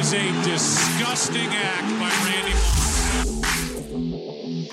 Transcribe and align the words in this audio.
is 0.00 0.14
a 0.14 0.32
disgusting 0.44 1.50
act 1.52 1.88
by 2.00 2.08
Randy 2.24 2.54
Moss. 2.54 3.20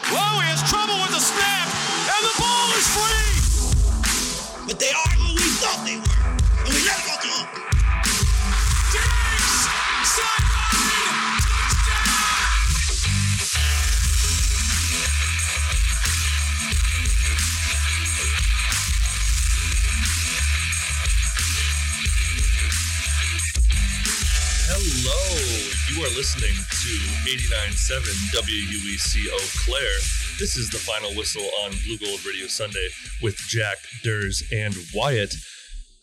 Whoa, 0.08 0.40
he 0.40 0.48
has 0.48 0.64
trouble 0.72 0.96
with 1.04 1.12
the 1.12 1.20
snap, 1.20 1.68
and 2.16 2.24
the 2.24 2.36
ball 2.40 2.72
is 2.80 2.88
free. 2.96 3.36
But 4.68 4.80
they 4.80 4.92
are 4.92 5.27
you 25.98 26.04
are 26.04 26.16
listening 26.16 26.54
to 26.54 26.94
89.7 27.28 28.02
WUEC 28.32 29.34
Eau 29.34 29.64
Claire. 29.66 29.98
This 30.38 30.56
is 30.56 30.70
the 30.70 30.78
final 30.78 31.10
whistle 31.16 31.50
on 31.64 31.72
Blue 31.86 31.98
Gold 31.98 32.24
Radio 32.24 32.46
Sunday 32.46 32.90
with 33.24 33.36
Jack, 33.48 33.78
Durs, 34.06 34.44
and 34.52 34.76
Wyatt. 34.94 35.34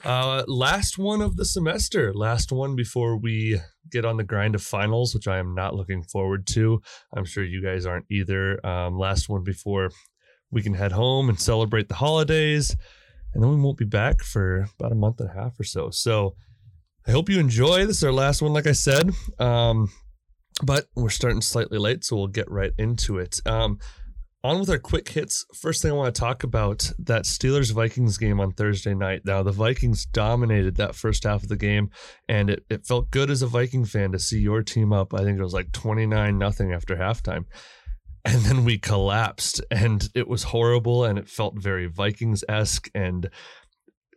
Uh, 0.02 0.42
last 0.48 0.98
one 0.98 1.20
of 1.20 1.36
the 1.36 1.44
semester, 1.44 2.12
last 2.12 2.50
one 2.50 2.74
before 2.74 3.16
we 3.16 3.60
get 3.88 4.04
on 4.04 4.16
the 4.16 4.24
grind 4.24 4.56
of 4.56 4.62
finals, 4.62 5.14
which 5.14 5.28
I 5.28 5.38
am 5.38 5.54
not 5.54 5.76
looking 5.76 6.02
forward 6.02 6.44
to. 6.48 6.80
I'm 7.16 7.24
sure 7.24 7.44
you 7.44 7.62
guys 7.62 7.86
aren't 7.86 8.06
either. 8.10 8.64
Um, 8.66 8.98
last 8.98 9.28
one 9.28 9.44
before 9.44 9.90
we 10.50 10.62
can 10.62 10.74
head 10.74 10.90
home 10.90 11.28
and 11.28 11.38
celebrate 11.38 11.88
the 11.88 11.94
holidays, 11.94 12.74
and 13.32 13.44
then 13.44 13.50
we 13.50 13.60
won't 13.60 13.78
be 13.78 13.84
back 13.84 14.22
for 14.22 14.66
about 14.80 14.90
a 14.90 14.96
month 14.96 15.20
and 15.20 15.30
a 15.30 15.34
half 15.34 15.60
or 15.60 15.64
so. 15.64 15.90
So, 15.90 16.34
I 17.06 17.10
hope 17.10 17.28
you 17.28 17.38
enjoy. 17.38 17.86
This 17.86 17.98
is 17.98 18.04
our 18.04 18.12
last 18.12 18.40
one, 18.40 18.54
like 18.54 18.66
I 18.66 18.72
said. 18.72 19.10
Um, 19.38 19.90
but 20.62 20.86
we're 20.96 21.10
starting 21.10 21.42
slightly 21.42 21.78
late, 21.78 22.04
so 22.04 22.16
we'll 22.16 22.28
get 22.28 22.50
right 22.50 22.72
into 22.78 23.18
it. 23.18 23.40
Um, 23.44 23.78
on 24.42 24.60
with 24.60 24.70
our 24.70 24.78
quick 24.78 25.08
hits. 25.08 25.44
First 25.54 25.82
thing 25.82 25.90
I 25.90 25.94
want 25.94 26.14
to 26.14 26.20
talk 26.20 26.44
about 26.44 26.90
that 26.98 27.24
Steelers 27.24 27.72
Vikings 27.72 28.16
game 28.16 28.40
on 28.40 28.52
Thursday 28.52 28.94
night. 28.94 29.22
Now, 29.24 29.42
the 29.42 29.52
Vikings 29.52 30.06
dominated 30.06 30.76
that 30.76 30.94
first 30.94 31.24
half 31.24 31.42
of 31.42 31.48
the 31.48 31.56
game, 31.56 31.90
and 32.28 32.50
it, 32.50 32.64
it 32.70 32.86
felt 32.86 33.10
good 33.10 33.30
as 33.30 33.42
a 33.42 33.46
Viking 33.46 33.84
fan 33.84 34.12
to 34.12 34.18
see 34.18 34.38
your 34.38 34.62
team 34.62 34.92
up. 34.92 35.12
I 35.12 35.24
think 35.24 35.38
it 35.38 35.42
was 35.42 35.54
like 35.54 35.72
29 35.72 36.38
nothing 36.38 36.72
after 36.72 36.96
halftime. 36.96 37.44
And 38.26 38.40
then 38.40 38.64
we 38.64 38.78
collapsed, 38.78 39.60
and 39.70 40.08
it 40.14 40.26
was 40.26 40.44
horrible, 40.44 41.04
and 41.04 41.18
it 41.18 41.28
felt 41.28 41.60
very 41.60 41.86
Vikings 41.86 42.42
esque 42.48 42.88
and 42.94 43.28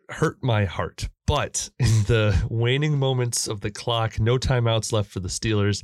hurt 0.09 0.37
my 0.41 0.65
heart. 0.65 1.09
But 1.25 1.69
in 1.79 1.85
the 2.07 2.45
waning 2.49 2.97
moments 2.97 3.47
of 3.47 3.61
the 3.61 3.71
clock, 3.71 4.19
no 4.19 4.37
timeouts 4.37 4.91
left 4.91 5.11
for 5.11 5.19
the 5.19 5.27
Steelers. 5.27 5.83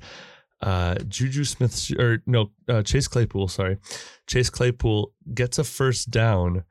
Uh, 0.62 0.96
Juju 1.10 1.44
Smith, 1.44 1.92
or 2.00 2.24
no, 2.26 2.52
uh, 2.70 2.82
Chase 2.84 3.08
Claypool, 3.08 3.50
sorry. 3.50 3.78
Chase 4.28 4.50
Claypool 4.50 5.12
gets 5.34 5.60
a 5.60 5.64
first 5.66 6.10
down, 6.10 6.64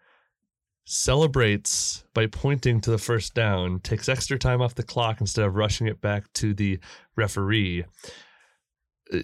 celebrates 0.86 2.02
by 2.14 2.26
pointing 2.26 2.80
to 2.80 2.90
the 2.90 2.96
first 2.96 3.34
down, 3.34 3.80
takes 3.80 4.08
extra 4.08 4.38
time 4.38 4.62
off 4.62 4.74
the 4.74 4.82
clock 4.82 5.20
instead 5.20 5.44
of 5.44 5.56
rushing 5.56 5.86
it 5.88 6.00
back 6.00 6.32
to 6.34 6.54
the 6.54 6.78
referee. 7.16 7.84
Uh, 9.12 9.18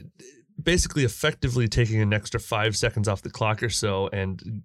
Basically, 0.60 1.04
effectively 1.04 1.68
taking 1.68 2.00
an 2.02 2.12
extra 2.12 2.40
five 2.40 2.76
seconds 2.76 3.06
off 3.06 3.22
the 3.22 3.30
clock 3.30 3.62
or 3.62 3.70
so 3.70 4.08
and 4.08 4.64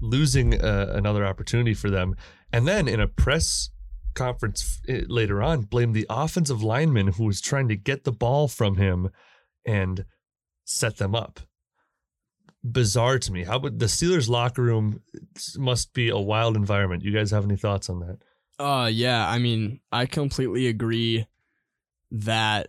losing 0.00 0.60
uh, 0.60 0.92
another 0.94 1.24
opportunity 1.24 1.74
for 1.74 1.90
them. 1.90 2.14
And 2.52 2.66
then 2.66 2.88
in 2.88 3.00
a 3.00 3.08
press 3.08 3.70
conference 4.14 4.80
uh, 4.88 5.00
later 5.08 5.42
on, 5.42 5.62
blamed 5.62 5.94
the 5.94 6.06
offensive 6.10 6.62
lineman 6.62 7.08
who 7.08 7.24
was 7.24 7.40
trying 7.40 7.68
to 7.68 7.76
get 7.76 8.04
the 8.04 8.12
ball 8.12 8.48
from 8.48 8.76
him 8.76 9.10
and 9.64 10.04
set 10.64 10.96
them 10.96 11.14
up. 11.14 11.40
Bizarre 12.64 13.20
to 13.20 13.32
me. 13.32 13.44
How 13.44 13.60
would 13.60 13.78
the 13.78 13.86
Steelers 13.86 14.28
locker 14.28 14.62
room 14.62 15.02
must 15.56 15.92
be 15.94 16.08
a 16.08 16.18
wild 16.18 16.56
environment? 16.56 17.04
You 17.04 17.12
guys 17.12 17.30
have 17.30 17.44
any 17.44 17.56
thoughts 17.56 17.88
on 17.88 18.00
that? 18.00 18.18
Uh 18.58 18.86
yeah, 18.86 19.28
I 19.28 19.38
mean, 19.38 19.80
I 19.92 20.06
completely 20.06 20.66
agree 20.66 21.26
that 22.10 22.68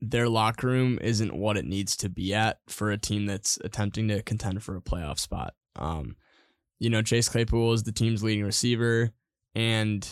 their 0.00 0.28
locker 0.28 0.66
room 0.66 0.98
isn't 1.00 1.34
what 1.34 1.56
it 1.56 1.64
needs 1.64 1.96
to 1.98 2.08
be 2.08 2.34
at 2.34 2.58
for 2.66 2.90
a 2.90 2.98
team 2.98 3.26
that's 3.26 3.58
attempting 3.62 4.08
to 4.08 4.22
contend 4.22 4.62
for 4.62 4.76
a 4.76 4.80
playoff 4.80 5.18
spot. 5.18 5.54
Um 5.76 6.16
you 6.78 6.90
know, 6.90 7.02
Chase 7.02 7.28
Claypool 7.28 7.72
is 7.72 7.82
the 7.82 7.92
team's 7.92 8.22
leading 8.22 8.44
receiver 8.44 9.10
and 9.54 10.06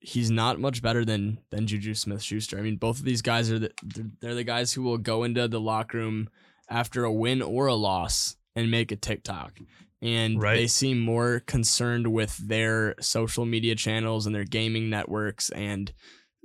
he's 0.00 0.30
not 0.30 0.60
much 0.60 0.82
better 0.82 1.04
than 1.04 1.38
than 1.50 1.66
Juju 1.66 1.94
Smith-Schuster. 1.94 2.58
I 2.58 2.62
mean, 2.62 2.76
both 2.76 2.98
of 2.98 3.04
these 3.04 3.22
guys 3.22 3.50
are 3.50 3.58
the, 3.58 3.70
they're, 3.82 4.06
they're 4.20 4.34
the 4.34 4.44
guys 4.44 4.72
who 4.72 4.82
will 4.82 4.98
go 4.98 5.24
into 5.24 5.48
the 5.48 5.60
locker 5.60 5.98
room 5.98 6.28
after 6.70 7.04
a 7.04 7.12
win 7.12 7.42
or 7.42 7.66
a 7.66 7.74
loss 7.74 8.36
and 8.54 8.70
make 8.70 8.92
a 8.92 8.96
TikTok. 8.96 9.58
And 10.00 10.40
Right. 10.40 10.54
they 10.54 10.66
seem 10.68 11.00
more 11.00 11.40
concerned 11.40 12.12
with 12.12 12.36
their 12.38 12.94
social 13.00 13.44
media 13.44 13.74
channels 13.74 14.26
and 14.26 14.34
their 14.34 14.44
gaming 14.44 14.88
networks 14.88 15.50
and 15.50 15.92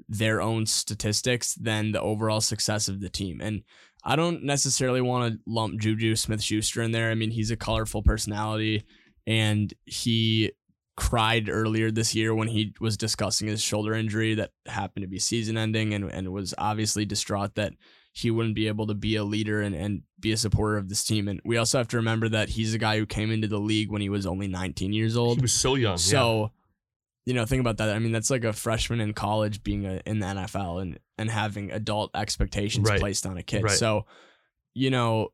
their 0.09 0.41
own 0.41 0.65
statistics 0.65 1.53
than 1.53 1.91
the 1.91 2.01
overall 2.01 2.41
success 2.41 2.87
of 2.87 2.99
the 2.99 3.09
team. 3.09 3.39
And 3.41 3.61
I 4.03 4.15
don't 4.15 4.43
necessarily 4.43 5.01
want 5.01 5.33
to 5.33 5.39
lump 5.45 5.79
Juju 5.79 6.15
Smith 6.15 6.41
Schuster 6.41 6.81
in 6.81 6.91
there. 6.91 7.11
I 7.11 7.15
mean, 7.15 7.31
he's 7.31 7.51
a 7.51 7.55
colorful 7.55 8.01
personality 8.01 8.83
and 9.27 9.73
he 9.85 10.51
cried 10.95 11.49
earlier 11.49 11.89
this 11.89 12.13
year 12.13 12.35
when 12.35 12.47
he 12.47 12.73
was 12.79 12.97
discussing 12.97 13.47
his 13.47 13.61
shoulder 13.61 13.93
injury 13.95 14.35
that 14.35 14.51
happened 14.67 15.01
to 15.03 15.07
be 15.07 15.17
season 15.17 15.57
ending 15.57 15.93
and, 15.93 16.11
and 16.11 16.31
was 16.31 16.53
obviously 16.57 17.03
distraught 17.03 17.55
that 17.55 17.73
he 18.11 18.29
wouldn't 18.29 18.53
be 18.53 18.67
able 18.67 18.85
to 18.85 18.93
be 18.93 19.15
a 19.15 19.23
leader 19.23 19.59
and, 19.61 19.73
and 19.73 20.03
be 20.19 20.31
a 20.31 20.37
supporter 20.37 20.77
of 20.77 20.87
this 20.89 21.03
team. 21.03 21.27
And 21.27 21.41
we 21.43 21.57
also 21.57 21.79
have 21.79 21.87
to 21.89 21.97
remember 21.97 22.29
that 22.29 22.49
he's 22.49 22.75
a 22.75 22.77
guy 22.77 22.99
who 22.99 23.07
came 23.07 23.31
into 23.31 23.47
the 23.47 23.57
league 23.59 23.89
when 23.89 24.03
he 24.03 24.09
was 24.09 24.27
only 24.27 24.47
19 24.47 24.93
years 24.93 25.17
old. 25.17 25.37
He 25.39 25.41
was 25.41 25.51
so 25.53 25.73
young. 25.73 25.93
yeah. 25.93 25.95
So, 25.97 26.51
you 27.25 27.33
know, 27.33 27.45
think 27.45 27.61
about 27.61 27.77
that. 27.77 27.89
I 27.89 27.97
mean, 27.97 28.11
that's 28.11 28.29
like 28.29 28.43
a 28.43 28.53
freshman 28.53 28.99
in 28.99 29.13
college 29.13 29.63
being 29.63 29.87
a, 29.87 29.99
in 30.05 30.19
the 30.19 30.27
NFL 30.27 30.79
and 30.83 30.99
and 31.17 31.27
having 31.29 31.71
adult 31.71 32.11
expectations 32.15 32.87
Right. 32.87 32.99
placed 32.99 33.25
on 33.25 33.37
a 33.37 33.43
kid. 33.43 33.63
Right. 33.63 33.71
So, 33.71 34.05
you 34.75 34.91
know, 34.91 35.29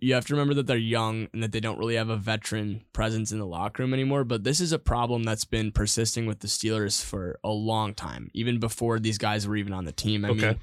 you 0.00 0.14
have 0.14 0.26
to 0.26 0.34
remember 0.34 0.54
that 0.54 0.66
they're 0.66 0.76
young 0.76 1.28
and 1.32 1.42
that 1.42 1.52
they 1.52 1.60
don't 1.60 1.78
really 1.78 1.96
have 1.96 2.08
a 2.08 2.16
veteran 2.16 2.82
presence 2.92 3.32
in 3.32 3.38
the 3.38 3.46
locker 3.46 3.82
room 3.82 3.92
anymore. 3.94 4.24
But 4.24 4.44
this 4.44 4.60
is 4.60 4.72
a 4.72 4.78
problem 4.78 5.24
that's 5.24 5.44
been 5.44 5.72
persisting 5.72 6.26
with 6.26 6.40
the 6.40 6.48
Steelers 6.48 7.02
for 7.04 7.38
a 7.44 7.50
long 7.50 7.94
time, 7.94 8.30
even 8.34 8.58
before 8.58 8.98
these 8.98 9.18
guys 9.18 9.46
were 9.46 9.56
even 9.56 9.72
on 9.72 9.84
the 9.84 9.92
team. 9.92 10.24
I 10.24 10.28
Okay. 10.30 10.46
mean, 10.48 10.58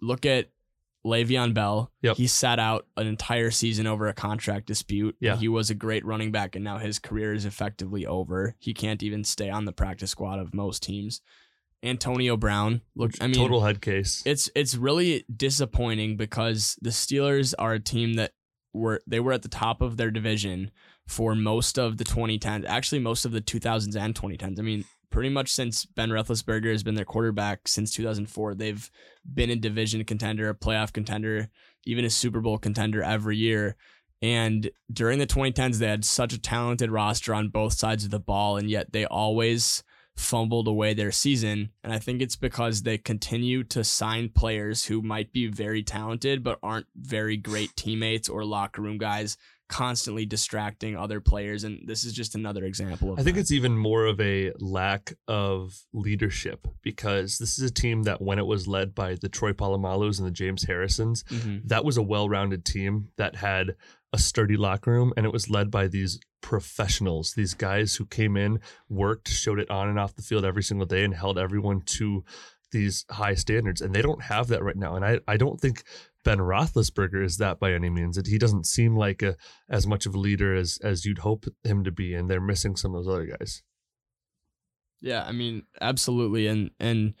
look 0.00 0.24
at 0.26 0.50
Le'Veon 1.04 1.52
Bell. 1.52 1.90
Yep. 2.02 2.16
He 2.16 2.26
sat 2.28 2.58
out 2.60 2.86
an 2.96 3.06
entire 3.08 3.50
season 3.50 3.86
over 3.88 4.06
a 4.06 4.14
contract 4.14 4.66
dispute. 4.66 5.16
Yeah. 5.18 5.36
He 5.36 5.48
was 5.48 5.68
a 5.68 5.74
great 5.74 6.04
running 6.04 6.30
back, 6.30 6.54
and 6.54 6.64
now 6.64 6.78
his 6.78 6.98
career 7.00 7.32
is 7.34 7.44
effectively 7.44 8.06
over. 8.06 8.54
He 8.60 8.72
can't 8.72 9.02
even 9.02 9.24
stay 9.24 9.50
on 9.50 9.64
the 9.64 9.72
practice 9.72 10.10
squad 10.12 10.38
of 10.38 10.54
most 10.54 10.82
teams. 10.82 11.20
Antonio 11.82 12.36
Brown. 12.36 12.82
Look, 12.94 13.10
I 13.20 13.26
mean, 13.26 13.34
total 13.34 13.62
head 13.62 13.80
case. 13.82 14.22
it's 14.24 14.48
it's 14.54 14.76
really 14.76 15.24
disappointing 15.34 16.16
because 16.16 16.78
the 16.80 16.90
Steelers 16.90 17.54
are 17.58 17.72
a 17.72 17.80
team 17.80 18.14
that 18.14 18.30
were 18.72 19.00
they 19.06 19.20
were 19.20 19.32
at 19.32 19.42
the 19.42 19.48
top 19.48 19.82
of 19.82 19.96
their 19.96 20.10
division 20.10 20.70
for 21.06 21.34
most 21.34 21.78
of 21.78 21.98
the 21.98 22.04
2010s, 22.04 22.64
actually 22.66 22.98
most 22.98 23.24
of 23.24 23.32
the 23.32 23.40
2000s 23.40 23.96
and 23.96 24.14
2010s. 24.14 24.58
I 24.58 24.62
mean, 24.62 24.84
pretty 25.10 25.28
much 25.28 25.50
since 25.50 25.84
Ben 25.84 26.10
Roethlisberger 26.10 26.70
has 26.70 26.82
been 26.82 26.94
their 26.94 27.04
quarterback 27.04 27.68
since 27.68 27.92
2004, 27.94 28.54
they've 28.54 28.90
been 29.34 29.50
a 29.50 29.56
division 29.56 30.04
contender, 30.04 30.48
a 30.48 30.54
playoff 30.54 30.92
contender, 30.92 31.50
even 31.84 32.04
a 32.04 32.10
Super 32.10 32.40
Bowl 32.40 32.58
contender 32.58 33.02
every 33.02 33.36
year. 33.36 33.76
And 34.22 34.70
during 34.92 35.18
the 35.18 35.26
2010s, 35.26 35.78
they 35.78 35.88
had 35.88 36.04
such 36.04 36.32
a 36.32 36.40
talented 36.40 36.90
roster 36.90 37.34
on 37.34 37.48
both 37.48 37.72
sides 37.72 38.04
of 38.04 38.10
the 38.10 38.20
ball, 38.20 38.56
and 38.56 38.70
yet 38.70 38.92
they 38.92 39.04
always 39.04 39.82
fumbled 40.16 40.68
away 40.68 40.94
their 40.94 41.12
season. 41.12 41.70
And 41.82 41.92
I 41.92 41.98
think 41.98 42.20
it's 42.22 42.36
because 42.36 42.82
they 42.82 42.98
continue 42.98 43.64
to 43.64 43.82
sign 43.84 44.28
players 44.28 44.84
who 44.84 45.02
might 45.02 45.32
be 45.32 45.46
very 45.46 45.82
talented, 45.82 46.42
but 46.44 46.58
aren't 46.62 46.86
very 46.96 47.36
great 47.36 47.74
teammates 47.76 48.28
or 48.28 48.44
locker 48.44 48.82
room 48.82 48.98
guys, 48.98 49.36
constantly 49.68 50.26
distracting 50.26 50.96
other 50.96 51.18
players. 51.18 51.64
And 51.64 51.80
this 51.88 52.04
is 52.04 52.12
just 52.12 52.34
another 52.34 52.64
example 52.64 53.10
of 53.12 53.18
I 53.18 53.22
think 53.22 53.36
that. 53.36 53.40
it's 53.40 53.52
even 53.52 53.76
more 53.76 54.04
of 54.04 54.20
a 54.20 54.52
lack 54.58 55.14
of 55.26 55.72
leadership 55.94 56.68
because 56.82 57.38
this 57.38 57.58
is 57.58 57.70
a 57.70 57.72
team 57.72 58.02
that 58.02 58.20
when 58.20 58.38
it 58.38 58.46
was 58.46 58.68
led 58.68 58.94
by 58.94 59.14
the 59.14 59.30
Troy 59.30 59.52
Polamalus 59.52 60.18
and 60.18 60.26
the 60.26 60.30
James 60.32 60.64
Harrisons, 60.64 61.24
Mhm. 61.30 61.66
that 61.68 61.86
was 61.86 61.96
a 61.96 62.02
well-rounded 62.02 62.66
team 62.66 63.08
that 63.16 63.36
had 63.36 63.76
a 64.12 64.18
sturdy 64.18 64.56
locker 64.56 64.92
room 64.92 65.12
and 65.16 65.24
it 65.24 65.32
was 65.32 65.48
led 65.48 65.70
by 65.70 65.88
these 65.88 66.20
professionals, 66.40 67.32
these 67.34 67.54
guys 67.54 67.96
who 67.96 68.06
came 68.06 68.36
in, 68.36 68.60
worked, 68.88 69.28
showed 69.28 69.58
it 69.58 69.70
on 69.70 69.88
and 69.88 69.98
off 69.98 70.14
the 70.14 70.22
field 70.22 70.44
every 70.44 70.62
single 70.62 70.86
day 70.86 71.04
and 71.04 71.14
held 71.14 71.38
everyone 71.38 71.80
to 71.82 72.24
these 72.72 73.04
high 73.10 73.34
standards. 73.34 73.80
And 73.80 73.94
they 73.94 74.02
don't 74.02 74.22
have 74.22 74.48
that 74.48 74.62
right 74.62 74.76
now. 74.76 74.96
And 74.96 75.04
I, 75.04 75.20
I 75.26 75.36
don't 75.36 75.60
think 75.60 75.84
Ben 76.24 76.38
Roethlisberger 76.38 77.24
is 77.24 77.38
that 77.38 77.58
by 77.58 77.72
any 77.72 77.90
means. 77.90 78.18
He 78.26 78.38
doesn't 78.38 78.66
seem 78.66 78.96
like 78.96 79.22
a 79.22 79.36
as 79.68 79.86
much 79.86 80.06
of 80.06 80.14
a 80.14 80.18
leader 80.18 80.54
as 80.54 80.78
as 80.82 81.04
you'd 81.04 81.18
hope 81.18 81.46
him 81.64 81.84
to 81.84 81.90
be, 81.90 82.14
and 82.14 82.30
they're 82.30 82.40
missing 82.40 82.76
some 82.76 82.94
of 82.94 83.04
those 83.04 83.12
other 83.12 83.26
guys. 83.26 83.62
Yeah, 85.00 85.24
I 85.24 85.32
mean, 85.32 85.64
absolutely. 85.80 86.46
And 86.46 86.70
and 86.78 87.14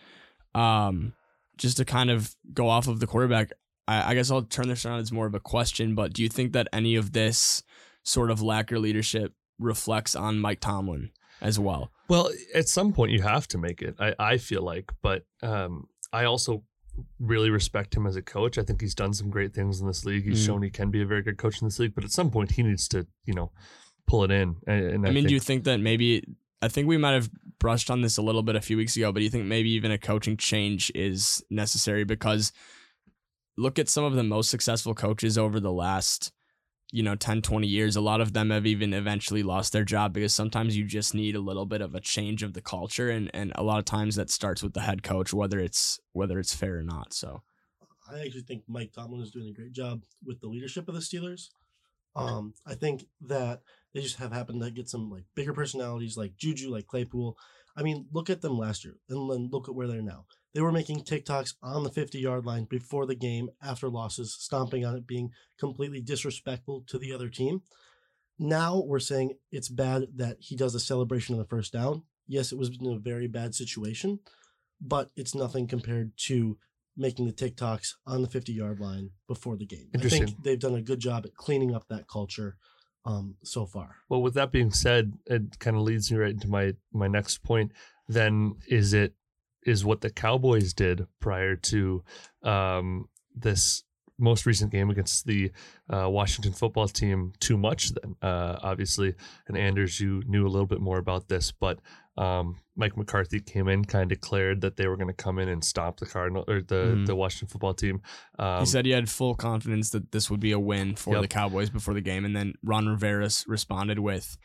um 0.54 1.14
just 1.56 1.76
to 1.76 1.84
kind 1.84 2.10
of 2.10 2.34
go 2.52 2.68
off 2.68 2.88
of 2.88 3.00
the 3.00 3.06
quarterback, 3.06 3.50
I, 3.88 4.10
I 4.10 4.14
guess 4.14 4.30
I'll 4.30 4.42
turn 4.42 4.68
this 4.68 4.84
around 4.86 5.00
as 5.00 5.12
more 5.12 5.26
of 5.26 5.34
a 5.34 5.40
question. 5.40 5.94
But 5.94 6.12
do 6.12 6.22
you 6.22 6.28
think 6.28 6.52
that 6.52 6.68
any 6.72 6.96
of 6.96 7.12
this 7.12 7.62
sort 8.02 8.30
of 8.30 8.42
lack 8.42 8.72
of 8.72 8.78
leadership 8.80 9.34
reflects 9.58 10.14
on 10.14 10.38
Mike 10.38 10.60
Tomlin 10.60 11.10
as 11.40 11.58
well? 11.58 11.92
Well, 12.08 12.30
at 12.54 12.68
some 12.68 12.92
point 12.92 13.12
you 13.12 13.22
have 13.22 13.48
to 13.48 13.58
make 13.58 13.82
it. 13.82 13.96
I, 13.98 14.14
I 14.18 14.36
feel 14.38 14.62
like, 14.62 14.92
but 15.02 15.24
um, 15.42 15.88
I 16.12 16.24
also 16.24 16.62
really 17.18 17.48
respect 17.50 17.94
him 17.94 18.06
as 18.06 18.16
a 18.16 18.22
coach. 18.22 18.58
I 18.58 18.62
think 18.62 18.80
he's 18.80 18.94
done 18.94 19.14
some 19.14 19.30
great 19.30 19.54
things 19.54 19.80
in 19.80 19.86
this 19.86 20.04
league. 20.04 20.24
He's 20.24 20.42
Mm. 20.42 20.46
shown 20.46 20.62
he 20.62 20.70
can 20.70 20.90
be 20.90 21.00
a 21.02 21.06
very 21.06 21.22
good 21.22 21.38
coach 21.38 21.60
in 21.62 21.66
this 21.66 21.78
league, 21.78 21.94
but 21.94 22.04
at 22.04 22.10
some 22.10 22.30
point 22.30 22.52
he 22.52 22.62
needs 22.62 22.86
to, 22.88 23.06
you 23.24 23.34
know, 23.34 23.50
pull 24.06 24.24
it 24.24 24.30
in. 24.30 24.56
And, 24.66 24.84
and 24.84 25.06
I, 25.06 25.10
mean, 25.10 25.22
think, 25.22 25.28
do 25.28 25.34
you 25.34 25.40
think 25.40 25.64
that 25.64 25.80
maybe 25.80 26.22
I 26.60 26.68
think 26.68 26.86
we 26.86 26.98
might 26.98 27.12
have 27.12 27.30
brushed 27.58 27.90
on 27.90 28.02
this 28.02 28.18
a 28.18 28.22
little 28.22 28.42
bit 28.42 28.56
a 28.56 28.60
few 28.60 28.76
weeks 28.76 28.96
ago, 28.96 29.10
but 29.10 29.20
do 29.20 29.24
you 29.24 29.30
think 29.30 29.46
maybe 29.46 29.70
even 29.70 29.90
a 29.90 29.98
coaching 29.98 30.36
change 30.36 30.92
is 30.94 31.42
necessary 31.50 32.04
because 32.04 32.52
look 33.56 33.78
at 33.78 33.88
some 33.88 34.04
of 34.04 34.14
the 34.14 34.22
most 34.22 34.50
successful 34.50 34.94
coaches 34.94 35.36
over 35.36 35.60
the 35.60 35.72
last 35.72 36.32
you 36.90 37.02
know 37.02 37.14
10 37.14 37.42
20 37.42 37.66
years 37.66 37.96
a 37.96 38.00
lot 38.00 38.20
of 38.20 38.32
them 38.32 38.50
have 38.50 38.66
even 38.66 38.92
eventually 38.92 39.42
lost 39.42 39.72
their 39.72 39.84
job 39.84 40.12
because 40.12 40.34
sometimes 40.34 40.76
you 40.76 40.84
just 40.84 41.14
need 41.14 41.34
a 41.34 41.40
little 41.40 41.66
bit 41.66 41.80
of 41.80 41.94
a 41.94 42.00
change 42.00 42.42
of 42.42 42.52
the 42.52 42.60
culture 42.60 43.08
and 43.08 43.30
and 43.32 43.52
a 43.54 43.62
lot 43.62 43.78
of 43.78 43.84
times 43.84 44.16
that 44.16 44.30
starts 44.30 44.62
with 44.62 44.74
the 44.74 44.80
head 44.80 45.02
coach 45.02 45.32
whether 45.32 45.58
it's 45.58 46.00
whether 46.12 46.38
it's 46.38 46.54
fair 46.54 46.78
or 46.78 46.82
not 46.82 47.12
so 47.12 47.42
I 48.12 48.20
actually 48.20 48.42
think 48.42 48.64
Mike 48.68 48.92
Tomlin 48.92 49.22
is 49.22 49.30
doing 49.30 49.48
a 49.48 49.52
great 49.52 49.72
job 49.72 50.02
with 50.24 50.40
the 50.40 50.48
leadership 50.48 50.88
of 50.88 50.94
the 50.94 51.00
Steelers. 51.00 51.48
Um, 52.14 52.54
I 52.66 52.74
think 52.74 53.06
that 53.22 53.62
they 53.94 54.00
just 54.00 54.18
have 54.18 54.32
happened 54.32 54.62
to 54.62 54.70
get 54.70 54.88
some 54.88 55.10
like 55.10 55.24
bigger 55.34 55.52
personalities 55.52 56.16
like 56.16 56.36
Juju, 56.36 56.70
like 56.70 56.86
Claypool. 56.86 57.36
I 57.76 57.82
mean, 57.82 58.06
look 58.12 58.30
at 58.30 58.42
them 58.42 58.58
last 58.58 58.84
year 58.84 58.96
and 59.08 59.30
then 59.30 59.48
look 59.50 59.68
at 59.68 59.74
where 59.74 59.86
they're 59.86 60.02
now. 60.02 60.26
They 60.54 60.60
were 60.60 60.72
making 60.72 61.04
TikToks 61.04 61.54
on 61.62 61.82
the 61.82 61.90
50 61.90 62.18
yard 62.18 62.44
line 62.44 62.64
before 62.64 63.06
the 63.06 63.14
game, 63.14 63.48
after 63.62 63.88
losses, 63.88 64.36
stomping 64.38 64.84
on 64.84 64.96
it, 64.96 65.06
being 65.06 65.30
completely 65.58 66.00
disrespectful 66.00 66.84
to 66.88 66.98
the 66.98 67.12
other 67.12 67.28
team. 67.28 67.62
Now 68.38 68.82
we're 68.84 68.98
saying 68.98 69.34
it's 69.50 69.68
bad 69.68 70.06
that 70.16 70.38
he 70.40 70.56
does 70.56 70.74
a 70.74 70.80
celebration 70.80 71.34
on 71.34 71.38
the 71.38 71.46
first 71.46 71.72
down. 71.72 72.02
Yes, 72.26 72.52
it 72.52 72.58
was 72.58 72.70
in 72.80 72.92
a 72.92 72.98
very 72.98 73.28
bad 73.28 73.54
situation, 73.54 74.20
but 74.80 75.10
it's 75.16 75.34
nothing 75.34 75.66
compared 75.66 76.12
to 76.26 76.58
making 76.96 77.26
the 77.26 77.32
TikToks 77.32 77.94
on 78.06 78.22
the 78.22 78.28
50 78.28 78.52
yard 78.52 78.78
line 78.78 79.10
before 79.26 79.56
the 79.56 79.66
game. 79.66 79.88
I 79.94 79.98
think 79.98 80.42
they've 80.42 80.58
done 80.58 80.74
a 80.74 80.82
good 80.82 81.00
job 81.00 81.24
at 81.24 81.34
cleaning 81.34 81.74
up 81.74 81.88
that 81.88 82.08
culture 82.08 82.56
um, 83.04 83.36
so 83.42 83.66
far. 83.66 83.96
Well, 84.08 84.22
with 84.22 84.34
that 84.34 84.52
being 84.52 84.72
said, 84.72 85.12
it 85.26 85.58
kind 85.58 85.76
of 85.76 85.82
leads 85.82 86.10
me 86.10 86.18
right 86.18 86.32
into 86.32 86.48
my 86.48 86.74
my 86.92 87.08
next 87.08 87.42
point. 87.42 87.72
Then 88.08 88.56
is 88.68 88.92
it 88.92 89.14
is 89.64 89.84
what 89.84 90.00
the 90.00 90.10
Cowboys 90.10 90.72
did 90.72 91.06
prior 91.20 91.56
to 91.56 92.02
um, 92.42 93.08
this 93.34 93.84
most 94.22 94.46
recent 94.46 94.70
game 94.72 94.88
against 94.90 95.26
the 95.26 95.50
uh, 95.92 96.08
Washington 96.08 96.52
football 96.52 96.88
team 96.88 97.32
too 97.40 97.58
much? 97.58 97.90
Then 97.90 98.14
uh, 98.22 98.58
obviously, 98.62 99.14
and 99.48 99.56
Anders, 99.58 100.00
you 100.00 100.22
knew 100.26 100.46
a 100.46 100.48
little 100.48 100.66
bit 100.66 100.80
more 100.80 100.98
about 100.98 101.28
this, 101.28 101.52
but 101.52 101.78
um, 102.16 102.60
Mike 102.76 102.96
McCarthy 102.96 103.40
came 103.40 103.68
in, 103.68 103.84
kind 103.84 104.02
of 104.04 104.08
declared 104.10 104.60
that 104.60 104.76
they 104.76 104.86
were 104.86 104.96
going 104.96 105.08
to 105.08 105.14
come 105.14 105.38
in 105.38 105.48
and 105.48 105.64
stop 105.64 105.98
the 105.98 106.06
Cardinal 106.06 106.44
or 106.46 106.60
the 106.62 106.94
Mhm. 106.96 107.06
the 107.06 107.14
Washington 107.14 107.48
football 107.48 107.74
team. 107.74 108.00
Um, 108.38 108.60
he 108.60 108.66
said 108.66 108.84
he 108.86 108.92
had 108.92 109.08
full 109.10 109.34
confidence 109.34 109.90
that 109.90 110.12
this 110.12 110.30
would 110.30 110.40
be 110.40 110.52
a 110.52 110.58
win 110.58 110.94
for 110.96 111.14
Yep. 111.14 111.22
the 111.22 111.28
Cowboys 111.28 111.70
before 111.70 111.94
the 111.94 112.00
game, 112.02 112.24
and 112.24 112.36
then 112.36 112.54
Ron 112.62 112.86
Rivera 112.86 113.28
responded 113.46 113.98
with, 113.98 114.36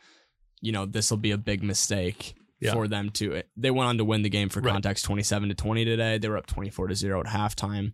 "You 0.62 0.72
know, 0.72 0.86
this 0.86 1.10
will 1.10 1.18
be 1.18 1.30
a 1.30 1.38
big 1.38 1.62
mistake 1.62 2.34
Yeah. 2.60 2.72
for 2.72 2.88
them 2.88 3.10
to." 3.10 3.42
They 3.56 3.70
went 3.70 3.88
on 3.88 3.98
to 3.98 4.04
win 4.04 4.22
the 4.22 4.30
game 4.30 4.48
for 4.48 4.60
Right. 4.60 4.72
context, 4.72 5.04
twenty-seven 5.04 5.50
to 5.50 5.54
twenty 5.54 5.84
today. 5.84 6.16
They 6.18 6.28
were 6.28 6.38
up 6.38 6.46
twenty-four 6.46 6.88
to 6.88 6.94
zero 6.94 7.20
at 7.20 7.26
halftime. 7.26 7.92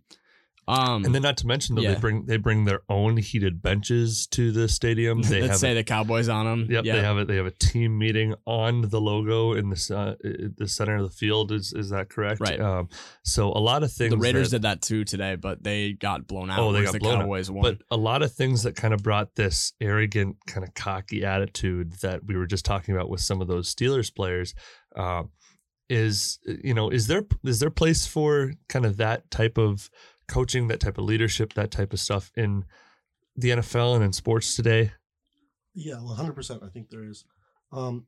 Um, 0.67 1.05
and 1.05 1.13
then, 1.13 1.21
not 1.21 1.37
to 1.37 1.47
mention, 1.47 1.75
though, 1.75 1.83
Yeah. 1.83 1.93
they 1.93 1.99
bring 1.99 2.25
they 2.25 2.37
bring 2.37 2.65
their 2.65 2.81
own 2.89 3.17
heated 3.17 3.61
benches 3.61 4.25
to 4.31 4.51
the 4.51 4.67
stadium. 4.67 5.21
They 5.21 5.41
let's 5.41 5.59
say 5.59 5.73
a- 5.73 5.75
the 5.75 5.83
Cowboys 5.83 6.27
on 6.27 6.45
them. 6.45 6.67
Yep, 6.71 6.83
they 6.85 7.01
have 7.01 7.17
it. 7.19 7.27
They 7.27 7.35
have 7.35 7.45
a 7.45 7.51
team 7.51 7.97
meeting 7.97 8.33
on 8.45 8.89
the 8.89 8.99
logo 8.99 9.53
in 9.53 9.69
the 9.69 9.95
uh, 9.95 10.15
the 10.57 10.67
center 10.67 10.95
of 10.95 11.03
the 11.03 11.15
field. 11.15 11.51
Is 11.51 11.71
is 11.73 11.91
that 11.91 12.09
correct? 12.09 12.41
Right. 12.41 12.59
Um, 12.59 12.89
so 13.23 13.49
a 13.49 13.59
lot 13.59 13.83
of 13.83 13.91
things. 13.91 14.11
The 14.11 14.17
Raiders 14.17 14.51
that, 14.51 14.57
did 14.57 14.61
that 14.63 14.81
too 14.81 15.03
today, 15.03 15.35
but 15.35 15.63
they 15.63 15.93
got 15.93 16.25
blown 16.25 16.49
out. 16.49 16.59
Oh, 16.59 16.71
they 16.71 16.83
got 16.83 16.93
the 16.93 16.99
blown 16.99 17.21
out. 17.21 17.27
Won. 17.27 17.61
but 17.61 17.77
a 17.91 17.97
lot 17.97 18.23
of 18.23 18.33
things 18.33 18.63
that 18.63 18.75
kind 18.75 18.93
of 18.93 19.03
brought 19.03 19.35
this 19.35 19.73
arrogant, 19.79 20.37
kind 20.47 20.65
of 20.65 20.73
cocky 20.73 21.23
attitude 21.23 21.93
that 22.01 22.25
we 22.25 22.35
were 22.35 22.47
just 22.47 22.65
talking 22.65 22.95
about 22.95 23.09
with 23.09 23.21
some 23.21 23.39
of 23.39 23.47
those 23.47 23.73
Steelers 23.73 24.13
players. 24.13 24.55
Um, 24.95 25.29
is 25.87 26.39
you 26.63 26.73
know 26.73 26.89
is 26.89 27.05
there 27.05 27.23
is 27.43 27.59
there 27.59 27.69
place 27.69 28.07
for 28.07 28.53
kind 28.67 28.85
of 28.85 28.97
that 28.97 29.29
type 29.29 29.59
of 29.59 29.89
coaching, 30.27 30.67
that 30.67 30.79
type 30.79 30.97
of 30.97 31.05
leadership, 31.05 31.53
that 31.53 31.71
type 31.71 31.93
of 31.93 31.99
stuff 31.99 32.31
in 32.35 32.65
the 33.35 33.49
NFL 33.49 33.95
and 33.95 34.03
in 34.03 34.13
sports 34.13 34.55
today? 34.55 34.91
Yeah, 35.73 35.95
100%. 35.95 36.63
I 36.63 36.69
think 36.69 36.89
there 36.89 37.03
is. 37.03 37.25
Um, 37.71 38.05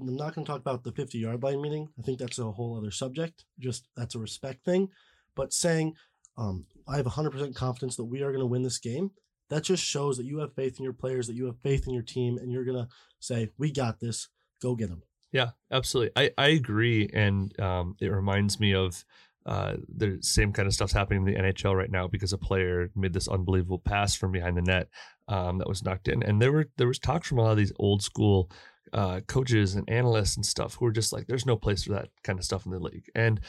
I'm 0.00 0.16
not 0.16 0.34
going 0.34 0.44
to 0.44 0.50
talk 0.50 0.60
about 0.60 0.84
the 0.84 0.92
50 0.92 1.18
yard 1.18 1.42
line 1.42 1.62
meeting. 1.62 1.88
I 1.98 2.02
think 2.02 2.18
that's 2.18 2.38
a 2.38 2.50
whole 2.50 2.76
other 2.76 2.90
subject. 2.90 3.44
Just 3.58 3.88
that's 3.96 4.14
a 4.14 4.18
respect 4.18 4.64
thing. 4.64 4.88
But 5.34 5.52
saying, 5.52 5.94
um, 6.36 6.66
I 6.88 6.96
have 6.96 7.06
100% 7.06 7.54
confidence 7.54 7.96
that 7.96 8.04
we 8.04 8.22
are 8.22 8.30
going 8.30 8.40
to 8.40 8.46
win 8.46 8.62
this 8.62 8.78
game, 8.78 9.12
that 9.48 9.62
just 9.62 9.84
shows 9.84 10.16
that 10.16 10.26
you 10.26 10.38
have 10.38 10.54
faith 10.54 10.78
in 10.78 10.84
your 10.84 10.92
players, 10.92 11.26
that 11.26 11.36
you 11.36 11.46
have 11.46 11.60
faith 11.62 11.86
in 11.86 11.94
your 11.94 12.02
team, 12.02 12.36
and 12.38 12.50
you're 12.50 12.64
going 12.64 12.76
to 12.76 12.88
say, 13.20 13.50
we 13.58 13.70
got 13.70 14.00
this. 14.00 14.28
Go 14.60 14.74
get 14.74 14.88
them. 14.88 15.02
Yeah, 15.32 15.50
absolutely. 15.70 16.12
I, 16.16 16.30
I 16.38 16.48
agree. 16.48 17.08
And 17.12 17.58
um, 17.60 17.96
it 18.00 18.08
reminds 18.08 18.58
me 18.58 18.74
of 18.74 19.04
uh, 19.46 19.74
the 19.94 20.18
same 20.22 20.52
kind 20.52 20.66
of 20.66 20.74
stuff's 20.74 20.92
happening 20.92 21.26
in 21.26 21.34
the 21.34 21.40
NHL 21.40 21.76
right 21.76 21.90
now 21.90 22.08
because 22.08 22.32
a 22.32 22.38
player 22.38 22.90
made 22.96 23.12
this 23.12 23.28
unbelievable 23.28 23.78
pass 23.78 24.16
from 24.16 24.32
behind 24.32 24.56
the 24.56 24.62
net 24.62 24.88
um, 25.28 25.58
that 25.58 25.68
was 25.68 25.84
knocked 25.84 26.08
in. 26.08 26.22
And 26.24 26.42
there 26.42 26.52
were 26.52 26.68
there 26.76 26.88
was 26.88 26.98
talk 26.98 27.24
from 27.24 27.38
a 27.38 27.42
lot 27.42 27.52
of 27.52 27.56
these 27.56 27.72
old 27.78 28.02
school 28.02 28.50
uh, 28.92 29.20
coaches 29.28 29.76
and 29.76 29.88
analysts 29.88 30.36
and 30.36 30.44
stuff 30.44 30.74
who 30.74 30.84
were 30.84 30.92
just 30.92 31.12
like, 31.12 31.26
there's 31.26 31.46
no 31.46 31.56
place 31.56 31.84
for 31.84 31.92
that 31.92 32.08
kind 32.24 32.38
of 32.38 32.44
stuff 32.44 32.66
in 32.66 32.72
the 32.72 32.80
league. 32.80 33.08
And 33.14 33.40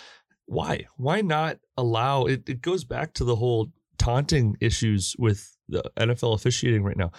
why? 0.45 0.85
Why 0.97 1.21
not 1.21 1.57
allow 1.77 2.25
it? 2.25 2.47
It 2.47 2.61
goes 2.61 2.83
back 2.83 3.13
to 3.15 3.23
the 3.23 3.35
whole 3.35 3.71
taunting 3.97 4.55
issues 4.61 5.15
with 5.17 5.57
the 5.67 5.83
NFL 5.97 6.35
officiating 6.35 6.83
right 6.83 6.97
now 6.97 7.11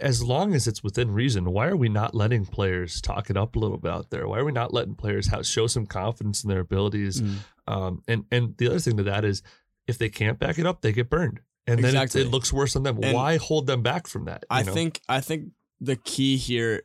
as 0.00 0.22
long 0.22 0.54
as 0.54 0.66
it's 0.66 0.82
within 0.82 1.10
reason, 1.10 1.52
why 1.52 1.68
are 1.68 1.76
we 1.76 1.88
not 1.88 2.14
letting 2.14 2.46
players 2.46 3.00
talk 3.00 3.30
it 3.30 3.36
up 3.36 3.56
a 3.56 3.58
little 3.58 3.76
bit 3.76 3.90
out 3.90 4.10
there? 4.10 4.26
Why 4.26 4.38
are 4.38 4.44
we 4.44 4.52
not 4.52 4.72
letting 4.72 4.94
players 4.94 5.28
have, 5.28 5.46
show 5.46 5.66
some 5.66 5.86
confidence 5.86 6.42
in 6.42 6.50
their 6.50 6.60
abilities? 6.60 7.20
Mm. 7.20 7.36
Um, 7.66 8.02
and 8.08 8.24
and 8.30 8.56
the 8.56 8.68
other 8.68 8.78
thing 8.78 8.96
to 8.96 9.02
that 9.04 9.24
is, 9.24 9.42
if 9.86 9.98
they 9.98 10.08
can't 10.08 10.38
back 10.38 10.58
it 10.58 10.66
up, 10.66 10.80
they 10.80 10.92
get 10.92 11.10
burned, 11.10 11.40
and 11.66 11.78
then 11.78 11.90
Exactly. 11.90 12.22
it, 12.22 12.26
it 12.28 12.30
looks 12.30 12.52
worse 12.52 12.74
on 12.76 12.84
them. 12.84 12.98
And 13.02 13.14
why 13.14 13.36
hold 13.36 13.66
them 13.66 13.82
back 13.82 14.06
from 14.06 14.24
that? 14.26 14.44
I 14.48 14.62
know? 14.62 14.72
think 14.72 15.00
I 15.08 15.20
think 15.20 15.50
the 15.80 15.96
key 15.96 16.36
here, 16.36 16.82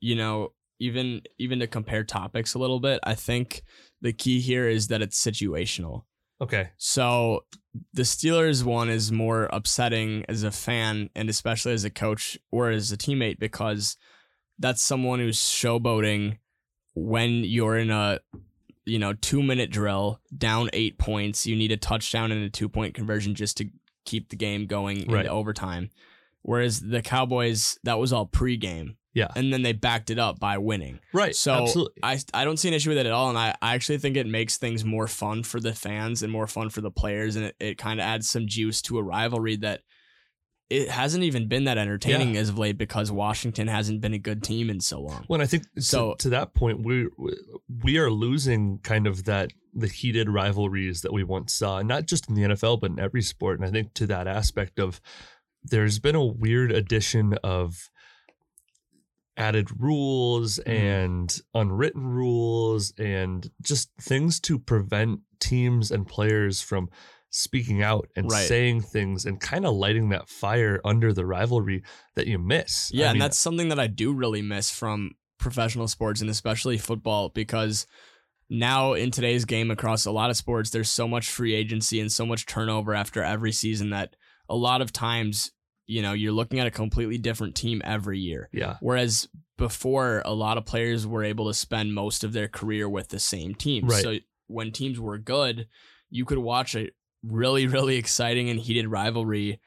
you 0.00 0.16
know, 0.16 0.52
even 0.80 1.22
even 1.38 1.60
to 1.60 1.66
compare 1.66 2.02
topics 2.02 2.54
a 2.54 2.58
little 2.58 2.80
bit, 2.80 2.98
I 3.04 3.14
think 3.14 3.62
the 4.00 4.12
key 4.12 4.40
here 4.40 4.68
is 4.68 4.88
that 4.88 5.00
it's 5.00 5.22
situational. 5.22 6.04
Okay, 6.42 6.70
So 6.76 7.44
the 7.94 8.02
Steelers 8.02 8.62
one 8.64 8.90
is 8.90 9.10
more 9.10 9.48
upsetting 9.52 10.24
as 10.28 10.42
a 10.42 10.50
fan 10.50 11.08
and 11.14 11.30
especially 11.30 11.72
as 11.72 11.84
a 11.84 11.90
coach 11.90 12.38
or 12.50 12.68
as 12.70 12.92
a 12.92 12.96
teammate 12.98 13.38
because 13.38 13.96
that's 14.58 14.82
someone 14.82 15.18
who's 15.20 15.38
showboating 15.40 16.38
when 16.94 17.42
you're 17.44 17.78
in 17.78 17.90
a 17.90 18.18
you 18.84 18.98
know 18.98 19.14
2 19.14 19.42
minute 19.42 19.70
drill 19.70 20.20
down 20.36 20.68
8 20.72 20.98
points. 20.98 21.46
You 21.46 21.56
need 21.56 21.72
a 21.72 21.76
touchdown 21.78 22.30
and 22.32 22.44
a 22.44 22.50
2 22.50 22.68
point 22.68 22.94
conversion 22.94 23.34
just 23.34 23.56
to 23.58 23.70
keep 24.04 24.28
the 24.28 24.36
game 24.36 24.66
going 24.66 25.06
Right. 25.08 25.20
into 25.20 25.30
overtime. 25.30 25.90
Whereas 26.42 26.80
the 26.80 27.00
Cowboys 27.02 27.78
that 27.84 27.98
was 27.98 28.12
all 28.12 28.26
pregame 28.26 28.96
yeah, 29.14 29.28
and 29.36 29.52
then 29.52 29.62
they 29.62 29.72
backed 29.72 30.10
it 30.10 30.18
up 30.18 30.38
by 30.40 30.58
winning 30.58 30.98
right, 31.12 31.34
so 31.34 31.52
absolutely. 31.64 32.00
I, 32.02 32.18
I 32.32 32.44
don't 32.44 32.56
see 32.56 32.68
an 32.68 32.74
issue 32.74 32.90
with 32.90 32.98
it 32.98 33.06
at 33.06 33.12
all. 33.12 33.28
And 33.28 33.36
I, 33.38 33.54
I 33.60 33.74
actually 33.74 33.98
think 33.98 34.16
it 34.16 34.26
makes 34.26 34.56
things 34.56 34.84
more 34.84 35.06
fun 35.06 35.42
for 35.42 35.60
the 35.60 35.74
fans 35.74 36.22
and 36.22 36.32
more 36.32 36.46
fun 36.46 36.70
for 36.70 36.80
the 36.80 36.90
players. 36.90 37.36
And 37.36 37.46
it, 37.46 37.56
it 37.60 37.78
kind 37.78 38.00
of 38.00 38.04
adds 38.04 38.30
some 38.30 38.46
juice 38.46 38.80
to 38.82 38.98
a 38.98 39.02
rivalry 39.02 39.56
that 39.56 39.82
it 40.70 40.88
hasn't 40.88 41.22
even 41.24 41.48
been 41.48 41.64
that 41.64 41.76
entertaining 41.76 42.34
as 42.38 42.48
of 42.48 42.56
late 42.56 42.78
because 42.78 43.12
Washington 43.12 43.68
hasn't 43.68 44.00
been 44.00 44.14
a 44.14 44.18
good 44.18 44.42
team 44.42 44.70
in 44.70 44.80
so 44.80 45.02
long. 45.02 45.26
Well, 45.28 45.36
and 45.38 45.42
I 45.42 45.46
think 45.46 45.64
So- 45.78 46.12
so. 46.12 46.14
To 46.20 46.30
that 46.30 46.54
point, 46.54 46.82
we 46.82 47.08
we 47.84 47.98
are 47.98 48.10
losing 48.10 48.78
kind 48.78 49.06
of 49.06 49.24
that 49.24 49.52
the 49.74 49.88
heated 49.88 50.30
rivalries 50.30 51.02
that 51.02 51.12
we 51.12 51.24
once 51.24 51.52
saw, 51.52 51.82
not 51.82 52.06
just 52.06 52.28
in 52.28 52.34
the 52.34 52.42
NFL, 52.42 52.80
but 52.80 52.90
in 52.92 52.98
every 52.98 53.22
sport. 53.22 53.58
And 53.58 53.68
I 53.68 53.70
think 53.70 53.92
to 53.94 54.06
that 54.06 54.26
aspect 54.26 54.78
of 54.78 55.00
there's 55.62 55.98
been 55.98 56.14
a 56.14 56.24
weird 56.24 56.72
addition 56.72 57.34
of 57.44 57.90
added 59.36 59.68
rules 59.80 60.58
Mm-hmm. 60.58 60.70
and 60.70 61.40
unwritten 61.54 62.06
rules 62.06 62.92
and 62.98 63.50
just 63.62 63.90
things 64.00 64.40
to 64.40 64.58
prevent 64.58 65.20
teams 65.40 65.90
and 65.90 66.06
players 66.06 66.60
from 66.62 66.88
speaking 67.30 67.82
out 67.82 68.08
and 68.14 68.30
Right. 68.30 68.46
saying 68.46 68.82
things 68.82 69.24
and 69.24 69.40
kind 69.40 69.64
of 69.64 69.74
lighting 69.74 70.10
that 70.10 70.28
fire 70.28 70.80
under 70.84 71.12
the 71.14 71.24
rivalry 71.24 71.82
that 72.14 72.26
you 72.26 72.38
miss. 72.38 72.90
I 72.92 72.98
Yeah, 72.98 73.10
and 73.10 73.20
that's 73.20 73.38
something 73.38 73.68
that 73.70 73.80
I 73.80 73.86
do 73.86 74.12
really 74.12 74.42
miss 74.42 74.70
from 74.70 75.12
professional 75.38 75.88
sports 75.88 76.20
and 76.20 76.28
especially 76.30 76.76
football 76.78 77.30
because 77.30 77.86
now 78.50 78.92
in 78.92 79.10
today's 79.10 79.46
game 79.46 79.70
across 79.70 80.04
a 80.04 80.10
lot 80.12 80.28
of 80.28 80.36
sports, 80.36 80.68
there's 80.70 80.90
so 80.90 81.08
much 81.08 81.30
free 81.30 81.54
agency 81.54 82.00
and 82.00 82.12
so 82.12 82.26
much 82.26 82.44
turnover 82.44 82.94
after 82.94 83.22
every 83.22 83.50
season 83.52 83.90
that 83.90 84.14
a 84.48 84.54
lot 84.54 84.82
of 84.82 84.92
times, 84.92 85.52
you 85.92 86.00
know, 86.02 86.14
you're 86.14 86.32
looking 86.32 86.58
at 86.58 86.66
a 86.66 86.70
completely 86.70 87.18
different 87.18 87.54
team 87.54 87.82
every 87.84 88.18
year. 88.18 88.48
Yeah. 88.52 88.76
Whereas 88.80 89.28
before, 89.58 90.22
a 90.24 90.32
lot 90.32 90.56
of 90.56 90.64
players 90.64 91.06
were 91.06 91.22
able 91.22 91.48
to 91.48 91.54
spend 91.54 91.94
most 91.94 92.24
of 92.24 92.32
their 92.32 92.48
career 92.48 92.88
with 92.88 93.08
the 93.08 93.18
same 93.18 93.54
team. 93.54 93.86
Right. 93.86 94.02
So 94.02 94.16
when 94.46 94.72
teams 94.72 94.98
were 94.98 95.18
good, 95.18 95.68
you 96.10 96.24
could 96.24 96.38
watch 96.38 96.74
a 96.74 96.90
really, 97.22 97.66
really 97.66 97.96
exciting 97.96 98.48
and 98.48 98.58
heated 98.58 98.88
rivalry 98.88 99.60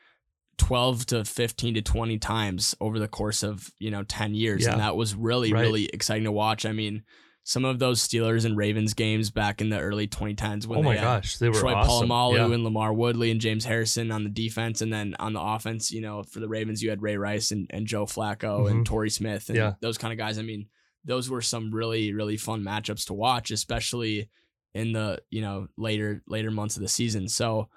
12 0.57 1.05
to 1.07 1.25
15 1.25 1.75
to 1.75 1.81
20 1.81 2.17
times 2.17 2.75
over 2.81 2.97
the 2.97 3.07
course 3.07 3.43
of, 3.43 3.69
you 3.77 3.91
know, 3.91 4.03
10 4.03 4.33
years. 4.33 4.63
Yeah. 4.63 4.71
And 4.71 4.81
that 4.81 4.95
was 4.95 5.13
really, 5.13 5.53
Right. 5.53 5.61
really 5.61 5.85
exciting 5.85 6.23
to 6.23 6.31
watch. 6.31 6.65
I 6.65 6.71
mean, 6.71 7.03
some 7.47 7.63
of 7.63 7.77
those 7.77 8.05
Steelers 8.05 8.43
and 8.43 8.57
Ravens 8.57 8.95
games 8.95 9.29
back 9.29 9.61
in 9.61 9.69
the 9.69 9.79
early 9.79 10.07
2010s 10.07 10.65
when 10.65 10.79
oh 10.79 10.81
they 10.81 10.87
my 10.89 10.95
had 10.95 11.01
gosh, 11.03 11.37
they 11.37 11.47
were 11.47 11.53
Troy 11.59 11.75
awesome. 11.75 12.09
Polamalu 12.09 12.37
yeah. 12.37 12.45
and 12.45 12.65
LaMarr 12.65 12.95
Woodley 12.95 13.29
and 13.29 13.39
James 13.39 13.63
Harrison 13.65 14.11
on 14.11 14.23
the 14.23 14.31
defense, 14.31 14.81
and 14.81 14.91
then 14.91 15.15
on 15.19 15.33
the 15.33 15.39
offense, 15.41 15.91
you 15.91 16.01
know, 16.01 16.23
for 16.23 16.39
the 16.39 16.47
Ravens, 16.47 16.81
you 16.81 16.89
had 16.89 17.03
Ray 17.03 17.17
Rice 17.17 17.51
and, 17.51 17.67
and 17.69 17.85
Joe 17.85 18.05
Flacco 18.07 18.61
Mhm. 18.65 18.71
and 18.71 18.85
Torrey 18.85 19.11
Smith 19.11 19.47
and 19.49 19.57
Yeah. 19.57 19.73
those 19.79 19.99
kind 19.99 20.11
of 20.11 20.17
guys. 20.17 20.39
I 20.39 20.41
mean, 20.41 20.65
those 21.03 21.29
were 21.29 21.41
some 21.41 21.69
really 21.71 22.13
really 22.13 22.35
fun 22.35 22.63
matchups 22.63 23.05
to 23.05 23.13
watch, 23.13 23.51
especially 23.51 24.27
in 24.73 24.91
the 24.93 25.19
you 25.29 25.41
know 25.41 25.67
later 25.77 26.23
later 26.27 26.49
months 26.49 26.77
of 26.77 26.81
the 26.81 26.89
season. 26.89 27.29
So 27.29 27.69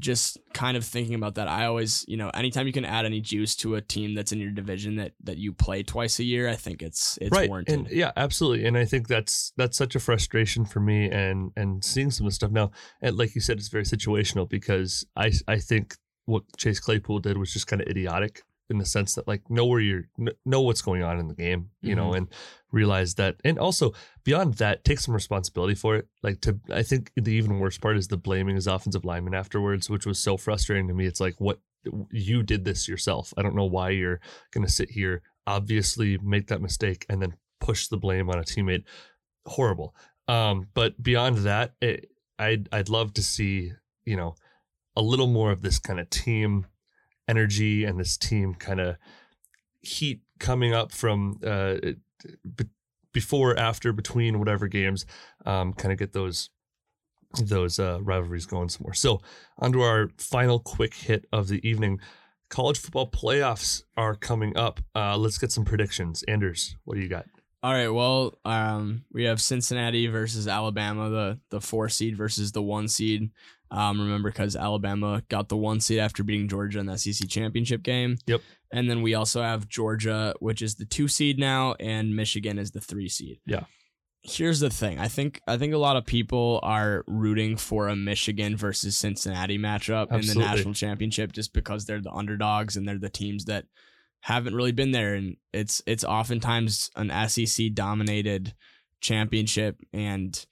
just 0.00 0.38
kind 0.52 0.76
of 0.76 0.84
thinking 0.84 1.14
about 1.14 1.36
that, 1.36 1.48
I 1.48 1.66
always 1.66 2.04
you 2.08 2.16
know 2.16 2.30
anytime 2.30 2.66
you 2.66 2.72
can 2.72 2.84
add 2.84 3.04
any 3.04 3.20
juice 3.20 3.54
to 3.56 3.76
a 3.76 3.80
team 3.80 4.14
that's 4.14 4.32
in 4.32 4.40
your 4.40 4.50
division 4.50 4.96
that 4.96 5.12
that 5.22 5.38
you 5.38 5.52
play 5.52 5.82
twice 5.82 6.18
a 6.18 6.24
year, 6.24 6.48
I 6.48 6.56
think 6.56 6.82
it's 6.82 7.18
it's 7.20 7.30
right 7.30 7.48
warranted. 7.48 7.74
and 7.74 7.90
yeah 7.90 8.12
absolutely 8.16 8.66
and 8.66 8.76
i 8.76 8.84
think 8.84 9.08
that's 9.08 9.52
that's 9.56 9.76
such 9.76 9.94
a 9.94 10.00
frustration 10.00 10.64
for 10.64 10.80
me 10.80 11.10
and 11.10 11.50
and 11.56 11.84
seeing 11.84 12.10
some 12.10 12.26
of 12.26 12.32
the 12.32 12.34
stuff 12.34 12.50
now 12.50 12.70
and 13.02 13.16
like 13.16 13.34
you 13.34 13.40
said 13.40 13.58
it's 13.58 13.68
very 13.68 13.84
situational 13.84 14.48
because 14.48 15.04
i 15.16 15.32
i 15.48 15.58
think 15.58 15.96
what 16.26 16.42
chase 16.56 16.80
claypool 16.80 17.18
did 17.18 17.36
was 17.36 17.52
just 17.52 17.66
kind 17.66 17.82
of 17.82 17.88
idiotic 17.88 18.42
in 18.70 18.78
the 18.78 18.86
sense 18.86 19.14
that 19.14 19.26
like 19.26 19.50
know 19.50 19.66
where 19.66 19.80
you're 19.80 20.04
know 20.46 20.62
what's 20.62 20.80
going 20.80 21.02
on 21.02 21.18
in 21.18 21.28
the 21.28 21.34
game 21.34 21.70
you 21.82 21.94
know 21.94 22.12
and 22.12 22.28
realize 22.72 23.16
that 23.16 23.36
and 23.44 23.58
also 23.58 23.92
beyond 24.24 24.54
that 24.54 24.84
take 24.84 25.00
some 25.00 25.14
responsibility 25.14 25.74
for 25.74 25.96
it. 25.96 26.06
Like 26.22 26.40
to 26.42 26.58
i 26.72 26.82
think 26.82 27.10
the 27.16 27.32
even 27.32 27.58
worse 27.58 27.78
part 27.78 27.96
is 27.96 28.08
the 28.08 28.16
blaming 28.16 28.54
his 28.54 28.66
offensive 28.66 29.04
lineman 29.04 29.34
afterwards 29.34 29.90
which 29.90 30.06
was 30.06 30.18
so 30.18 30.36
frustrating 30.36 30.88
to 30.88 30.94
me. 30.94 31.06
It's 31.06 31.20
like 31.20 31.34
what 31.38 31.60
you 32.10 32.42
did 32.42 32.64
this 32.64 32.88
yourself. 32.88 33.32
I 33.36 33.42
don't 33.42 33.56
know 33.56 33.64
why 33.64 33.90
you're 33.90 34.20
going 34.52 34.64
to 34.64 34.72
sit 34.72 34.90
here 34.90 35.22
obviously 35.46 36.18
make 36.18 36.46
that 36.48 36.60
mistake 36.60 37.06
and 37.08 37.20
then 37.20 37.34
push 37.60 37.88
the 37.88 37.96
blame 37.96 38.30
on 38.30 38.38
a 38.38 38.42
teammate. 38.42 38.84
Horrible. 39.46 39.94
Um 40.28 40.68
but 40.74 41.02
beyond 41.02 41.38
that 41.38 41.74
it, 41.80 42.10
i'd 42.38 42.68
i'd 42.72 42.88
love 42.88 43.12
to 43.14 43.22
see 43.22 43.72
you 44.04 44.16
know 44.16 44.34
a 44.96 45.02
little 45.02 45.26
more 45.26 45.50
of 45.50 45.62
this 45.62 45.78
kind 45.78 45.98
of 45.98 46.08
team 46.10 46.66
energy 47.30 47.84
and 47.84 47.98
this 47.98 48.16
team 48.16 48.54
kind 48.54 48.80
of 48.80 48.96
heat 49.80 50.20
coming 50.38 50.74
up 50.74 50.92
from 50.92 51.38
uh 51.46 51.76
before 53.12 53.58
after 53.58 53.92
between 53.92 54.38
whatever 54.38 54.66
games 54.66 55.06
um 55.46 55.72
kind 55.72 55.92
of 55.92 55.98
get 55.98 56.12
those 56.12 56.50
those 57.44 57.78
uh 57.78 57.98
rivalries 58.02 58.46
going 58.46 58.68
some 58.68 58.82
more 58.84 58.94
so 58.94 59.20
onto 59.58 59.80
our 59.80 60.10
final 60.18 60.58
quick 60.58 60.94
hit 60.94 61.24
of 61.32 61.48
the 61.48 61.66
evening 61.66 62.00
college 62.48 62.78
football 62.78 63.08
playoffs 63.08 63.84
are 63.96 64.16
coming 64.16 64.56
up 64.56 64.80
uh 64.96 65.16
let's 65.16 65.38
get 65.38 65.52
some 65.52 65.64
predictions 65.64 66.24
anders 66.24 66.76
what 66.84 66.96
do 66.96 67.00
you 67.00 67.08
got 67.08 67.24
All 67.62 67.74
right. 67.74 67.90
Well, 67.90 68.38
um, 68.46 69.04
we 69.12 69.24
have 69.24 69.38
Cincinnati 69.38 70.06
versus 70.06 70.48
Alabama, 70.48 71.10
the 71.10 71.38
the 71.50 71.60
four 71.60 71.90
seed 71.90 72.16
versus 72.16 72.52
the 72.52 72.62
one 72.62 72.88
seed. 72.88 73.30
Um, 73.70 74.00
remember, 74.00 74.30
because 74.30 74.56
Alabama 74.56 75.22
got 75.28 75.48
the 75.48 75.56
one 75.56 75.80
seed 75.80 76.00
after 76.00 76.24
beating 76.24 76.48
Georgia 76.48 76.80
in 76.80 76.86
the 76.86 76.98
SEC 76.98 77.28
championship 77.28 77.82
game. 77.82 78.18
Yep. 78.26 78.40
And 78.72 78.90
then 78.90 79.02
we 79.02 79.14
also 79.14 79.42
have 79.42 79.68
Georgia, 79.68 80.34
which 80.40 80.60
is 80.62 80.74
the 80.74 80.84
two 80.84 81.08
seed 81.08 81.38
now, 81.38 81.74
and 81.78 82.16
Michigan 82.16 82.58
is 82.58 82.72
the 82.72 82.80
three 82.80 83.08
seed. 83.08 83.40
Yeah. 83.46 83.64
Here's 84.22 84.60
the 84.60 84.70
thing. 84.70 84.98
I 84.98 85.08
think 85.08 85.40
I 85.46 85.56
think 85.56 85.72
a 85.72 85.78
lot 85.78 85.96
of 85.96 86.04
people 86.04 86.60
are 86.62 87.04
rooting 87.06 87.56
for 87.56 87.88
a 87.88 87.96
Michigan 87.96 88.54
versus 88.54 88.98
Cincinnati 88.98 89.58
matchup 89.58 90.12
in 90.12 90.26
the 90.26 90.34
national 90.34 90.74
championship 90.74 91.32
just 91.32 91.54
because 91.54 91.86
they're 91.86 92.02
the 92.02 92.12
underdogs 92.12 92.76
and 92.76 92.86
they're 92.86 92.98
the 92.98 93.08
teams 93.08 93.46
that 93.46 93.64
haven't 94.20 94.54
really 94.54 94.72
been 94.72 94.90
there 94.90 95.14
and 95.14 95.36
it's 95.54 95.82
it's 95.86 96.04
oftentimes 96.04 96.90
an 96.96 97.10
SEC 97.28 97.72
dominated 97.72 98.52
championship 99.00 99.80
and 99.94 100.44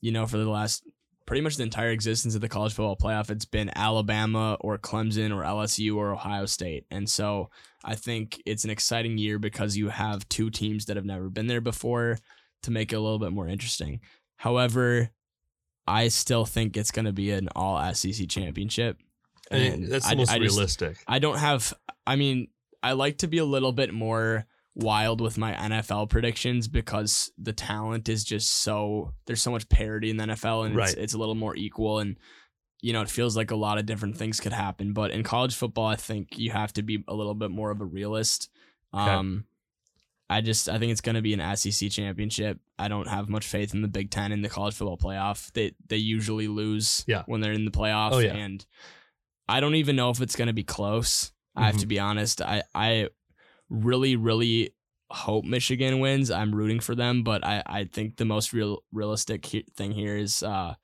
you 0.00 0.12
know 0.12 0.24
for 0.24 0.38
the 0.38 0.48
last 0.48 0.84
pretty 1.26 1.40
much 1.42 1.56
the 1.56 1.62
entire 1.64 1.90
existence 1.90 2.34
of 2.34 2.40
the 2.40 2.48
college 2.48 2.72
football 2.72 2.96
playoff 2.96 3.30
it's 3.30 3.44
been 3.44 3.70
Alabama 3.76 4.56
or 4.60 4.78
Clemson 4.78 5.30
or 5.36 5.42
LSU 5.42 5.96
or 5.96 6.12
Ohio 6.12 6.46
State. 6.46 6.86
And 6.90 7.08
so 7.08 7.50
I 7.84 7.94
think 7.96 8.40
it's 8.46 8.64
an 8.64 8.70
exciting 8.70 9.18
year 9.18 9.38
because 9.38 9.76
you 9.76 9.88
have 9.88 10.28
two 10.28 10.50
teams 10.50 10.84
that 10.86 10.96
have 10.96 11.04
never 11.04 11.28
been 11.28 11.46
there 11.48 11.60
before 11.60 12.18
to 12.62 12.70
make 12.70 12.92
it 12.92 12.96
a 12.96 13.00
little 13.00 13.18
bit 13.18 13.32
more 13.32 13.48
interesting. 13.48 14.00
However 14.36 15.10
I 15.88 16.08
still 16.08 16.44
think 16.44 16.76
it's 16.76 16.90
going 16.90 17.04
to 17.04 17.12
be 17.12 17.30
an 17.30 17.48
all 17.54 17.78
SEC 17.94 18.28
championship. 18.28 18.98
I 19.52 19.54
mean, 19.58 19.88
that's 19.88 20.04
the 20.06 20.12
I- 20.12 20.14
most 20.16 20.30
I 20.32 20.38
just- 20.38 20.56
realistic. 20.56 20.96
I 21.06 21.18
don't 21.20 21.38
have. 21.38 21.72
I 22.06 22.16
mean, 22.16 22.48
I 22.82 22.92
like 22.92 23.18
to 23.18 23.28
be 23.28 23.38
a 23.38 23.44
little 23.44 23.72
bit 23.72 23.92
more 23.94 24.46
wild 24.78 25.20
with 25.22 25.38
my 25.38 25.52
NFL 25.54 26.08
predictions 26.10 26.68
because 26.68 27.32
the 27.38 27.52
talent 27.54 28.08
is 28.10 28.22
just 28.24 28.48
so 28.62 29.14
there's 29.26 29.40
so 29.40 29.50
much 29.50 29.68
parity 29.70 30.10
in 30.10 30.18
the 30.18 30.24
NFL 30.24 30.66
and 30.66 30.78
it's, 30.78 30.94
Right. 30.94 31.02
it's 31.02 31.14
a 31.14 31.18
little 31.18 31.34
more 31.34 31.56
equal 31.56 31.98
and 31.98 32.16
you 32.82 32.92
know 32.92 33.00
it 33.00 33.08
feels 33.08 33.36
like 33.38 33.50
a 33.50 33.56
lot 33.56 33.78
of 33.78 33.86
different 33.86 34.16
things 34.18 34.38
could 34.38 34.52
happen. 34.52 34.92
But 34.92 35.10
in 35.12 35.22
college 35.22 35.54
football, 35.54 35.86
I 35.86 35.96
think 35.96 36.38
you 36.38 36.50
have 36.50 36.72
to 36.74 36.82
be 36.82 37.02
a 37.08 37.14
little 37.14 37.34
bit 37.34 37.50
more 37.50 37.70
of 37.70 37.80
a 37.80 37.84
realist. 37.86 38.50
Okay. 38.94 39.02
Um, 39.10 39.46
I 40.28 40.40
just 40.42 40.68
I 40.68 40.78
think 40.78 40.92
it's 40.92 41.00
going 41.00 41.14
to 41.14 41.22
be 41.22 41.32
an 41.34 41.56
SEC 41.56 41.88
championship. 41.90 42.58
I 42.78 42.88
don't 42.88 43.08
have 43.08 43.28
much 43.30 43.46
faith 43.46 43.72
in 43.72 43.80
the 43.80 43.88
Big 43.88 44.10
Ten 44.10 44.30
in 44.32 44.42
the 44.42 44.48
college 44.50 44.74
football 44.74 44.98
playoff. 44.98 45.50
They 45.52 45.72
they 45.88 45.96
usually 45.96 46.48
lose 46.48 47.02
Yeah. 47.08 47.22
when 47.26 47.40
they're 47.40 47.52
in 47.52 47.64
the 47.64 47.70
playoff. 47.70 48.12
Oh, 48.12 48.18
yeah. 48.18 48.34
and 48.34 48.64
I 49.48 49.60
don't 49.60 49.76
even 49.76 49.96
know 49.96 50.10
if 50.10 50.20
it's 50.20 50.36
going 50.36 50.48
to 50.48 50.52
be 50.52 50.64
close. 50.64 51.32
I 51.54 51.64
have 51.66 51.76
Mm-hmm. 51.76 51.80
to 51.80 51.86
be 51.86 51.98
honest. 51.98 52.42
I 52.42 52.62
I 52.74 53.08
really 53.68 54.16
really 54.16 54.70
hope 55.10 55.44
Michigan 55.44 56.00
wins. 56.00 56.30
I'm 56.30 56.54
rooting 56.54 56.80
for 56.80 56.94
them, 56.94 57.22
but 57.22 57.44
I 57.44 57.62
I 57.66 57.84
think 57.84 58.16
the 58.16 58.24
most 58.24 58.52
real 58.52 58.82
realistic 58.92 59.46
he- 59.46 59.66
thing 59.76 59.92
here 59.92 60.16
is 60.16 60.42
uh 60.42 60.74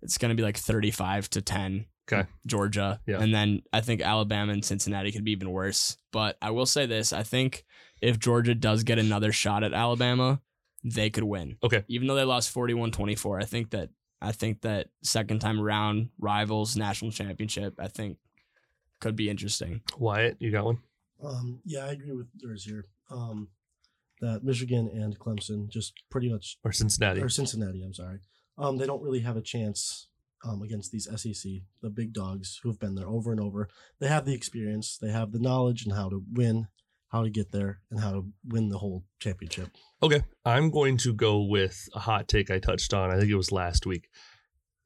it's 0.00 0.16
going 0.18 0.28
to 0.30 0.36
be 0.36 0.44
like 0.44 0.56
35 0.56 1.28
to 1.30 1.42
10 1.42 1.86
Okay. 2.10 2.26
Georgia. 2.46 3.00
Yeah. 3.06 3.20
And 3.20 3.34
then 3.34 3.62
I 3.72 3.80
think 3.82 4.00
Alabama 4.00 4.52
and 4.52 4.64
Cincinnati 4.64 5.12
could 5.12 5.24
be 5.24 5.32
even 5.32 5.50
worse. 5.50 5.98
But 6.12 6.38
I 6.40 6.52
will 6.52 6.64
say 6.66 6.86
this, 6.86 7.12
I 7.12 7.22
think 7.22 7.64
if 8.00 8.18
Georgia 8.18 8.54
does 8.54 8.82
get 8.84 8.98
another 8.98 9.30
shot 9.32 9.62
at 9.64 9.74
Alabama, 9.74 10.40
they 10.84 11.10
could 11.10 11.24
win. 11.24 11.56
Okay. 11.62 11.84
Even 11.88 12.06
though 12.06 12.14
they 12.14 12.24
lost 12.24 12.54
41-24, 12.54 13.42
I 13.42 13.44
think 13.44 13.70
that 13.70 13.90
I 14.22 14.32
think 14.32 14.62
that 14.62 14.88
second 15.02 15.40
time 15.40 15.60
around 15.60 16.08
rivals 16.18 16.76
national 16.76 17.10
championship, 17.10 17.74
I 17.78 17.88
think 17.88 18.16
could 19.00 19.14
be 19.16 19.28
interesting. 19.28 19.82
wyatt 19.98 20.36
you 20.40 20.50
got 20.50 20.64
one 20.64 20.78
Um, 21.24 21.60
yeah, 21.64 21.86
I 21.86 21.92
agree 21.92 22.12
with 22.12 22.28
yours 22.36 22.64
here. 22.64 22.84
Um, 23.10 23.48
that 24.20 24.42
Michigan 24.42 24.90
and 24.92 25.18
Clemson 25.18 25.68
just 25.68 25.92
pretty 26.10 26.30
much 26.30 26.58
or 26.64 26.72
cincinnati 26.72 27.20
or 27.20 27.28
Cincinnati. 27.28 27.82
I'm 27.82 27.94
sorry. 27.94 28.18
Um, 28.56 28.76
they 28.76 28.86
don't 28.86 29.02
really 29.02 29.20
have 29.20 29.36
a 29.36 29.42
chance 29.42 30.08
um, 30.44 30.62
against 30.62 30.90
these 30.92 31.08
SEC, 31.16 31.52
the 31.82 31.90
big 31.90 32.12
dogs 32.12 32.60
who 32.62 32.68
have 32.68 32.78
been 32.78 32.94
there 32.94 33.08
over 33.08 33.30
and 33.30 33.40
over. 33.40 33.68
They 34.00 34.08
have 34.08 34.24
the 34.24 34.34
experience, 34.34 34.98
they 35.00 35.10
have 35.10 35.32
the 35.32 35.38
knowledge 35.38 35.84
and 35.84 35.94
how 35.94 36.08
to 36.08 36.22
win, 36.32 36.68
how 37.08 37.22
to 37.22 37.30
get 37.30 37.52
there, 37.52 37.80
and 37.90 38.00
how 38.00 38.12
to 38.12 38.26
win 38.44 38.68
the 38.68 38.78
whole 38.78 39.04
championship. 39.20 39.70
Okay. 40.02 40.22
I'm 40.44 40.70
going 40.70 40.96
to 40.98 41.12
go 41.12 41.42
with 41.42 41.88
a 41.94 42.00
hot 42.00 42.28
take 42.28 42.50
I 42.50 42.58
touched 42.58 42.92
on. 42.94 43.10
I 43.10 43.18
think 43.18 43.30
it 43.30 43.36
was 43.36 43.52
last 43.52 43.86
week. 43.86 44.08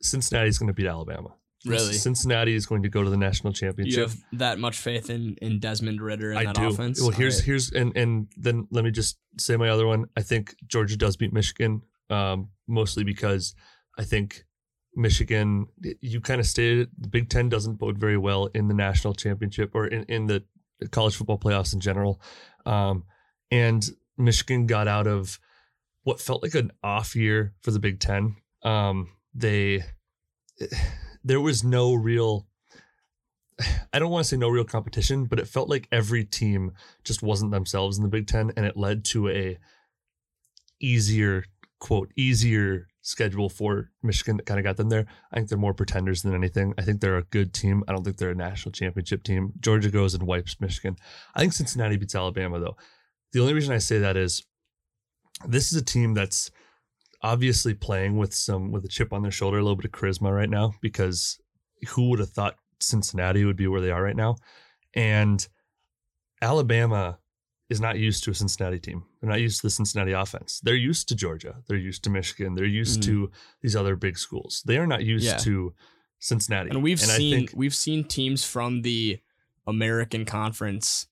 Cincinnati's 0.01 0.59
going 0.59 0.69
to 0.69 0.75
beat 0.75 0.87
Alabama. 0.87 1.35
Really? 1.65 1.93
Cincinnati 1.93 2.55
is 2.55 2.67
going 2.67 2.83
to 2.83 2.89
go 2.89 3.03
to 3.03 3.11
the 3.11 3.17
national 3.17 3.53
championship. 3.53 3.97
You 3.97 4.03
have 4.03 4.17
that 4.33 4.59
much 4.59 4.79
faith 4.79 5.11
in 5.11 5.37
in 5.41 5.59
Desmond 5.61 6.01
Ridder 6.01 6.31
and 6.31 6.39
I 6.39 6.45
that 6.45 6.57
do. 6.57 6.69
offense? 6.69 7.01
Well, 7.01 7.11
here's 7.11 7.37
Alright. 7.37 7.47
here's 7.47 7.73
and 7.73 7.97
and 7.97 8.29
then 8.37 8.67
let 8.71 8.85
me 8.85 8.91
just 8.91 9.19
say 9.39 9.57
my 9.57 9.69
other 9.69 9.87
one. 9.87 10.07
I 10.17 10.23
think 10.23 10.55
Georgia 10.67 10.97
does 10.97 11.17
beat 11.17 11.33
Michigan, 11.33 11.83
um, 12.11 12.49
mostly 12.67 13.05
because 13.05 13.55
I 13.99 14.05
think 14.05 14.45
Michigan. 14.97 15.67
You 16.01 16.21
kind 16.21 16.41
of 16.41 16.47
stated 16.47 16.91
the 16.99 17.09
Big 17.09 17.29
Ten 17.29 17.49
doesn't 17.49 17.75
bode 17.75 17.99
very 17.99 18.19
well 18.19 18.47
in 18.47 18.69
the 18.69 18.75
national 18.75 19.15
championship 19.15 19.71
or 19.75 19.87
in 19.87 20.05
in 20.05 20.27
the 20.27 20.45
college 20.91 21.15
football 21.15 21.39
playoffs 21.39 21.75
in 21.75 21.81
general, 21.81 22.21
um, 22.67 23.05
and 23.51 23.89
Michigan 24.19 24.67
got 24.67 24.89
out 24.89 25.07
of 25.07 25.39
what 26.03 26.21
felt 26.21 26.43
like 26.43 26.55
an 26.55 26.73
off 26.83 27.15
year 27.15 27.55
for 27.61 27.71
the 27.71 27.79
Big 27.79 28.01
Ten. 28.01 28.37
Um, 28.65 29.11
they 29.35 29.85
there 31.25 31.41
was 31.41 31.65
no 31.65 31.95
real 31.95 32.47
I 33.93 33.99
don't 33.99 34.11
want 34.11 34.25
to 34.25 34.29
say 34.29 34.37
no 34.37 34.49
real 34.49 34.65
competition, 34.65 35.27
but 35.27 35.39
it 35.39 35.49
felt 35.49 35.69
like 35.69 35.89
every 35.93 36.25
team 36.25 36.73
just 37.05 37.23
wasn't 37.23 37.51
themselves 37.51 37.99
in 37.99 38.03
the 38.03 38.09
Big 38.09 38.27
Ten, 38.27 38.53
and 38.57 38.67
it 38.67 38.77
led 38.77 39.05
to 39.07 39.29
a 39.29 39.59
easier 40.81 41.45
quote 41.79 42.13
easier 42.17 42.87
schedule 43.03 43.49
for 43.49 43.91
Michigan 44.03 44.37
that 44.37 44.47
kind 44.47 44.61
of 44.61 44.65
got 44.65 44.77
them 44.77 44.89
there. 44.89 45.07
I 45.33 45.37
think 45.37 45.49
they're 45.49 45.59
more 45.59 45.75
pretenders 45.75 46.23
than 46.23 46.35
anything. 46.35 46.73
I 46.79 46.83
think 46.83 47.01
they're 47.01 47.19
a 47.19 47.25
good 47.25 47.53
team. 47.53 47.83
I 47.89 47.93
don't 47.93 48.05
think 48.05 48.17
they're 48.17 48.31
a 48.31 48.35
national 48.35 48.73
championship 48.73 49.25
team. 49.25 49.53
Georgia 49.61 49.91
goes 49.91 50.15
and 50.15 50.23
wipes 50.23 50.61
Michigan. 50.61 50.97
I 51.35 51.41
think 51.41 51.53
Cincinnati 51.53 51.97
beats 51.97 52.15
Alabama 52.15 52.61
though. 52.61 52.77
The 53.33 53.41
only 53.41 53.55
reason 53.55 53.75
I 53.75 53.79
say 53.79 53.99
that 53.99 54.17
is 54.17 54.45
this 55.47 55.73
is 55.73 55.81
a 55.81 55.85
team 55.85 56.15
that's 56.15 56.51
obviously 57.23 57.75
playing 57.75 58.17
with 58.17 58.35
some 58.35 58.71
with 58.73 58.85
a 58.85 58.89
chip 58.89 59.13
on 59.13 59.23
their 59.23 59.31
shoulder, 59.31 59.59
a 59.59 59.63
little 59.63 59.77
bit 59.77 59.85
of 59.87 59.93
charisma 59.93 60.35
right 60.35 60.51
now 60.51 60.73
because 60.81 61.39
who 61.89 62.09
would 62.11 62.19
have 62.19 62.31
thought 62.31 62.57
Cincinnati 62.81 63.45
would 63.45 63.57
be 63.57 63.67
where 63.67 63.81
they 63.81 63.91
are 63.91 64.03
right 64.03 64.17
now? 64.17 64.37
And 64.95 65.47
Alabama 66.41 67.19
is 67.71 67.81
not 67.81 67.99
used 67.99 68.25
to 68.25 68.31
a 68.31 68.35
Cincinnati 68.35 68.79
team. 68.79 69.05
They're 69.21 69.31
not 69.31 69.41
used 69.41 69.61
to 69.61 69.67
the 69.67 69.71
Cincinnati 69.71 70.13
offense. 70.13 70.61
They're 70.63 70.75
used 70.75 71.09
to 71.09 71.15
Georgia. 71.15 71.57
They're 71.69 71.79
used 71.79 72.05
to 72.05 72.11
Michigan. 72.11 72.55
They're 72.55 72.65
used 72.67 73.01
Mhm. 73.01 73.05
to 73.05 73.31
these 73.63 73.77
other 73.77 73.97
big 73.97 74.19
schools. 74.19 74.63
They 74.67 74.77
are 74.77 74.87
not 74.87 75.05
used 75.05 75.25
Yeah. 75.25 75.39
to 75.39 75.75
Cincinnati. 76.19 76.71
And 76.71 76.83
we've 76.83 77.01
I 77.03 77.07
seen 77.07 77.35
think- 77.37 77.53
we've 77.55 77.75
seen 77.75 78.05
teams 78.05 78.45
from 78.45 78.83
the 78.83 79.21
American 79.67 80.25
Conference 80.25 81.07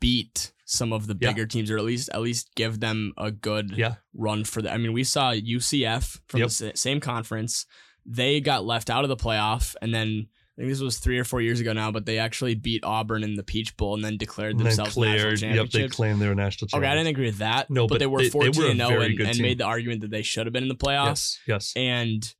beat 0.00 0.52
some 0.66 0.92
of 0.92 1.06
the 1.06 1.16
Yeah. 1.18 1.30
bigger 1.30 1.46
teams, 1.46 1.70
or 1.70 1.78
at 1.78 1.84
least 1.84 2.10
at 2.12 2.20
least 2.20 2.50
give 2.54 2.80
them 2.80 3.12
a 3.16 3.30
good 3.30 3.72
yeah, 3.76 3.94
run 4.14 4.44
for 4.44 4.60
the. 4.60 4.70
I 4.72 4.76
mean, 4.76 4.92
we 4.92 5.04
saw 5.04 5.32
UCF 5.32 6.20
from 6.28 6.40
Yep. 6.40 6.48
the 6.50 6.72
same 6.74 7.00
conference. 7.00 7.64
They 8.04 8.40
got 8.40 8.64
left 8.66 8.90
out 8.90 9.04
of 9.04 9.08
the 9.08 9.16
playoff, 9.16 9.74
and 9.80 9.94
then 9.94 10.26
I 10.58 10.62
think 10.62 10.70
this 10.72 10.80
was 10.80 10.98
three 10.98 11.18
or 11.18 11.24
four 11.24 11.40
years 11.40 11.60
ago 11.60 11.72
now, 11.72 11.90
but 11.90 12.06
they 12.06 12.18
actually 12.18 12.54
beat 12.54 12.82
Auburn 12.84 13.22
in 13.22 13.34
the 13.34 13.42
Peach 13.42 13.76
Bowl 13.76 13.94
and 13.94 14.04
then 14.04 14.16
declared 14.16 14.52
and 14.52 14.60
then 14.60 14.64
themselves 14.66 14.96
national 14.96 15.36
cleared. 15.36 15.42
Yep, 15.42 15.70
they 15.70 15.88
claimed 15.88 16.20
they 16.20 16.28
were 16.28 16.34
national 16.34 16.68
Okay, 16.74 16.86
I 16.86 16.94
didn't 16.94 17.08
agree 17.08 17.26
with 17.26 17.38
that. 17.38 17.68
No, 17.70 17.86
but, 17.86 17.94
but 17.94 17.98
they 18.00 18.06
were 18.06 18.18
they- 18.22 18.28
they 18.30 18.38
were 18.38 18.44
14 18.52 18.70
and 18.70 18.78
0 18.80 18.88
very 18.88 19.16
and, 19.16 19.20
and 19.28 19.38
made 19.40 19.58
the 19.58 19.64
argument 19.64 20.00
that 20.00 20.10
they 20.10 20.22
should 20.22 20.46
have 20.46 20.52
been 20.52 20.62
in 20.62 20.68
the 20.68 20.74
playoffs. 20.74 21.38
Yes, 21.46 21.72
yes. 21.72 21.72
And 21.76 22.34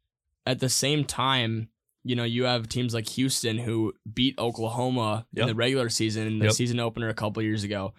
at 0.47 0.61
the 0.61 0.69
same 0.71 1.05
time, 1.05 1.69
you 2.05 2.15
know, 2.17 2.25
you 2.25 2.45
have 2.45 2.69
teams 2.69 2.95
like 2.95 3.09
Houston 3.11 3.59
who 3.59 3.93
beat 4.15 4.39
Oklahoma 4.39 5.27
in 5.35 5.47
the 5.49 5.55
regular 5.55 5.89
season 5.91 6.27
in 6.27 6.39
the 6.39 6.45
Yep. 6.47 6.55
season 6.55 6.81
opener 6.81 7.09
a 7.09 7.15
couple 7.15 7.43
years 7.43 7.65
ago. 7.65 7.93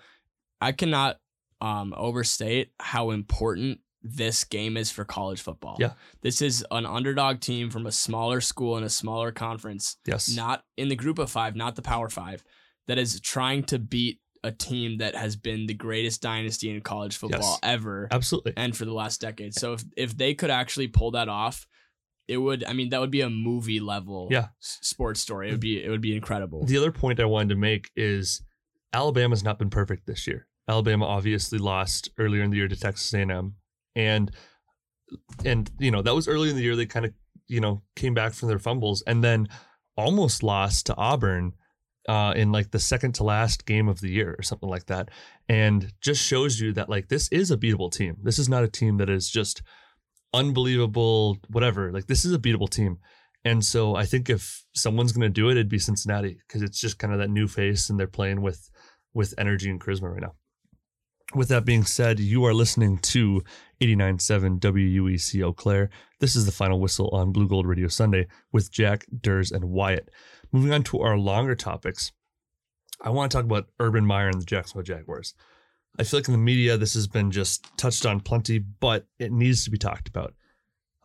I 0.61 0.71
cannot 0.71 1.17
um, 1.61 1.93
overstate 1.95 2.71
how 2.79 3.11
important 3.11 3.79
this 4.03 4.43
game 4.43 4.77
is 4.77 4.89
for 4.91 5.03
college 5.03 5.41
football. 5.41 5.75
Yeah. 5.79 5.93
This 6.21 6.41
is 6.41 6.65
an 6.71 6.85
underdog 6.85 7.39
team 7.41 7.69
from 7.69 7.85
a 7.85 7.91
smaller 7.91 8.41
school 8.41 8.77
in 8.77 8.83
a 8.83 8.89
smaller 8.89 9.31
conference, 9.31 9.97
yes. 10.05 10.33
not 10.33 10.63
in 10.77 10.87
the 10.89 10.95
group 10.95 11.19
of 11.19 11.29
five, 11.29 11.55
not 11.55 11.75
the 11.75 11.81
power 11.81 12.09
five, 12.09 12.43
that 12.87 12.97
is 12.97 13.19
trying 13.19 13.63
to 13.65 13.79
beat 13.79 14.19
a 14.43 14.51
team 14.51 14.99
that 14.99 15.15
has 15.15 15.35
been 15.35 15.65
the 15.65 15.73
greatest 15.73 16.21
dynasty 16.21 16.69
in 16.69 16.79
college 16.81 17.17
football 17.17 17.41
Yes. 17.41 17.59
ever 17.63 18.07
Absolutely. 18.11 18.53
and 18.55 18.77
for 18.77 18.85
the 18.85 18.93
last 18.93 19.19
decade. 19.19 19.53
So 19.55 19.73
if 19.73 19.83
if 19.97 20.15
they 20.17 20.35
could 20.35 20.51
actually 20.51 20.87
pull 20.87 21.11
that 21.11 21.27
off, 21.27 21.67
it 22.27 22.37
would. 22.37 22.63
I 22.63 22.73
mean, 22.73 22.89
that 22.89 23.01
would 23.01 23.11
be 23.11 23.21
a 23.21 23.29
movie 23.29 23.79
level 23.79 24.27
Yeah. 24.31 24.49
sports 24.59 25.19
story. 25.19 25.49
It 25.49 25.53
would 25.53 25.59
be 25.59 25.83
it 25.83 25.89
would 25.89 26.01
be 26.01 26.15
incredible. 26.15 26.63
The 26.65 26.77
other 26.77 26.91
point 26.91 27.19
I 27.19 27.25
wanted 27.25 27.49
to 27.49 27.55
make 27.55 27.89
is 27.95 28.41
Alabama's 28.93 29.43
not 29.43 29.59
been 29.59 29.69
perfect 29.69 30.05
this 30.05 30.27
year. 30.27 30.47
Alabama 30.67 31.05
obviously 31.05 31.59
lost 31.59 32.09
earlier 32.17 32.43
in 32.43 32.51
the 32.51 32.57
year 32.57 32.67
to 32.67 32.75
Texas 32.75 33.13
A&M, 33.13 33.55
and 33.95 34.31
and 35.45 35.71
you 35.79 35.91
know 35.91 36.01
that 36.01 36.15
was 36.15 36.27
early 36.27 36.49
in 36.49 36.55
the 36.55 36.61
year. 36.61 36.75
They 36.75 36.85
kind 36.85 37.05
of 37.05 37.13
you 37.47 37.61
know 37.61 37.83
came 37.95 38.13
back 38.13 38.33
from 38.33 38.49
their 38.49 38.59
fumbles 38.59 39.01
and 39.07 39.23
then 39.23 39.47
almost 39.95 40.43
lost 40.43 40.85
to 40.87 40.95
Auburn 40.95 41.53
uh, 42.07 42.33
in 42.35 42.51
like 42.51 42.71
the 42.71 42.79
second 42.79 43.13
to 43.15 43.23
last 43.23 43.65
game 43.65 43.87
of 43.87 44.01
the 44.01 44.09
year 44.09 44.35
or 44.37 44.43
something 44.43 44.69
like 44.69 44.87
that, 44.87 45.09
and 45.47 45.93
just 46.01 46.25
shows 46.25 46.59
you 46.59 46.73
that 46.73 46.89
like 46.89 47.07
this 47.07 47.29
is 47.29 47.51
a 47.51 47.57
beatable 47.57 47.91
team. 47.91 48.17
This 48.21 48.39
is 48.39 48.49
not 48.49 48.63
a 48.63 48.69
team 48.69 48.97
that 48.97 49.09
is 49.09 49.29
just 49.29 49.61
unbelievable, 50.33 51.37
whatever. 51.49 51.91
Like 51.91 52.07
this 52.07 52.25
is 52.25 52.33
a 52.33 52.39
beatable 52.39 52.69
team. 52.69 52.99
And 53.45 53.63
so 53.63 53.95
I 53.95 54.05
think 54.05 54.29
if 54.29 54.65
someone's 54.75 55.13
going 55.13 55.21
to 55.21 55.29
do 55.29 55.47
it, 55.47 55.53
it'd 55.53 55.69
be 55.69 55.79
Cincinnati 55.79 56.37
because 56.45 56.61
it's 56.61 56.81
just 56.81 56.99
kind 56.99 57.13
of 57.13 57.19
that 57.19 57.29
new 57.29 57.47
face 57.47 57.89
and 57.89 57.97
they're 57.97 58.07
playing 58.07 58.41
with 58.41 58.69
with 59.13 59.33
energy 59.37 59.69
and 59.69 59.79
charisma 59.79 60.11
right 60.11 60.21
now. 60.21 60.35
With 61.35 61.49
that 61.49 61.65
being 61.65 61.83
said, 61.83 62.19
you 62.19 62.45
are 62.45 62.53
listening 62.53 62.99
to 62.99 63.43
89.7 63.81 64.59
WUEC 64.59 65.43
Eau 65.43 65.51
Claire. 65.51 65.89
This 66.19 66.35
is 66.37 66.45
the 66.45 66.53
final 66.53 66.79
whistle 66.79 67.09
on 67.09 67.33
Blue 67.33 67.49
Gold 67.49 67.67
Radio 67.67 67.89
Sunday 67.89 68.27
with 68.53 68.71
Jack, 68.71 69.05
Durs, 69.13 69.51
and 69.51 69.65
Wyatt. 69.65 70.09
Moving 70.53 70.71
on 70.71 70.83
to 70.83 71.01
our 71.01 71.17
longer 71.17 71.53
topics, 71.53 72.13
I 73.01 73.09
want 73.09 73.29
to 73.29 73.37
talk 73.37 73.43
about 73.45 73.67
Urban 73.79 74.05
Meyer 74.05 74.29
and 74.29 74.41
the 74.41 74.45
Jacksonville 74.45 74.83
Jaguars. 74.83 75.33
I 75.99 76.03
feel 76.03 76.19
like 76.19 76.27
in 76.27 76.31
the 76.31 76.37
media, 76.37 76.77
this 76.77 76.93
has 76.93 77.07
been 77.07 77.31
just 77.31 77.65
touched 77.75 78.05
on 78.05 78.21
plenty, 78.21 78.59
but 78.59 79.07
it 79.19 79.31
needs 79.31 79.65
to 79.65 79.71
be 79.71 79.77
talked 79.77 80.07
about. 80.07 80.33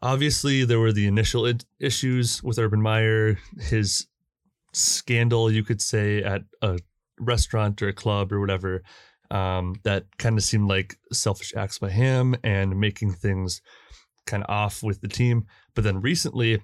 Obviously, 0.03 0.65
there 0.65 0.81
were 0.81 0.93
the 0.93 1.07
initial 1.07 1.53
issues 1.81 2.43
with 2.43 2.59
Urban 2.59 2.81
Meyer, 2.83 3.39
his 3.61 4.07
scandal, 4.73 5.51
you 5.51 5.65
could 5.65 5.81
say, 5.83 6.23
at 6.23 6.43
a 6.61 6.79
restaurant 7.25 7.81
or 7.83 7.89
a 7.89 7.93
club 7.93 8.33
or 8.33 8.41
whatever, 8.41 8.83
um, 9.31 9.77
that 9.85 10.05
kind 10.19 10.37
of 10.37 10.45
seemed 10.45 10.69
like 10.69 10.97
selfish 11.13 11.53
acts 11.57 11.79
by 11.79 11.91
him 11.91 12.35
and 12.45 12.79
making 12.79 13.13
things 13.13 13.61
kind 14.27 14.43
of 14.43 14.51
off 14.51 14.83
with 14.83 15.01
the 15.01 15.09
team. 15.09 15.47
But 15.75 15.85
then 15.85 16.01
recently, 16.01 16.63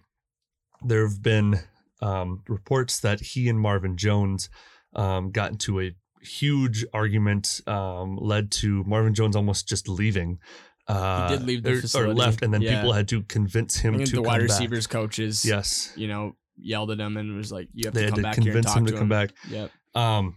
there 0.83 1.07
have 1.09 1.23
been 1.23 1.61
um, 2.03 2.43
reports 2.49 3.01
that 3.01 3.21
he 3.21 3.49
and 3.49 3.59
Marvin 3.59 3.97
Jones 3.97 4.49
um, 4.95 5.31
got 5.31 5.51
into 5.53 5.81
a 5.81 5.95
huge 6.23 6.85
argument, 6.93 7.61
um, 7.67 8.17
led 8.21 8.51
to 8.53 8.85
Marvin 8.85 9.15
Jones 9.15 9.35
almost 9.35 9.69
just 9.69 9.89
leaving. 9.89 10.39
Uh, 10.87 11.29
did 11.29 11.43
leave 11.45 11.63
the 11.63 11.91
or- 11.95 12.05
or, 12.07 12.15
left, 12.15 12.43
and 12.43 12.53
then 12.55 12.63
Yeah. 12.63 12.77
people 12.77 12.93
had 12.93 13.09
to 13.09 13.23
convince 13.25 13.77
him 13.77 13.99
to 13.99 14.11
the 14.11 14.17
come 14.19 14.25
wide 14.25 14.39
back. 14.41 14.49
receivers 14.49 14.87
coaches, 14.87 15.45
Yes, 15.45 15.93
you 15.97 16.09
know, 16.09 16.35
yelled 16.57 16.91
at 16.91 16.99
him 16.99 17.17
and 17.17 17.37
was 17.37 17.53
like, 17.53 17.69
"You 17.75 17.87
have 17.89 17.95
they 17.95 18.07
to 18.07 18.13
come 18.13 18.23
back 18.23 18.35
here 18.37 18.43
and 18.43 18.47
convince 18.47 18.67
talk 18.67 18.77
him 18.79 18.87
to 18.87 18.93
to 18.93 18.99
come 18.99 19.09
back. 19.09 19.31
Yep. 19.51 19.71
Um, 19.95 20.37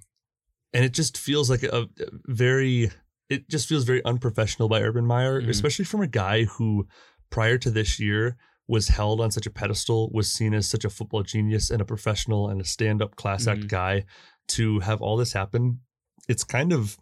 and 0.74 0.84
it 0.86 0.94
just 0.94 1.18
feels 1.18 1.50
like 1.50 1.64
a, 1.64 1.88
a 2.00 2.08
very, 2.28 2.92
it 3.30 3.50
just 3.50 3.68
feels 3.68 3.84
very 3.84 4.04
unprofessional 4.06 4.70
by 4.70 4.82
Urban 4.82 5.06
Meyer, 5.06 5.42
Mhm. 5.42 5.50
especially 5.50 5.86
from 5.86 6.02
a 6.02 6.08
guy 6.08 6.46
who, 6.46 6.88
prior 7.30 7.58
to 7.58 7.70
this 7.72 8.00
year, 8.00 8.38
was 8.68 8.88
held 8.88 9.20
on 9.20 9.32
such 9.32 9.46
a 9.46 9.52
pedestal, 9.52 10.10
was 10.14 10.32
seen 10.32 10.54
as 10.54 10.68
such 10.70 10.86
a 10.86 10.90
football 10.90 11.24
genius 11.24 11.70
and 11.70 11.82
a 11.82 11.86
professional 11.86 12.48
and 12.50 12.62
a 12.62 12.66
stand-up 12.66 13.16
class 13.16 13.48
act 13.48 13.62
Mhm. 13.62 13.68
guy. 13.68 14.06
To 14.50 14.80
have 14.80 15.02
all 15.02 15.18
this 15.18 15.34
happen, 15.34 15.80
it's 16.28 16.44
kind 16.44 16.72
of 16.74 16.98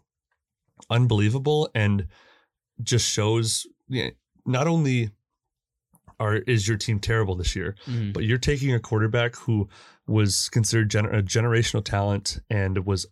unbelievable 0.88 1.68
and 1.74 2.06
just 2.82 3.08
shows 3.08 3.66
you 3.88 4.04
know, 4.04 4.10
not 4.46 4.66
only 4.66 5.10
are 6.18 6.36
is 6.36 6.68
your 6.68 6.76
team 6.76 6.98
terrible 7.00 7.34
this 7.34 7.56
year, 7.56 7.74
Mhm. 7.86 8.12
but 8.12 8.24
you're 8.24 8.38
taking 8.38 8.72
a 8.72 8.78
quarterback 8.80 9.34
who 9.36 9.68
was 10.06 10.48
considered 10.50 10.90
gener- 10.90 11.12
a 11.18 11.22
generational 11.22 11.84
talent 11.84 12.38
and 12.50 12.84
was 12.86 13.06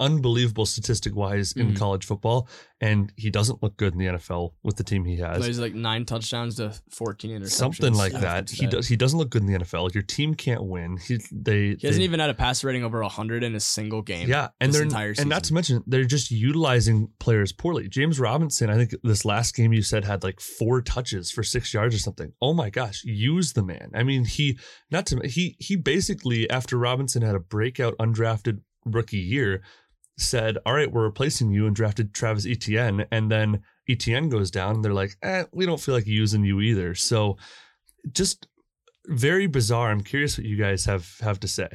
unbelievable 0.00 0.66
statistic 0.66 1.14
wise 1.14 1.52
in 1.52 1.72
Mhm. 1.72 1.76
college 1.76 2.04
football, 2.04 2.48
and 2.80 3.12
he 3.16 3.30
doesn't 3.30 3.62
look 3.62 3.76
good 3.76 3.92
in 3.92 3.98
the 3.98 4.06
NFL 4.06 4.54
with 4.62 4.76
the 4.76 4.84
team 4.84 5.04
he 5.04 5.16
has. 5.16 5.38
Plays 5.38 5.58
like 5.58 5.74
nine 5.74 6.04
touchdowns 6.04 6.56
to 6.56 6.72
fourteen 6.90 7.30
interceptions. 7.30 7.50
Something 7.50 7.94
like 7.94 8.12
that. 8.12 8.50
He 8.50 8.66
does. 8.66 8.88
He 8.88 8.96
doesn't 8.96 9.18
look 9.18 9.30
good 9.30 9.42
in 9.42 9.48
the 9.48 9.54
NFL. 9.58 9.90
Your 9.94 10.02
team 10.02 10.34
can't 10.34 10.64
win. 10.64 10.96
He 10.98 11.18
they. 11.32 11.76
He 11.76 11.86
hasn't 11.86 12.00
they- 12.00 12.04
even 12.04 12.20
had 12.20 12.30
a 12.30 12.34
passer 12.34 12.66
rating 12.66 12.84
over 12.84 13.02
hundred 13.02 13.42
in 13.44 13.54
a 13.54 13.60
single 13.60 14.02
game. 14.02 14.28
Yeah, 14.28 14.48
and 14.60 14.72
they're 14.72 14.82
entire 14.82 15.14
and 15.18 15.28
not 15.28 15.44
to 15.44 15.54
mention 15.54 15.82
they're 15.86 16.04
just 16.04 16.30
utilizing 16.30 17.08
players 17.20 17.52
poorly. 17.52 17.88
James 17.88 18.18
Robinson, 18.18 18.70
I 18.70 18.76
think 18.76 18.94
this 19.02 19.24
last 19.24 19.54
game 19.54 19.72
you 19.72 19.82
said 19.82 20.04
had 20.04 20.22
like 20.22 20.40
four 20.40 20.80
touches 20.82 21.30
for 21.30 21.42
six 21.42 21.72
yards 21.74 21.94
or 21.94 21.98
something. 21.98 22.32
Oh 22.40 22.54
my 22.54 22.70
gosh, 22.70 23.02
use 23.04 23.52
the 23.52 23.62
man. 23.62 23.90
I 23.94 24.02
mean, 24.02 24.24
he 24.24 24.58
not 24.90 25.06
to 25.06 25.20
he 25.26 25.56
he 25.58 25.76
basically 25.76 26.48
after 26.50 26.76
Robinson 26.78 27.22
had 27.22 27.34
a 27.34 27.40
breakout 27.40 27.96
undrafted 27.98 28.60
rookie 28.86 29.18
year, 29.18 29.62
said, 30.16 30.58
"All 30.64 30.74
right, 30.74 30.90
we're 30.92 31.02
replacing 31.04 31.50
you," 31.50 31.66
and 31.66 31.74
drafted 31.74 32.14
Travis 32.14 32.46
Etienne, 32.46 33.06
and 33.10 33.30
then 33.30 33.62
Etienne 33.88 34.28
goes 34.28 34.50
down. 34.50 34.76
And 34.76 34.84
they're 34.84 34.92
like, 34.94 35.16
"Eh, 35.22 35.44
we 35.52 35.66
don't 35.66 35.80
feel 35.80 35.94
like 35.94 36.06
using 36.06 36.44
you 36.44 36.60
either." 36.60 36.94
So, 36.94 37.36
just 38.12 38.46
very 39.06 39.46
bizarre. 39.46 39.90
I'm 39.90 40.02
curious 40.02 40.38
what 40.38 40.46
you 40.46 40.56
guys 40.56 40.84
have 40.86 41.18
have 41.20 41.40
to 41.40 41.48
say. 41.48 41.68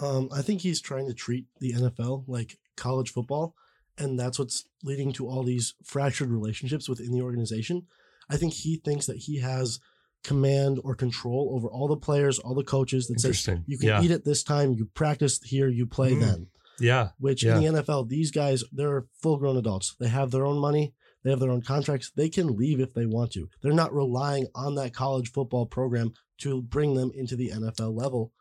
Um, 0.00 0.28
I 0.32 0.42
think 0.42 0.60
he's 0.60 0.80
trying 0.80 1.06
to 1.06 1.14
treat 1.14 1.46
the 1.60 1.72
NFL 1.72 2.24
like 2.26 2.58
college 2.76 3.12
football, 3.12 3.54
and 3.96 4.18
that's 4.18 4.38
what's 4.38 4.66
leading 4.82 5.12
to 5.14 5.26
all 5.28 5.42
these 5.42 5.74
fractured 5.84 6.30
relationships 6.30 6.88
within 6.88 7.12
the 7.12 7.22
organization. 7.22 7.86
I 8.28 8.36
think 8.36 8.52
he 8.52 8.76
thinks 8.76 9.06
that 9.06 9.16
he 9.18 9.40
has 9.40 9.80
command 10.24 10.80
or 10.82 10.94
control 10.94 11.52
over 11.54 11.68
all 11.68 11.86
the 11.88 11.96
players, 11.96 12.38
all 12.40 12.54
the 12.54 12.64
coaches 12.64 13.06
that 13.06 13.20
says 13.20 13.26
Interesting. 13.46 13.64
you 13.66 13.78
can 13.78 13.88
Yeah. 13.88 14.02
eat 14.02 14.10
at 14.10 14.24
this 14.24 14.42
time, 14.42 14.72
you 14.72 14.86
practice 14.86 15.40
here, 15.42 15.68
you 15.68 15.86
play 15.86 16.12
Mm. 16.14 16.20
then. 16.20 16.46
Yeah, 16.80 17.10
Which 17.18 17.42
Yeah. 17.42 17.56
in 17.58 17.62
the 17.74 17.80
NFL, 17.82 18.04
these 18.08 18.30
guys, 18.30 18.62
they're 18.72 19.06
full 19.20 19.36
grown 19.38 19.56
adults. 19.56 19.94
They 19.98 20.08
have 20.08 20.30
their 20.30 20.44
own 20.46 20.58
money, 20.58 20.94
they 21.22 21.30
have 21.30 21.40
their 21.40 21.50
own 21.50 21.62
contracts. 21.62 22.10
They 22.14 22.28
can 22.28 22.56
leave 22.56 22.80
if 22.80 22.92
they 22.94 23.06
want 23.06 23.32
to. 23.32 23.48
They're 23.62 23.72
not 23.72 23.94
relying 23.94 24.46
on 24.54 24.74
that 24.76 24.92
college 24.94 25.32
football 25.32 25.66
program 25.66 26.12
to 26.38 26.62
bring 26.62 26.94
them 26.94 27.10
into 27.14 27.34
the 27.36 27.50
NFL 27.50 27.92
level. 27.96 28.32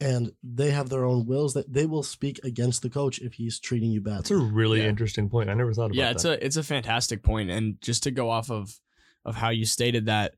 and 0.00 0.32
they 0.42 0.72
have 0.72 0.88
their 0.88 1.04
own 1.04 1.24
wills 1.24 1.54
that 1.54 1.72
they 1.72 1.86
will 1.86 2.02
speak 2.02 2.40
against 2.42 2.82
the 2.82 2.90
coach 2.90 3.20
if 3.20 3.34
he's 3.34 3.60
treating 3.60 3.92
you 3.92 4.00
badly. 4.00 4.16
That's 4.18 4.30
a 4.32 4.36
really 4.36 4.80
Yeah. 4.80 4.88
interesting 4.88 5.30
point. 5.30 5.48
I 5.48 5.54
never 5.54 5.72
thought 5.72 5.86
about 5.86 5.94
yeah, 5.94 6.06
that. 6.06 6.14
it's 6.16 6.24
a 6.24 6.44
it's 6.44 6.56
a 6.56 6.64
fantastic 6.64 7.22
point, 7.22 7.48
and 7.48 7.80
just 7.80 8.02
to 8.02 8.10
go 8.10 8.28
off 8.28 8.50
of 8.50 8.80
of 9.24 9.36
how 9.36 9.50
you 9.50 9.64
stated 9.64 10.06
that 10.06 10.34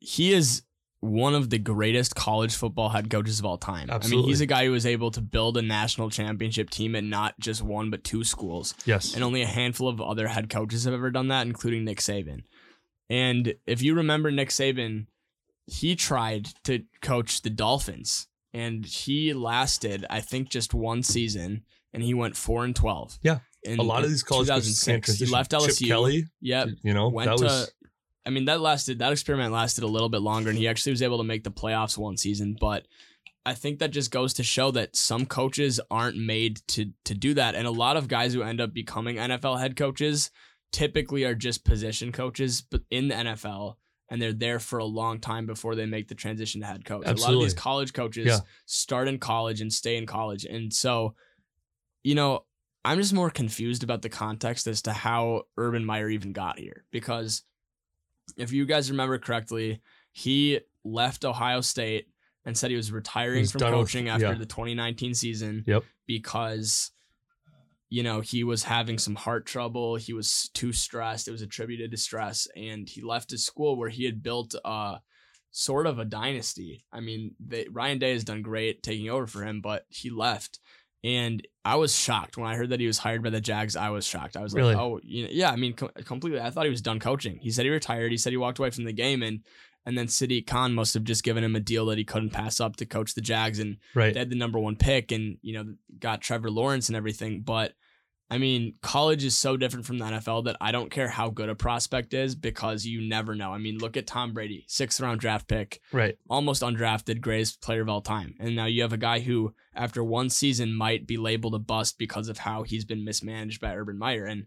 he 0.00 0.32
is 0.34 0.62
one 1.00 1.34
of 1.34 1.48
the 1.48 1.58
greatest 1.58 2.14
college 2.14 2.54
football 2.54 2.90
head 2.90 3.08
coaches 3.08 3.38
of 3.38 3.46
all 3.46 3.56
time. 3.56 3.88
Absolutely. 3.90 4.18
I 4.18 4.20
mean, 4.22 4.28
he's 4.28 4.40
a 4.42 4.46
guy 4.46 4.66
who 4.66 4.72
was 4.72 4.84
able 4.84 5.10
to 5.12 5.20
build 5.22 5.56
a 5.56 5.62
national 5.62 6.10
championship 6.10 6.68
team 6.68 6.94
at 6.94 7.04
not 7.04 7.38
just 7.40 7.62
one 7.62 7.88
but 7.90 8.04
two 8.04 8.22
schools, 8.22 8.74
yes. 8.84 9.14
and 9.14 9.24
only 9.24 9.40
a 9.42 9.46
handful 9.46 9.88
of 9.88 10.00
other 10.00 10.28
head 10.28 10.50
coaches 10.50 10.84
have 10.84 10.92
ever 10.94 11.10
done 11.10 11.28
that, 11.28 11.46
including 11.46 11.84
Nick 11.84 11.98
Saban. 12.00 12.42
And 13.08 13.54
if 13.66 13.82
you 13.82 13.94
remember 13.94 14.30
Nick 14.30 14.50
Saban, 14.50 15.06
he 15.66 15.96
tried 15.96 16.48
to 16.64 16.84
coach 17.00 17.42
the 17.42 17.50
Dolphins, 17.50 18.26
and 18.52 18.84
he 18.84 19.32
lasted, 19.32 20.04
I 20.10 20.20
think, 20.20 20.50
just 20.50 20.74
one 20.74 21.02
season, 21.02 21.62
and 21.94 22.02
he 22.02 22.12
went 22.14 22.36
four 22.36 22.64
and 22.64 22.76
twelve. 22.76 23.18
Yeah. 23.22 23.38
In, 23.62 23.78
a 23.78 23.82
lot 23.82 24.04
of 24.04 24.10
these 24.10 24.22
college 24.22 24.48
coaches 24.48 24.82
2006. 24.84 25.18
He 25.18 25.26
left 25.26 25.50
LSU. 25.52 25.78
Chip 25.78 25.88
Kelly, 25.88 26.24
Yep. 26.40 26.68
you 26.82 26.94
know, 26.94 27.08
Went 27.10 27.30
that 27.30 27.38
to. 27.38 27.44
was 27.44 27.72
I 28.30 28.32
mean, 28.32 28.44
that 28.44 28.60
lasted. 28.60 29.00
That 29.00 29.10
experiment 29.10 29.52
lasted 29.52 29.82
a 29.82 29.88
little 29.88 30.08
bit 30.08 30.22
longer, 30.22 30.50
and 30.50 30.58
he 30.58 30.68
actually 30.68 30.92
was 30.92 31.02
able 31.02 31.18
to 31.18 31.24
make 31.24 31.42
the 31.42 31.50
playoffs 31.50 31.98
one 31.98 32.16
season. 32.16 32.56
But 32.60 32.86
I 33.44 33.54
think 33.54 33.80
that 33.80 33.90
just 33.90 34.12
goes 34.12 34.34
to 34.34 34.44
show 34.44 34.70
that 34.70 34.94
some 34.94 35.26
coaches 35.26 35.80
aren't 35.90 36.16
made 36.16 36.60
to 36.68 36.92
to 37.06 37.14
do 37.14 37.34
that, 37.34 37.56
and 37.56 37.66
a 37.66 37.72
lot 37.72 37.96
of 37.96 38.06
guys 38.06 38.32
who 38.32 38.42
end 38.42 38.60
up 38.60 38.72
becoming 38.72 39.16
NFL 39.16 39.58
head 39.60 39.74
coaches 39.74 40.30
typically 40.70 41.24
are 41.24 41.34
just 41.34 41.64
position 41.64 42.12
coaches, 42.12 42.60
but 42.60 42.82
in 42.90 43.08
the 43.08 43.14
NFL. 43.16 43.74
And 44.12 44.20
they're 44.20 44.32
there 44.32 44.58
for 44.58 44.78
a 44.80 44.84
long 44.84 45.20
time 45.20 45.46
before 45.46 45.76
they 45.76 45.86
make 45.86 46.08
the 46.08 46.16
transition 46.16 46.60
to 46.60 46.66
head 46.66 46.84
coach. 46.84 47.04
A 47.04 47.06
lot 47.06 47.10
of 47.10 47.18
Absolutely. 47.18 47.44
these 47.46 47.54
college 47.54 47.92
coaches 47.92 48.26
Yeah. 48.26 48.38
start 48.66 49.06
in 49.06 49.18
college 49.18 49.60
and 49.60 49.72
stay 49.72 49.96
in 49.96 50.04
college. 50.06 50.44
And 50.44 50.72
so, 50.74 51.14
you 52.02 52.16
know, 52.16 52.44
I'm 52.84 52.98
just 52.98 53.12
more 53.12 53.30
confused 53.30 53.84
about 53.84 54.02
the 54.02 54.08
context 54.08 54.66
as 54.66 54.82
to 54.82 54.92
how 54.92 55.42
Urban 55.56 55.84
Meyer 55.84 56.08
even 56.08 56.32
got 56.32 56.58
here. 56.58 56.84
Because 56.90 57.42
if 58.36 58.52
you 58.52 58.66
guys 58.66 58.90
remember 58.90 59.18
correctly, 59.18 59.80
he 60.12 60.60
left 60.84 61.24
Ohio 61.24 61.60
State 61.60 62.06
and 62.44 62.56
said 62.56 62.70
he 62.70 62.76
was 62.76 62.90
retiring 62.92 63.40
He's 63.40 63.52
from 63.52 63.60
done 63.60 63.72
with- 63.72 63.80
coaching 63.88 64.08
after 64.08 64.26
yeah. 64.26 64.34
the 64.34 64.46
2019 64.46 65.14
season 65.14 65.64
Yep. 65.66 65.84
because 66.06 66.90
you 67.88 68.02
know 68.02 68.20
he 68.20 68.44
was 68.44 68.64
having 68.64 68.98
some 68.98 69.14
heart 69.16 69.46
trouble. 69.46 69.96
He 69.96 70.12
was 70.12 70.48
too 70.54 70.72
stressed. 70.72 71.28
It 71.28 71.32
was 71.32 71.42
attributed 71.42 71.90
to 71.90 71.96
stress. 71.96 72.46
And 72.56 72.88
he 72.88 73.02
left 73.02 73.30
his 73.30 73.44
school 73.44 73.76
where 73.76 73.88
he 73.90 74.04
had 74.04 74.22
built 74.22 74.54
uh 74.64 74.98
sort 75.50 75.86
of 75.86 75.98
a 75.98 76.04
dynasty. 76.04 76.84
I 76.92 77.00
mean 77.00 77.34
they, 77.44 77.66
ryan 77.70 77.98
day 77.98 78.12
has 78.12 78.24
done 78.24 78.42
great 78.42 78.82
taking 78.84 79.10
over 79.10 79.26
for 79.26 79.42
him 79.44 79.60
but 79.60 79.84
he 79.88 80.08
left 80.08 80.60
and 81.02 81.46
i 81.64 81.76
was 81.76 81.96
shocked 81.96 82.36
when 82.36 82.46
i 82.46 82.56
heard 82.56 82.70
that 82.70 82.80
he 82.80 82.86
was 82.86 82.98
hired 82.98 83.22
by 83.22 83.30
the 83.30 83.40
jags 83.40 83.76
i 83.76 83.88
was 83.90 84.06
shocked 84.06 84.36
i 84.36 84.42
was 84.42 84.54
Really? 84.54 84.74
like 84.74 84.82
oh 84.82 85.00
you 85.02 85.24
know, 85.24 85.30
yeah 85.32 85.50
i 85.50 85.56
mean 85.56 85.74
co- 85.74 85.90
completely 86.04 86.40
i 86.40 86.50
thought 86.50 86.64
he 86.64 86.70
was 86.70 86.82
done 86.82 87.00
coaching 87.00 87.38
he 87.40 87.50
said 87.50 87.64
he 87.64 87.70
retired 87.70 88.10
he 88.10 88.18
said 88.18 88.32
he 88.32 88.36
walked 88.36 88.58
away 88.58 88.70
from 88.70 88.84
the 88.84 88.92
game 88.92 89.22
and 89.22 89.40
and 89.86 89.96
then 89.96 90.08
Shahid 90.08 90.46
Khan 90.46 90.74
must 90.74 90.92
have 90.92 91.04
just 91.04 91.24
given 91.24 91.42
him 91.42 91.56
a 91.56 91.60
deal 91.60 91.86
that 91.86 91.96
he 91.96 92.04
couldn't 92.04 92.30
pass 92.30 92.60
up 92.60 92.76
to 92.76 92.86
coach 92.86 93.14
the 93.14 93.22
Jags, 93.22 93.58
and 93.58 93.78
right. 93.94 94.12
they 94.12 94.18
had 94.18 94.28
the 94.28 94.36
number 94.36 94.58
one 94.58 94.76
pick 94.76 95.10
and 95.10 95.38
you 95.40 95.54
know 95.54 95.74
got 95.98 96.20
Trevor 96.20 96.50
Lawrence 96.50 96.88
and 96.90 96.96
everything. 96.96 97.40
But 97.40 97.72
I 98.30 98.38
mean, 98.38 98.74
college 98.80 99.24
is 99.24 99.36
so 99.36 99.56
different 99.56 99.86
from 99.86 99.98
the 99.98 100.04
NFL 100.04 100.44
that 100.44 100.56
I 100.60 100.70
don't 100.70 100.90
care 100.90 101.08
how 101.08 101.30
good 101.30 101.48
a 101.48 101.54
prospect 101.56 102.14
is 102.14 102.36
because 102.36 102.86
you 102.86 103.00
never 103.08 103.34
know. 103.34 103.52
I 103.52 103.58
mean, 103.58 103.78
look 103.78 103.96
at 103.96 104.06
Tom 104.06 104.32
Brady, 104.32 104.64
sixth 104.68 105.00
round 105.00 105.20
draft 105.20 105.48
pick, 105.48 105.80
Right. 105.92 106.16
almost 106.28 106.62
undrafted, 106.62 107.20
greatest 107.20 107.60
player 107.60 107.82
of 107.82 107.88
all 107.88 108.02
time, 108.02 108.36
and 108.38 108.54
now 108.54 108.66
you 108.66 108.82
have 108.82 108.92
a 108.92 108.96
guy 108.96 109.18
who 109.18 109.52
after 109.74 110.04
one 110.04 110.30
season 110.30 110.72
might 110.74 111.06
be 111.06 111.16
labeled 111.16 111.54
a 111.54 111.58
bust 111.58 111.98
because 111.98 112.28
of 112.28 112.38
how 112.38 112.62
he's 112.62 112.84
been 112.84 113.04
mismanaged 113.04 113.60
by 113.60 113.74
Urban 113.74 113.98
Meyer 113.98 114.26
and. 114.26 114.46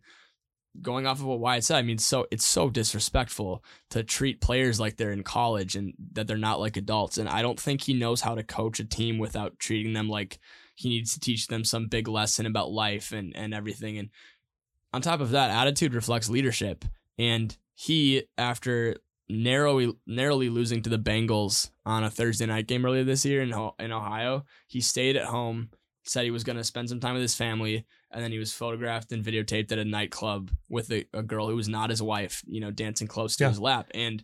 Going 0.81 1.05
off 1.05 1.19
of 1.19 1.25
what 1.25 1.39
Wyatt 1.39 1.63
said, 1.63 1.77
I 1.77 1.81
mean, 1.83 1.99
so 1.99 2.25
it's 2.31 2.43
so 2.43 2.67
disrespectful 2.67 3.63
to 3.91 4.01
treat 4.03 4.41
players 4.41 4.79
like 4.79 4.97
they're 4.97 5.11
in 5.11 5.21
college 5.21 5.75
and 5.75 5.93
that 6.13 6.25
they're 6.25 6.35
not 6.35 6.59
like 6.59 6.77
adults. 6.77 7.19
And 7.19 7.29
I 7.29 7.43
don't 7.43 7.59
think 7.59 7.81
he 7.81 7.93
knows 7.93 8.21
how 8.21 8.33
to 8.33 8.41
coach 8.41 8.79
a 8.79 8.83
team 8.83 9.19
without 9.19 9.59
treating 9.59 9.93
them 9.93 10.09
like 10.09 10.39
he 10.75 10.89
needs 10.89 11.13
to 11.13 11.19
teach 11.19 11.47
them 11.47 11.63
some 11.63 11.87
big 11.87 12.07
lesson 12.07 12.45
about 12.45 12.71
life 12.71 13.11
and, 13.11 13.35
and 13.35 13.53
everything. 13.53 13.97
And 13.97 14.09
on 14.93 15.01
top 15.01 15.19
of 15.21 15.31
that, 15.31 15.49
attitude 15.49 15.93
reflects 15.93 16.29
leadership. 16.29 16.85
And 17.17 17.55
he, 17.75 18.23
after 18.37 18.97
narrowly 19.29 19.93
narrowly 20.05 20.49
losing 20.49 20.81
to 20.81 20.89
the 20.89 20.99
Bengals 20.99 21.69
on 21.85 22.03
a 22.03 22.09
Thursday 22.09 22.45
night 22.45 22.67
game 22.67 22.85
earlier 22.85 23.03
this 23.03 23.25
year 23.25 23.41
in 23.41 23.53
in 23.79 23.91
Ohio, 23.91 24.45
he 24.67 24.81
stayed 24.81 25.15
at 25.15 25.25
home, 25.25 25.69
said 26.03 26.23
he 26.25 26.31
was 26.31 26.43
going 26.43 26.57
to 26.57 26.63
spend 26.63 26.89
some 26.89 26.99
time 26.99 27.13
with 27.13 27.21
his 27.21 27.35
family, 27.35 27.85
and 28.11 28.23
then 28.23 28.31
he 28.31 28.37
was 28.39 28.53
photographed 28.53 29.11
and 29.11 29.23
videotaped 29.23 29.71
at 29.71 29.77
a 29.79 29.85
nightclub 29.85 30.51
with 30.69 30.91
a, 30.91 31.05
a 31.13 31.23
girl 31.23 31.47
who 31.47 31.55
was 31.55 31.69
not 31.69 31.89
his 31.89 32.01
wife, 32.01 32.43
you 32.47 32.59
know, 32.59 32.71
dancing 32.71 33.07
close 33.07 33.35
to 33.37 33.45
Yeah. 33.45 33.49
his 33.49 33.59
lap. 33.59 33.89
And 33.93 34.23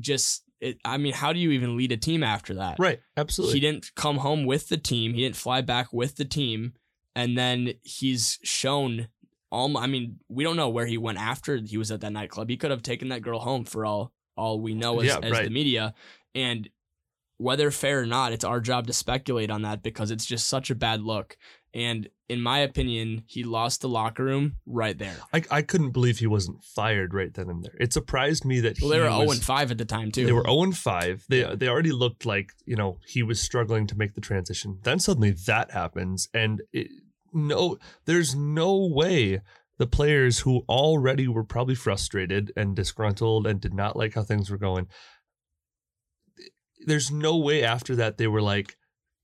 just 0.00 0.44
it, 0.60 0.78
I 0.84 0.96
mean, 0.96 1.12
how 1.12 1.32
do 1.32 1.38
you 1.38 1.50
even 1.52 1.76
lead 1.76 1.92
a 1.92 1.96
team 1.96 2.22
after 2.22 2.54
that? 2.54 2.78
Right. 2.78 3.00
Absolutely. 3.16 3.54
He 3.54 3.60
didn't 3.60 3.90
come 3.94 4.16
home 4.18 4.44
with 4.44 4.68
the 4.68 4.76
team. 4.76 5.14
He 5.14 5.22
didn't 5.22 5.36
fly 5.36 5.60
back 5.60 5.92
with 5.92 6.16
the 6.16 6.24
team. 6.24 6.72
And 7.14 7.36
then 7.36 7.74
he's 7.82 8.38
shown 8.42 9.08
all 9.50 9.76
I 9.78 9.86
mean, 9.86 10.18
we 10.28 10.44
don't 10.44 10.56
know 10.56 10.68
where 10.68 10.86
he 10.86 10.98
went 10.98 11.18
after 11.18 11.56
he 11.56 11.78
was 11.78 11.90
at 11.90 12.00
that 12.02 12.12
nightclub. 12.12 12.48
He 12.48 12.56
could 12.56 12.70
have 12.70 12.82
taken 12.82 13.08
that 13.08 13.22
girl 13.22 13.40
home 13.40 13.64
for 13.64 13.84
all 13.84 14.12
all 14.36 14.60
we 14.60 14.74
know 14.74 15.00
as, 15.00 15.06
Yeah, 15.06 15.18
as 15.22 15.32
right. 15.32 15.44
the 15.44 15.50
media. 15.50 15.94
And 16.34 16.68
whether 17.38 17.70
fair 17.70 18.00
or 18.00 18.06
not, 18.06 18.32
it's 18.32 18.44
our 18.44 18.60
job 18.60 18.86
to 18.88 18.92
speculate 18.92 19.50
on 19.50 19.62
that 19.62 19.82
because 19.82 20.10
it's 20.10 20.26
just 20.26 20.48
such 20.48 20.70
a 20.70 20.74
bad 20.74 21.02
look. 21.02 21.36
And 21.72 22.08
in 22.28 22.42
my 22.42 22.58
opinion, 22.58 23.22
he 23.26 23.42
lost 23.42 23.80
the 23.80 23.88
locker 23.88 24.22
room 24.24 24.56
right 24.66 24.98
there. 24.98 25.16
I, 25.32 25.42
I 25.50 25.62
couldn't 25.62 25.90
believe 25.90 26.18
he 26.18 26.26
wasn't 26.26 26.62
fired 26.62 27.14
right 27.14 27.32
then 27.32 27.48
and 27.48 27.64
there. 27.64 27.74
It 27.80 27.92
surprised 27.92 28.44
me 28.44 28.60
that 28.60 28.78
Well, 28.80 28.90
he 28.90 28.96
they 28.98 29.02
were 29.02 29.08
was, 29.10 29.18
0 29.18 29.30
and 29.30 29.42
5 29.42 29.70
at 29.70 29.78
the 29.78 29.84
time, 29.84 30.10
too. 30.12 30.26
They 30.26 30.32
were 30.32 30.44
0 30.44 30.62
and 30.64 30.76
5. 30.76 31.24
They 31.28 31.40
Yeah. 31.40 31.54
they 31.54 31.68
already 31.68 31.92
looked 31.92 32.26
like, 32.26 32.52
you 32.66 32.76
know, 32.76 32.98
he 33.06 33.22
was 33.22 33.40
struggling 33.40 33.86
to 33.86 33.96
make 33.96 34.14
the 34.14 34.20
transition. 34.20 34.78
Then 34.82 34.98
suddenly 34.98 35.30
that 35.46 35.70
happens 35.70 36.28
and 36.34 36.62
it, 36.72 36.88
no 37.32 37.76
there's 38.06 38.34
no 38.34 38.86
way 38.86 39.40
the 39.78 39.86
players 39.86 40.40
who 40.40 40.64
already 40.68 41.28
were 41.28 41.44
probably 41.44 41.74
frustrated 41.74 42.52
and 42.56 42.74
disgruntled 42.74 43.46
and 43.46 43.60
did 43.60 43.74
not 43.74 43.96
like 43.96 44.14
how 44.14 44.22
things 44.22 44.50
were 44.50 44.56
going 44.56 44.86
there's 46.86 47.10
no 47.10 47.36
way 47.36 47.62
after 47.62 47.94
that 47.96 48.16
they 48.16 48.26
were 48.26 48.40
like 48.40 48.76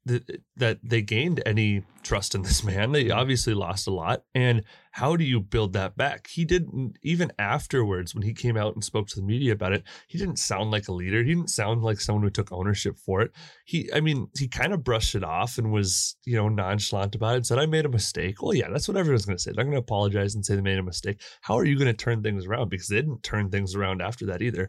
that 0.06 0.42
that 0.56 0.78
they 0.82 1.00
gained 1.02 1.42
any 1.46 1.82
trust 2.02 2.34
in 2.34 2.42
this 2.42 2.62
man. 2.62 2.92
They 2.92 3.04
mm-hmm. 3.04 3.18
obviously 3.18 3.54
lost 3.54 3.86
a 3.86 3.90
lot. 3.90 4.24
And 4.34 4.64
how 4.92 5.16
do 5.16 5.24
you 5.24 5.40
build 5.40 5.72
that 5.72 5.96
back? 5.96 6.28
He 6.28 6.44
didn't 6.44 6.98
even 7.02 7.32
afterwards 7.38 8.14
when 8.14 8.22
he 8.22 8.34
came 8.34 8.56
out 8.56 8.74
and 8.74 8.84
spoke 8.84 9.08
to 9.08 9.16
the 9.16 9.26
media 9.26 9.52
about 9.52 9.72
it, 9.72 9.82
he 10.06 10.18
didn't 10.18 10.38
sound 10.38 10.70
like 10.70 10.88
a 10.88 10.92
leader. 10.92 11.22
He 11.22 11.34
didn't 11.34 11.50
sound 11.50 11.82
like 11.82 12.00
someone 12.00 12.22
who 12.22 12.30
took 12.30 12.52
ownership 12.52 12.98
for 12.98 13.22
it. 13.22 13.32
He 13.64 13.90
I 13.92 14.00
mean, 14.00 14.28
he 14.38 14.46
kind 14.46 14.74
of 14.74 14.84
brushed 14.84 15.14
it 15.14 15.24
off 15.24 15.56
and 15.58 15.72
was, 15.72 16.16
you 16.24 16.36
know, 16.36 16.48
nonchalant 16.48 17.14
about 17.14 17.34
it 17.34 17.36
and 17.36 17.46
said, 17.46 17.58
I 17.58 17.66
made 17.66 17.86
a 17.86 17.90
mistake. 17.90 18.42
Well, 18.42 18.54
yeah, 18.54 18.68
that's 18.70 18.86
what 18.86 18.96
everyone's 18.96 19.26
gonna 19.26 19.38
say. 19.38 19.52
They're 19.54 19.64
gonna 19.64 19.78
apologize 19.78 20.34
and 20.34 20.44
say 20.44 20.54
they 20.54 20.60
made 20.60 20.78
a 20.78 20.82
mistake. 20.82 21.20
How 21.40 21.58
are 21.58 21.64
you 21.64 21.78
gonna 21.78 21.94
turn 21.94 22.22
things 22.22 22.46
around? 22.46 22.68
Because 22.68 22.88
they 22.88 22.96
didn't 22.96 23.22
turn 23.22 23.50
things 23.50 23.74
around 23.74 24.02
after 24.02 24.26
that 24.26 24.42
either. 24.42 24.68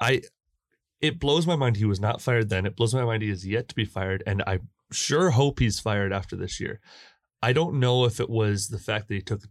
I 0.00 0.22
it 1.00 1.18
blows 1.18 1.46
my 1.46 1.56
mind 1.56 1.76
he 1.76 1.84
was 1.84 2.00
not 2.00 2.20
fired 2.20 2.48
then. 2.48 2.66
It 2.66 2.76
blows 2.76 2.94
my 2.94 3.04
mind 3.04 3.22
he 3.22 3.30
is 3.30 3.46
yet 3.46 3.68
to 3.68 3.74
be 3.74 3.84
fired, 3.84 4.22
and 4.26 4.42
I 4.46 4.60
sure 4.92 5.30
hope 5.30 5.58
he's 5.58 5.80
fired 5.80 6.12
after 6.12 6.36
this 6.36 6.60
year. 6.60 6.80
I 7.42 7.52
don't 7.52 7.78
know 7.78 8.04
if 8.04 8.20
it 8.20 8.30
was 8.30 8.68
the 8.68 8.78
fact 8.78 9.08
that 9.08 9.14
he 9.14 9.20
took 9.20 9.42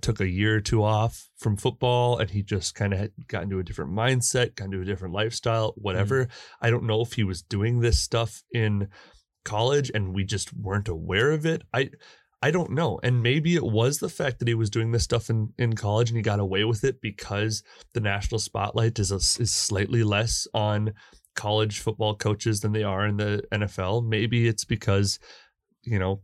took 0.00 0.20
a 0.20 0.28
year 0.28 0.56
or 0.56 0.60
two 0.60 0.82
off 0.82 1.28
from 1.36 1.56
football 1.56 2.16
and 2.16 2.30
he 2.30 2.42
just 2.42 2.74
kind 2.74 2.94
of 2.94 2.98
had 2.98 3.10
got 3.28 3.42
into 3.42 3.58
a 3.58 3.64
different 3.64 3.92
mindset, 3.92 4.54
got 4.54 4.66
into 4.66 4.80
a 4.80 4.86
different 4.86 5.12
lifestyle, 5.12 5.74
whatever. 5.76 6.24
Mm-hmm. 6.24 6.66
I 6.66 6.70
don't 6.70 6.86
know 6.86 7.02
if 7.02 7.12
he 7.12 7.24
was 7.24 7.42
doing 7.42 7.80
this 7.80 7.98
stuff 7.98 8.42
in 8.52 8.88
college 9.44 9.90
and 9.92 10.14
we 10.14 10.24
just 10.24 10.54
weren't 10.56 10.88
aware 10.88 11.30
of 11.30 11.44
it. 11.44 11.62
I 11.74 11.90
I 12.42 12.50
don't 12.50 12.72
know. 12.72 12.98
And 13.04 13.22
maybe 13.22 13.54
it 13.54 13.62
was 13.62 13.98
the 13.98 14.08
fact 14.08 14.40
that 14.40 14.48
he 14.48 14.54
was 14.54 14.68
doing 14.68 14.90
this 14.90 15.04
stuff 15.04 15.30
in, 15.30 15.52
in 15.58 15.74
college 15.74 16.10
and 16.10 16.16
he 16.16 16.22
got 16.22 16.40
away 16.40 16.64
with 16.64 16.82
it 16.82 17.00
because 17.00 17.62
the 17.94 18.00
national 18.00 18.40
spotlight 18.40 18.98
is, 18.98 19.12
a, 19.12 19.16
is 19.16 19.52
slightly 19.52 20.02
less 20.02 20.48
on 20.52 20.92
college 21.36 21.78
football 21.78 22.16
coaches 22.16 22.60
than 22.60 22.72
they 22.72 22.82
are 22.82 23.06
in 23.06 23.16
the 23.16 23.44
NFL. 23.52 24.04
Maybe 24.04 24.48
it's 24.48 24.64
because, 24.64 25.20
you 25.84 26.00
know, 26.00 26.20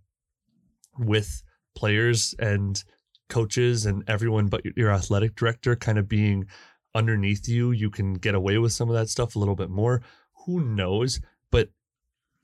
with 0.98 1.44
players 1.76 2.34
and 2.40 2.82
coaches 3.28 3.86
and 3.86 4.02
everyone 4.08 4.48
but 4.48 4.62
your 4.76 4.90
athletic 4.90 5.36
director 5.36 5.76
kind 5.76 5.98
of 5.98 6.08
being 6.08 6.46
underneath 6.94 7.48
you, 7.48 7.70
you 7.70 7.90
can 7.90 8.14
get 8.14 8.34
away 8.34 8.58
with 8.58 8.72
some 8.72 8.88
of 8.88 8.96
that 8.96 9.08
stuff 9.08 9.36
a 9.36 9.38
little 9.38 9.54
bit 9.54 9.70
more. 9.70 10.02
Who 10.46 10.64
knows? 10.64 11.20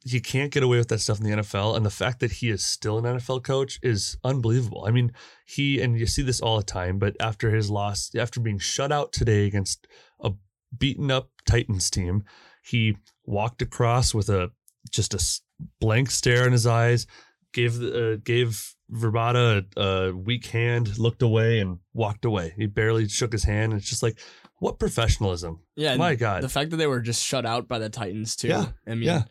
You 0.07 0.21
can't 0.21 0.53
get 0.53 0.63
away 0.63 0.77
with 0.79 0.89
that 0.89 1.01
stuff 1.01 1.19
in 1.19 1.25
the 1.25 1.37
NFL. 1.43 1.77
And 1.77 1.85
the 1.85 1.91
fact 1.91 2.21
that 2.21 2.33
he 2.33 2.51
is 2.51 2.65
still 2.65 2.99
an 2.99 3.05
NFL 3.05 3.43
coach 3.43 3.79
is 3.83 4.19
unbelievable. 4.23 4.85
I 4.87 4.91
mean, 4.91 5.13
he, 5.47 5.81
and 5.81 5.99
you 5.99 6.07
see 6.07 6.23
this 6.23 6.41
all 6.41 6.59
the 6.59 6.63
time, 6.63 6.99
but 6.99 7.17
after 7.21 7.51
his 7.51 7.71
loss, 7.71 8.11
after 8.15 8.39
being 8.39 8.59
shut 8.59 8.93
out 8.93 9.13
today 9.13 9.47
against 9.47 9.87
a 10.21 10.33
beaten 10.77 11.11
up 11.11 11.31
Titans 11.47 11.89
team, 11.91 12.25
he 12.63 12.99
walked 13.25 13.63
across 13.63 14.13
with 14.15 14.29
a 14.29 14.51
just 14.91 15.15
a 15.15 15.41
blank 15.81 16.11
stare 16.11 16.47
in 16.47 16.53
his 16.53 16.67
eyes, 16.67 17.07
gave 17.53 17.83
uh, 17.83 18.17
gave 18.17 18.75
Vrabel 18.93 19.65
a, 19.77 19.81
a 19.81 20.15
weak 20.15 20.47
hand, 20.47 20.99
looked 20.99 21.23
away, 21.23 21.61
and 21.61 21.79
walked 21.95 22.25
away. 22.25 22.53
He 22.57 22.67
barely 22.67 23.09
shook 23.09 23.33
his 23.33 23.45
hand. 23.45 23.73
It's 23.73 23.89
just 23.89 24.03
like, 24.03 24.19
what 24.59 24.79
professionalism? 24.79 25.61
Yeah, 25.77 25.97
My 25.97 26.15
God. 26.15 26.43
the 26.43 26.49
fact 26.49 26.71
that 26.71 26.77
they 26.77 26.87
were 26.87 27.01
just 27.01 27.25
shut 27.25 27.47
out 27.47 27.69
by 27.69 27.79
the 27.79 27.89
Titans 27.89 28.37
too. 28.37 28.49
Yeah, 28.49 28.67
I 28.87 28.91
mean, 28.91 29.03
yeah. 29.05 29.23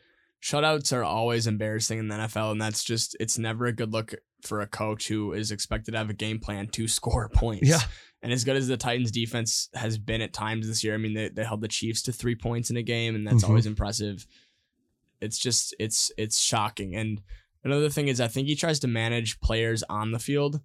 Shutouts 0.43 0.91
are 0.91 1.03
always 1.03 1.47
embarrassing 1.47 1.99
in 1.99 2.08
the 2.10 2.15
NFL, 2.15 2.51
and 2.51 2.62
that's 2.62 2.84
just 2.84 3.15
it's 3.19 3.38
never 3.38 3.65
a 3.65 3.71
good 3.73 3.93
look 3.93 4.13
for 4.41 4.60
a 4.62 4.67
coach 4.67 5.08
who 5.08 5.32
is 5.32 5.51
expected 5.51 5.91
to 5.93 5.97
have 5.97 6.10
a 6.10 6.13
game 6.13 6.39
plan 6.39 6.67
to 6.67 6.88
score 6.99 7.29
points. 7.29 7.67
Yeah. 7.69 7.79
And 8.21 8.32
as 8.34 8.43
good 8.43 8.56
as 8.58 8.67
the 8.67 8.77
Titans 8.77 9.12
defense 9.12 9.69
has 9.73 9.97
been 9.97 10.21
at 10.21 10.34
times 10.34 10.67
this 10.67 10.84
year, 10.84 10.93
I 10.93 10.97
mean 10.97 11.13
they, 11.13 11.29
they 11.29 11.43
held 11.43 11.62
the 11.62 11.67
Chiefs 11.67 12.01
to 12.03 12.12
three 12.12 12.36
points 12.36 12.69
in 12.69 12.77
a 12.77 12.84
game, 12.84 13.15
and 13.15 13.25
that's 13.25 13.43
Mhm. 13.43 13.49
always 13.49 13.65
impressive. 13.65 14.25
It's 15.21 15.38
just 15.38 15.73
it's 15.79 16.12
it's 16.17 16.39
shocking. 16.39 16.95
And 16.95 17.21
another 17.63 17.89
thing 17.89 18.08
is 18.10 18.19
I 18.19 18.27
think 18.27 18.47
he 18.47 18.56
tries 18.56 18.79
to 18.79 18.88
manage 18.88 19.39
players 19.39 19.84
on 19.89 20.12
the 20.12 20.19
field 20.19 20.60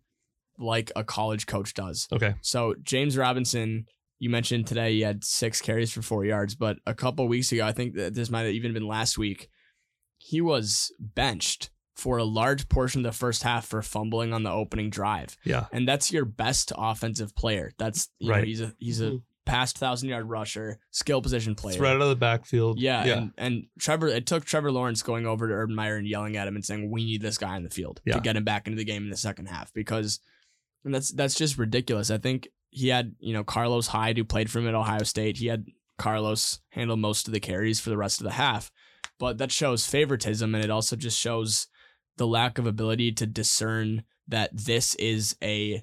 like 0.58 0.90
a 0.96 1.04
college 1.04 1.46
coach 1.46 1.72
does. 1.74 2.08
Okay. 2.12 2.34
So 2.40 2.74
James 2.82 3.16
Robinson, 3.16 3.86
you 4.18 4.28
mentioned 4.30 4.66
today 4.66 4.94
he 4.94 5.00
had 5.02 5.22
six 5.22 5.60
carries 5.60 5.92
for 5.92 6.02
four 6.02 6.24
yards, 6.24 6.56
but 6.56 6.78
a 6.86 6.94
couple 6.94 7.28
weeks 7.28 7.52
ago, 7.52 7.64
I 7.64 7.70
think 7.70 7.94
that 7.94 8.14
this 8.14 8.28
might 8.30 8.42
have 8.42 8.54
even 8.54 8.72
been 8.72 8.86
last 8.86 9.16
week, 9.18 9.48
he 10.18 10.40
was 10.40 10.92
benched 10.98 11.70
for 11.94 12.18
a 12.18 12.24
large 12.24 12.68
portion 12.68 13.04
of 13.04 13.12
the 13.12 13.16
first 13.18 13.42
half 13.42 13.66
for 13.66 13.82
fumbling 13.82 14.32
on 14.32 14.42
the 14.44 14.50
opening 14.50 14.88
drive, 14.90 15.36
Yeah. 15.44 15.66
and 15.72 15.88
that's 15.88 16.12
your 16.12 16.24
best 16.24 16.72
offensive 16.76 17.34
player. 17.34 17.72
That's 17.78 18.08
you 18.20 18.28
know, 18.28 18.34
Right. 18.36 18.44
he's 18.44 18.60
a 18.60 18.72
he's 18.78 19.00
a 19.00 19.06
mm-hmm. 19.06 19.16
past 19.46 19.78
thousand 19.78 20.08
yard 20.08 20.28
rusher, 20.28 20.78
skill 20.92 21.20
position 21.20 21.54
player. 21.56 21.74
It's 21.74 21.80
right 21.80 21.96
out 21.96 22.02
of 22.02 22.08
the 22.08 22.14
backfield. 22.16 22.78
Yeah, 22.78 23.04
Yeah. 23.04 23.18
And, 23.18 23.32
and 23.36 23.66
Trevor, 23.80 24.06
it 24.08 24.26
took 24.26 24.44
Trevor 24.44 24.70
Lawrence 24.70 25.02
going 25.02 25.26
over 25.26 25.48
to 25.48 25.54
Urban 25.54 25.74
Meyer 25.74 25.96
and 25.96 26.06
yelling 26.06 26.36
at 26.36 26.46
him 26.46 26.54
and 26.54 26.64
saying, 26.64 26.88
"We 26.90 27.04
need 27.04 27.20
this 27.22 27.38
guy 27.38 27.56
in 27.56 27.64
the 27.64 27.70
field 27.70 28.00
Yeah. 28.04 28.14
to 28.14 28.20
get 28.20 28.36
him 28.36 28.44
back 28.44 28.66
into 28.68 28.76
the 28.76 28.84
game 28.84 29.02
in 29.02 29.10
the 29.10 29.16
second 29.16 29.46
half." 29.46 29.72
Because, 29.72 30.20
and 30.84 30.94
that's 30.94 31.10
that's 31.10 31.34
just 31.34 31.58
ridiculous. 31.58 32.10
I 32.12 32.18
think 32.18 32.46
he 32.70 32.88
had 32.88 33.16
you 33.18 33.32
know 33.32 33.42
Carlos 33.42 33.88
Hyde 33.88 34.18
who 34.18 34.24
played 34.24 34.50
for 34.50 34.60
him 34.60 34.68
at 34.68 34.74
Ohio 34.74 35.02
State. 35.02 35.38
He 35.38 35.46
had 35.48 35.66
Carlos 35.96 36.60
handle 36.70 36.96
most 36.96 37.26
of 37.26 37.32
the 37.32 37.40
carries 37.40 37.80
for 37.80 37.90
the 37.90 37.96
rest 37.96 38.20
of 38.20 38.24
the 38.24 38.32
half, 38.34 38.70
but 39.18 39.38
that 39.38 39.52
shows 39.52 39.86
favoritism 39.86 40.54
and 40.54 40.64
it 40.64 40.70
also 40.70 40.96
just 40.96 41.18
shows 41.18 41.66
the 42.16 42.26
lack 42.26 42.58
of 42.58 42.66
ability 42.66 43.12
to 43.12 43.26
discern 43.26 44.02
that 44.26 44.50
this 44.52 44.94
is 44.96 45.36
a 45.42 45.82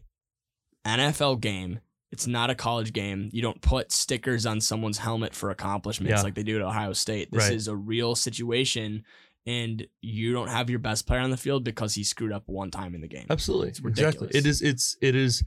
NFL 0.85 1.41
game. 1.41 1.79
It's 2.11 2.27
not 2.27 2.49
a 2.49 2.55
college 2.55 2.93
game. 2.93 3.29
You 3.33 3.41
don't 3.41 3.61
put 3.61 3.91
stickers 3.91 4.45
on 4.45 4.61
someone's 4.61 4.99
helmet 4.99 5.33
for 5.33 5.49
accomplishments 5.49 6.11
Yeah. 6.11 6.21
like 6.21 6.35
they 6.35 6.43
do 6.43 6.55
at 6.57 6.61
Ohio 6.61 6.93
State. 6.93 7.29
This 7.31 7.43
Right. 7.45 7.53
is 7.53 7.67
a 7.67 7.75
real 7.75 8.15
situation, 8.15 9.03
and 9.45 9.85
you 10.01 10.31
don't 10.31 10.47
have 10.49 10.69
your 10.69 10.79
best 10.79 11.07
player 11.07 11.19
on 11.19 11.31
the 11.31 11.37
field 11.37 11.63
because 11.63 11.93
he 11.95 12.03
screwed 12.03 12.31
up 12.31 12.43
one 12.47 12.71
time 12.71 12.95
in 12.95 13.01
the 13.01 13.07
game. 13.07 13.25
Absolutely. 13.29 13.69
It's 13.69 13.79
Exactly. 13.79 14.29
It 14.33 14.45
is 14.45 14.61
it's 14.61 14.95
it 15.01 15.15
is 15.15 15.43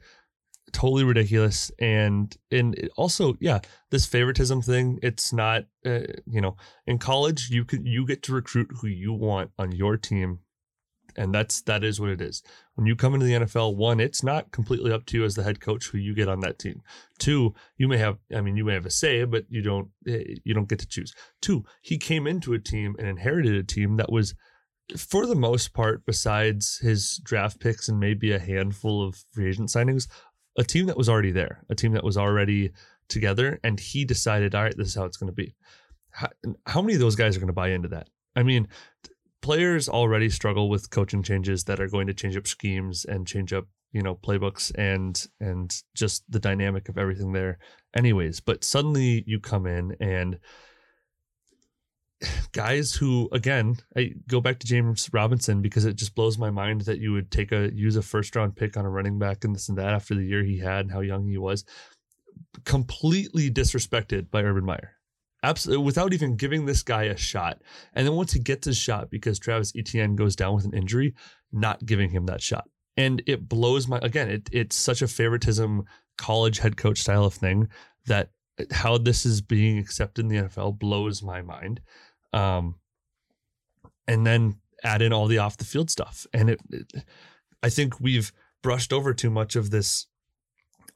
totally 0.71 1.03
ridiculous 1.03 1.71
and 1.79 2.35
and 2.51 2.89
also 2.97 3.35
yeah, 3.39 3.59
this 3.91 4.05
favoritism 4.05 4.61
thing, 4.61 4.99
it's 5.01 5.33
not 5.33 5.65
uh, 5.85 6.01
you 6.25 6.41
know, 6.41 6.57
in 6.85 6.97
college 6.97 7.49
you 7.49 7.65
could 7.65 7.85
you 7.85 8.05
get 8.05 8.23
to 8.23 8.33
recruit 8.33 8.69
who 8.81 8.87
you 8.87 9.13
want 9.13 9.51
on 9.57 9.71
your 9.71 9.97
team 9.97 10.39
and 11.15 11.33
that's 11.33 11.61
that 11.63 11.83
is 11.83 11.99
what 11.99 12.09
it 12.09 12.21
is. 12.21 12.41
When 12.75 12.87
you 12.87 12.95
come 12.95 13.13
into 13.13 13.25
the 13.25 13.33
NFL, 13.33 13.75
one, 13.75 13.99
it's 13.99 14.23
not 14.23 14.51
completely 14.51 14.91
up 14.91 15.05
to 15.07 15.17
you 15.17 15.25
as 15.25 15.35
the 15.35 15.43
head 15.43 15.59
coach 15.59 15.87
who 15.87 15.97
you 15.97 16.15
get 16.15 16.29
on 16.29 16.39
that 16.41 16.59
team. 16.59 16.81
Two, 17.17 17.53
you 17.77 17.87
may 17.87 17.97
have 17.97 18.17
I 18.35 18.41
mean, 18.41 18.55
you 18.55 18.65
may 18.65 18.73
have 18.73 18.85
a 18.85 18.91
say, 18.91 19.23
but 19.25 19.45
you 19.49 19.61
don't 19.61 19.89
eh, 20.07 20.35
you 20.43 20.53
don't 20.53 20.69
get 20.69 20.79
to 20.79 20.87
choose. 20.87 21.13
Two, 21.41 21.65
he 21.81 21.97
came 21.97 22.27
into 22.27 22.53
a 22.53 22.59
team 22.59 22.95
and 22.97 23.07
inherited 23.07 23.55
a 23.55 23.63
team 23.63 23.97
that 23.97 24.11
was 24.11 24.33
for 24.97 25.25
the 25.25 25.35
most 25.35 25.73
part, 25.73 26.05
besides 26.05 26.79
his 26.81 27.19
draft 27.23 27.59
picks 27.59 27.89
and 27.89 27.99
maybe 27.99 28.31
a 28.31 28.39
handful 28.39 29.05
of 29.05 29.23
free 29.31 29.49
agent 29.49 29.69
signings, 29.69 30.07
a 30.57 30.63
team 30.63 30.87
that 30.87 30.97
was 30.97 31.09
already 31.09 31.31
there, 31.31 31.63
a 31.69 31.75
team 31.75 31.93
that 31.93 32.03
was 32.03 32.17
already 32.17 32.71
together, 33.07 33.59
and 33.63 33.79
he 33.79 34.05
decided, 34.05 34.55
all 34.55 34.63
right, 34.63 34.75
this 34.77 34.89
is 34.89 34.95
how 34.95 35.05
it's 35.05 35.17
going 35.17 35.31
to 35.31 35.35
be. 35.35 35.55
How, 36.11 36.29
how 36.65 36.81
many 36.81 36.95
of 36.95 36.99
those 36.99 37.15
guys 37.15 37.35
are 37.35 37.39
going 37.39 37.47
to 37.47 37.53
buy 37.53 37.69
into 37.69 37.89
that? 37.89 38.09
I 38.35 38.43
mean, 38.43 38.67
players 39.41 39.89
already 39.89 40.29
struggle 40.29 40.69
with 40.69 40.89
coaching 40.89 41.23
changes 41.23 41.63
that 41.65 41.79
are 41.79 41.87
going 41.87 42.07
to 42.07 42.13
change 42.13 42.37
up 42.37 42.47
schemes 42.47 43.05
and 43.05 43.27
change 43.27 43.53
up, 43.53 43.65
you 43.91 44.01
know, 44.01 44.15
playbooks 44.15 44.71
and 44.75 45.27
and 45.39 45.75
just 45.95 46.23
the 46.29 46.39
dynamic 46.39 46.89
of 46.89 46.97
everything 46.97 47.33
there. 47.33 47.57
Anyways, 47.95 48.39
but 48.39 48.63
suddenly 48.63 49.23
you 49.25 49.39
come 49.39 49.65
in 49.65 49.95
and 49.99 50.39
guys 52.51 52.93
who 52.93 53.29
again 53.31 53.77
I 53.95 54.13
go 54.27 54.41
back 54.41 54.59
to 54.59 54.67
James 54.67 55.09
Robinson 55.13 55.61
because 55.61 55.85
it 55.85 55.95
just 55.95 56.15
blows 56.15 56.37
my 56.37 56.49
mind 56.49 56.81
that 56.81 56.99
you 56.99 57.13
would 57.13 57.31
take 57.31 57.51
a 57.51 57.73
use 57.73 57.95
a 57.95 58.01
first 58.01 58.35
round 58.35 58.55
pick 58.55 58.75
on 58.75 58.85
a 58.85 58.89
running 58.89 59.19
back 59.19 59.43
and 59.43 59.55
this 59.55 59.69
and 59.69 59.77
that 59.77 59.93
after 59.93 60.15
the 60.15 60.25
year 60.25 60.43
he 60.43 60.59
had 60.59 60.81
and 60.81 60.91
how 60.91 60.99
young 60.99 61.27
he 61.27 61.37
was 61.37 61.63
completely 62.65 63.49
disrespected 63.49 64.29
by 64.29 64.43
Urban 64.43 64.65
Meyer. 64.65 64.95
Absolutely 65.43 65.85
without 65.85 66.13
even 66.13 66.35
giving 66.35 66.65
this 66.65 66.83
guy 66.83 67.03
a 67.03 67.15
shot. 67.15 67.61
And 67.93 68.05
then 68.05 68.15
once 68.15 68.33
he 68.33 68.39
gets 68.39 68.67
his 68.67 68.77
shot 68.77 69.09
because 69.09 69.39
Travis 69.39 69.71
Etienne 69.75 70.15
goes 70.15 70.35
down 70.35 70.55
with 70.55 70.65
an 70.65 70.73
injury 70.73 71.13
not 71.53 71.85
giving 71.85 72.09
him 72.09 72.25
that 72.25 72.41
shot. 72.41 72.69
And 72.97 73.23
it 73.27 73.47
blows 73.47 73.87
my 73.87 73.99
again 73.99 74.29
it 74.29 74.49
it's 74.51 74.75
such 74.75 75.01
a 75.01 75.07
favoritism 75.07 75.85
college 76.17 76.59
head 76.59 76.75
coach 76.75 76.99
style 76.99 77.23
of 77.23 77.33
thing 77.33 77.69
that 78.07 78.31
how 78.71 78.97
this 78.97 79.25
is 79.25 79.41
being 79.41 79.77
accepted 79.77 80.25
in 80.25 80.27
the 80.27 80.49
NFL 80.49 80.77
blows 80.77 81.23
my 81.23 81.41
mind 81.41 81.79
um, 82.33 82.75
and 84.07 84.25
then 84.25 84.55
add 84.83 85.01
in 85.01 85.13
all 85.13 85.27
the 85.27 85.37
off 85.37 85.57
the 85.57 85.65
field 85.65 85.89
stuff. 85.89 86.25
And 86.33 86.49
it, 86.51 86.59
it, 86.69 86.93
I 87.61 87.69
think 87.69 87.99
we've 87.99 88.31
brushed 88.61 88.93
over 88.93 89.13
too 89.13 89.29
much 89.29 89.55
of 89.55 89.71
this 89.71 90.07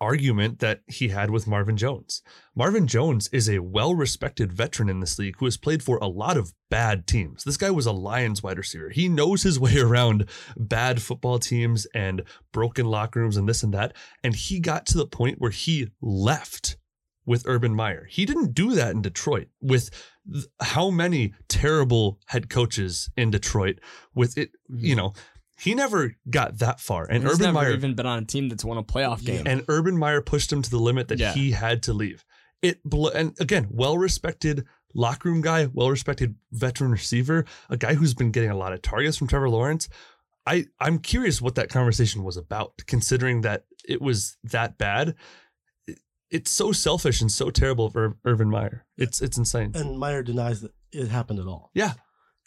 argument 0.03 0.59
that 0.59 0.81
he 0.87 1.07
had 1.07 1.29
with 1.29 1.47
Marvin 1.47 1.77
Jones. 1.77 2.21
Marvin 2.55 2.87
Jones 2.87 3.29
is 3.31 3.49
a 3.49 3.59
well 3.59 3.95
respected 3.95 4.51
veteran 4.51 4.89
in 4.89 4.99
this 4.99 5.17
league 5.17 5.35
who 5.37 5.45
has 5.45 5.55
played 5.55 5.81
for 5.81 5.97
a 5.97 6.07
lot 6.07 6.35
of 6.35 6.53
bad 6.69 7.07
teams. 7.07 7.43
This 7.43 7.57
guy 7.57 7.71
was 7.71 7.85
a 7.85 7.93
Lions 7.93 8.43
wide 8.43 8.57
receiver. 8.57 8.89
He 8.89 9.07
knows 9.07 9.43
his 9.43 9.59
way 9.59 9.77
around 9.79 10.29
bad 10.57 11.01
football 11.01 11.39
teams 11.39 11.87
and 11.93 12.23
broken 12.51 12.85
locker 12.85 13.21
rooms 13.21 13.37
and 13.37 13.47
this 13.47 13.63
and 13.63 13.73
that. 13.73 13.95
And 14.23 14.35
he 14.35 14.59
got 14.59 14.85
to 14.87 14.97
the 14.97 15.07
point 15.07 15.39
where 15.39 15.51
he 15.51 15.89
left 16.01 16.77
with 17.25 17.47
Urban 17.47 17.73
Meyer. 17.73 18.05
He 18.09 18.25
didn't 18.25 18.53
do 18.53 18.73
that 18.73 18.91
in 18.91 19.01
Detroit 19.01 19.47
with 19.61 19.89
th- 20.31 20.45
how 20.61 20.89
many 20.89 21.33
terrible 21.47 22.19
head 22.27 22.49
coaches 22.49 23.09
in 23.15 23.31
Detroit 23.31 23.79
with 24.13 24.37
it, 24.37 24.51
mm. 24.71 24.81
you 24.81 24.95
know, 24.95 25.13
he 25.59 25.75
never 25.75 26.15
got 26.29 26.59
that 26.59 26.79
far. 26.79 27.05
And 27.09 27.23
He's 27.23 27.33
Urban 27.39 27.53
Meyer 27.53 27.71
even 27.71 27.93
been 27.95 28.05
on 28.05 28.23
a 28.23 28.25
team 28.25 28.49
that's 28.49 28.65
won 28.65 28.77
a 28.77 28.83
playoff 28.83 29.23
game. 29.23 29.45
and 29.45 29.63
Urban 29.67 29.97
Meyer 29.97 30.21
pushed 30.21 30.51
him 30.51 30.61
to 30.61 30.69
the 30.69 30.79
limit 30.79 31.07
that 31.09 31.19
Yeah. 31.19 31.33
he 31.33 31.51
had 31.51 31.83
to 31.83 31.93
leave. 31.93 32.25
It 32.61 32.83
blo- 32.83 33.11
and 33.11 33.35
again, 33.39 33.67
well 33.69 33.97
respected 33.97 34.65
locker 34.93 35.29
room 35.29 35.41
guy, 35.41 35.67
well 35.73 35.89
respected 35.89 36.35
veteran 36.51 36.91
receiver, 36.91 37.45
a 37.69 37.77
guy 37.77 37.93
who's 37.95 38.13
been 38.13 38.31
getting 38.31 38.49
a 38.49 38.57
lot 38.57 38.73
of 38.73 38.81
targets 38.81 39.17
from 39.17 39.27
Trevor 39.27 39.49
Lawrence. 39.49 39.89
I 40.45 40.65
I'm 40.79 40.99
curious 40.99 41.41
what 41.41 41.55
that 41.55 41.69
conversation 41.69 42.23
was 42.23 42.37
about, 42.37 42.73
considering 42.87 43.41
that 43.41 43.65
it 43.87 44.01
was 44.01 44.37
that 44.43 44.77
bad. 44.77 45.15
It- 46.33 46.37
It's 46.41 46.51
so 46.51 46.71
selfish 46.71 47.21
and 47.21 47.31
so 47.31 47.49
terrible 47.51 47.89
for 47.89 48.17
Urban 48.25 48.49
Meyer. 48.49 48.85
It's 48.97 49.21
it's 49.21 49.37
insane. 49.37 49.71
And 49.75 49.97
Meyer 49.99 50.23
denies 50.23 50.61
that 50.61 50.71
it 50.91 51.07
happened 51.07 51.39
at 51.39 51.47
all. 51.47 51.71
Yeah. 51.73 51.93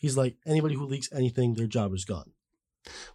He's 0.01 0.17
like, 0.17 0.37
anybody 0.47 0.75
who 0.75 0.85
leaks 0.87 1.09
anything, 1.13 1.55
their 1.55 1.67
job 1.67 1.95
is 1.95 2.05
gone. 2.05 2.33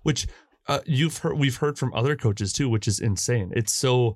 which 0.04 0.28
uh, 0.68 0.80
you've 0.86 1.18
heard 1.20 1.38
we've 1.38 1.58
heard 1.58 1.78
from 1.78 1.94
other 1.94 2.16
coaches 2.16 2.54
too 2.54 2.70
which 2.70 2.88
is 2.88 3.00
insane 3.00 3.52
it's 3.56 3.74
so 3.74 4.16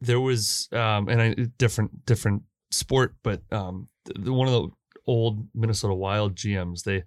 there 0.00 0.18
was 0.20 0.68
um 0.72 1.08
and 1.08 1.20
I 1.22 1.34
different 1.58 2.04
different 2.06 2.42
sport 2.70 3.14
but 3.22 3.40
um 3.52 3.88
the, 4.06 4.32
one 4.32 4.48
of 4.48 4.54
the 4.54 4.68
old 5.06 5.46
Minnesota 5.54 5.94
Wild 5.94 6.34
GMs 6.34 6.82
they 6.82 7.04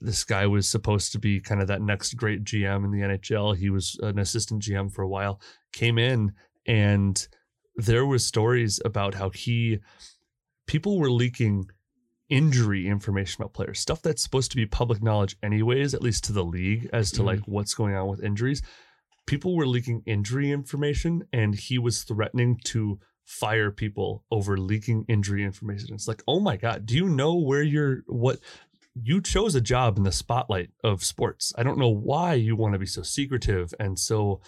this 0.00 0.24
guy 0.24 0.46
was 0.46 0.66
supposed 0.68 1.12
to 1.12 1.18
be 1.18 1.40
kind 1.40 1.60
of 1.60 1.66
that 1.68 1.82
next 1.82 2.14
great 2.14 2.44
GM 2.44 2.84
in 2.84 2.90
the 2.92 3.00
NHL 3.06 3.56
he 3.56 3.68
was 3.70 3.98
an 4.02 4.18
assistant 4.18 4.62
GM 4.62 4.90
for 4.92 5.02
a 5.02 5.08
while 5.08 5.40
came 5.72 5.98
in 5.98 6.32
and 6.66 7.26
there 7.76 8.06
was 8.06 8.26
stories 8.26 8.80
about 8.84 9.14
how 9.14 9.30
he 9.30 9.78
people 10.66 10.98
were 10.98 11.10
leaking 11.10 11.66
injury 12.30 12.86
information 12.88 13.42
about 13.42 13.52
players, 13.52 13.78
stuff 13.78 14.00
that's 14.00 14.22
supposed 14.22 14.50
to 14.50 14.56
be 14.56 14.64
public 14.66 15.02
knowledge 15.02 15.36
anyways, 15.42 15.92
at 15.94 16.02
least 16.02 16.24
to 16.24 16.32
the 16.32 16.44
league 16.44 16.88
as 16.92 17.10
to 17.12 17.20
Mhm. 17.22 17.26
like 17.26 17.40
what's 17.40 17.74
going 17.74 17.94
on 17.94 18.08
with 18.08 18.22
injuries. 18.24 18.62
People 19.26 19.54
were 19.56 19.66
leaking 19.66 20.02
injury 20.06 20.50
information 20.50 21.24
and 21.32 21.54
he 21.54 21.78
was 21.78 22.02
threatening 22.04 22.58
to 22.64 22.98
fire 23.24 23.70
people 23.70 24.24
over 24.30 24.56
leaking 24.56 25.04
injury 25.08 25.42
information. 25.44 25.94
It's 25.94 26.08
like, 26.08 26.22
"Oh 26.28 26.40
my 26.40 26.56
god, 26.56 26.86
do 26.86 26.94
you 26.94 27.08
know 27.08 27.34
where 27.34 27.62
you're 27.62 28.02
what 28.06 28.40
you 29.02 29.20
chose 29.20 29.54
a 29.56 29.60
job 29.60 29.96
in 29.96 30.04
the 30.04 30.12
spotlight 30.12 30.70
of 30.84 31.02
sports. 31.02 31.52
I 31.58 31.64
don't 31.64 31.78
know 31.78 31.88
why 31.88 32.34
you 32.34 32.54
want 32.54 32.74
to 32.74 32.78
be 32.78 32.86
so 32.86 33.02
secretive 33.02 33.74
and 33.80 33.98
so 33.98 34.40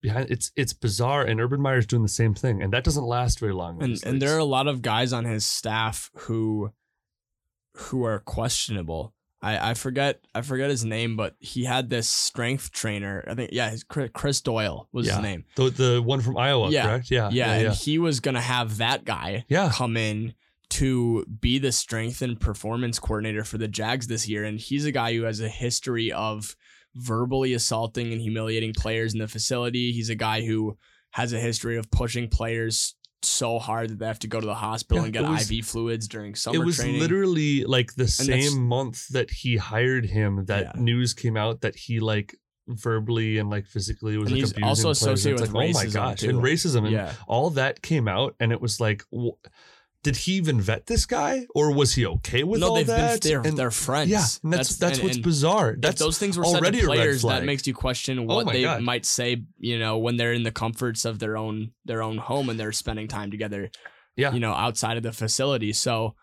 behind 0.00 0.30
it's 0.30 0.50
it's 0.56 0.72
bizarre 0.72 1.22
and 1.24 1.40
Urban 1.40 1.60
Meyer's 1.60 1.86
doing 1.86 2.02
the 2.02 2.08
same 2.08 2.34
thing 2.34 2.62
and 2.62 2.72
that 2.72 2.84
doesn't 2.84 3.04
last 3.04 3.38
very 3.38 3.52
long. 3.52 3.82
and 3.82 4.02
and 4.04 4.20
there 4.22 4.34
are 4.34 4.38
a 4.38 4.44
lot 4.44 4.66
of 4.68 4.82
guys 4.82 5.12
on 5.12 5.24
his 5.24 5.44
staff 5.44 6.10
who 6.20 6.72
who 7.74 8.04
are 8.04 8.18
questionable. 8.20 9.14
I, 9.42 9.70
I 9.70 9.74
forget 9.74 10.20
I 10.34 10.42
forget 10.42 10.68
his 10.68 10.84
name, 10.84 11.16
but 11.16 11.34
he 11.38 11.64
had 11.64 11.88
this 11.88 12.08
strength 12.08 12.72
trainer. 12.72 13.24
I 13.26 13.34
think 13.34 13.50
yeah, 13.52 13.70
his 13.70 13.84
Chris, 13.84 14.10
Chris 14.12 14.40
Doyle 14.42 14.88
was 14.92 15.06
Yeah. 15.06 15.14
his 15.14 15.22
name. 15.22 15.44
The 15.56 15.70
the 15.70 16.02
one 16.02 16.20
from 16.20 16.36
Iowa, 16.36 16.70
Yeah. 16.70 16.82
correct? 16.86 17.10
Yeah, 17.10 17.30
Yeah, 17.32 17.58
yeah, 17.58 17.66
and 17.68 17.74
he 17.74 17.98
was 17.98 18.20
gonna 18.20 18.40
have 18.42 18.76
that 18.78 19.04
guy 19.04 19.44
Yeah. 19.48 19.70
come 19.72 19.96
in 19.96 20.34
to 20.70 21.24
be 21.40 21.58
the 21.58 21.72
strength 21.72 22.22
and 22.22 22.38
performance 22.38 22.98
coordinator 22.98 23.42
for 23.44 23.58
the 23.58 23.66
Jags 23.66 24.06
this 24.06 24.28
year. 24.28 24.44
And 24.44 24.60
he's 24.60 24.84
a 24.84 24.92
guy 24.92 25.14
who 25.14 25.22
has 25.22 25.40
a 25.40 25.48
history 25.48 26.12
of 26.12 26.54
verbally 26.96 27.54
assaulting 27.54 28.12
and 28.12 28.20
humiliating 28.20 28.72
players 28.72 29.12
in 29.14 29.20
the 29.20 29.28
facility. 29.28 29.92
He's 29.92 30.10
a 30.10 30.14
guy 30.14 30.42
who 30.42 30.76
has 31.12 31.32
a 31.32 31.38
history 31.40 31.76
of 31.76 31.90
pushing 31.90 32.28
players 32.28 32.94
so 33.22 33.58
hard 33.58 33.90
that 33.90 33.98
they 33.98 34.06
have 34.06 34.18
to 34.20 34.26
go 34.28 34.40
to 34.40 34.46
the 34.46 34.54
hospital 34.54 35.02
Yeah, 35.02 35.04
and 35.04 35.12
get 35.12 35.22
was- 35.28 35.50
IV 35.50 35.66
fluids 35.66 36.08
during 36.08 36.34
summer 36.34 36.56
it 36.56 36.64
was 36.64 36.76
training. 36.76 37.00
literally 37.00 37.64
like 37.64 37.88
the 37.94 38.04
that's- 38.04 38.16
same 38.26 38.62
month 38.66 39.08
that 39.08 39.30
he 39.30 39.56
hired 39.58 40.06
him 40.06 40.46
that 40.46 40.72
Yeah. 40.76 40.80
news 40.82 41.12
came 41.12 41.36
out 41.36 41.60
that 41.60 41.76
he 41.76 42.00
like 42.00 42.34
verbally 42.66 43.36
and 43.38 43.50
like 43.50 43.66
physically 43.66 44.16
was 44.16 44.28
And 44.30 44.36
like 44.40 44.50
abusing 44.52 44.64
also 44.64 44.82
players. 44.84 45.02
And 45.02 45.08
associated 45.12 45.40
it's 45.40 45.48
with 45.48 45.54
like, 45.54 45.70
oh 45.70 45.72
my 45.78 45.86
gosh 45.86 46.20
too. 46.20 46.28
and 46.30 46.38
racism 46.38 46.78
and 46.84 46.92
yeah. 46.92 47.12
all 47.26 47.50
that 47.50 47.82
came 47.82 48.08
out 48.08 48.36
and 48.40 48.52
it 48.52 48.60
was 48.60 48.80
like 48.80 49.02
wh- 49.14 49.36
did 50.02 50.16
he 50.16 50.32
even 50.32 50.60
vet 50.60 50.86
this 50.86 51.04
guy 51.06 51.46
or 51.54 51.74
was 51.74 51.94
he 51.94 52.06
okay 52.06 52.42
with 52.42 52.60
no, 52.60 52.68
all 52.68 52.74
they've 52.76 52.86
that 52.86 53.20
been 53.20 53.30
they're, 53.30 53.40
And- 53.42 53.58
they're 53.58 53.70
friends. 53.70 54.10
yeah 54.10 54.24
and 54.42 54.52
that's 54.52 54.76
that's, 54.76 54.98
and- 54.98 55.04
what's 55.04 55.16
and 55.16 55.24
bizarre 55.24 55.76
that's 55.78 56.00
those 56.00 56.18
things 56.18 56.38
were 56.38 56.44
said 56.44 56.56
already 56.56 56.80
to 56.80 56.86
a 56.86 56.88
red 56.88 56.96
players, 56.96 57.22
that 57.22 57.44
makes 57.44 57.66
you 57.66 57.74
question 57.74 58.18
Oh 58.20 58.22
what 58.24 58.46
my 58.46 58.52
they 58.52 58.62
God. 58.62 58.82
might 58.82 59.04
say. 59.04 59.42
You 59.58 59.78
know, 59.78 59.98
when 59.98 60.16
they're 60.16 60.32
in 60.32 60.42
the 60.42 60.50
comforts 60.52 61.04
of 61.04 61.18
their 61.18 61.36
own 61.36 61.72
their 61.84 62.02
own 62.02 62.16
home 62.18 62.48
and 62.48 62.58
they're 62.58 62.72
spending 62.72 63.08
time 63.08 63.30
together. 63.30 63.70
Yeah. 64.16 64.32
you 64.32 64.40
know, 64.40 64.52
outside 64.52 64.96
of 64.96 65.02
the 65.02 65.12
facility. 65.12 65.72
So 65.72 66.14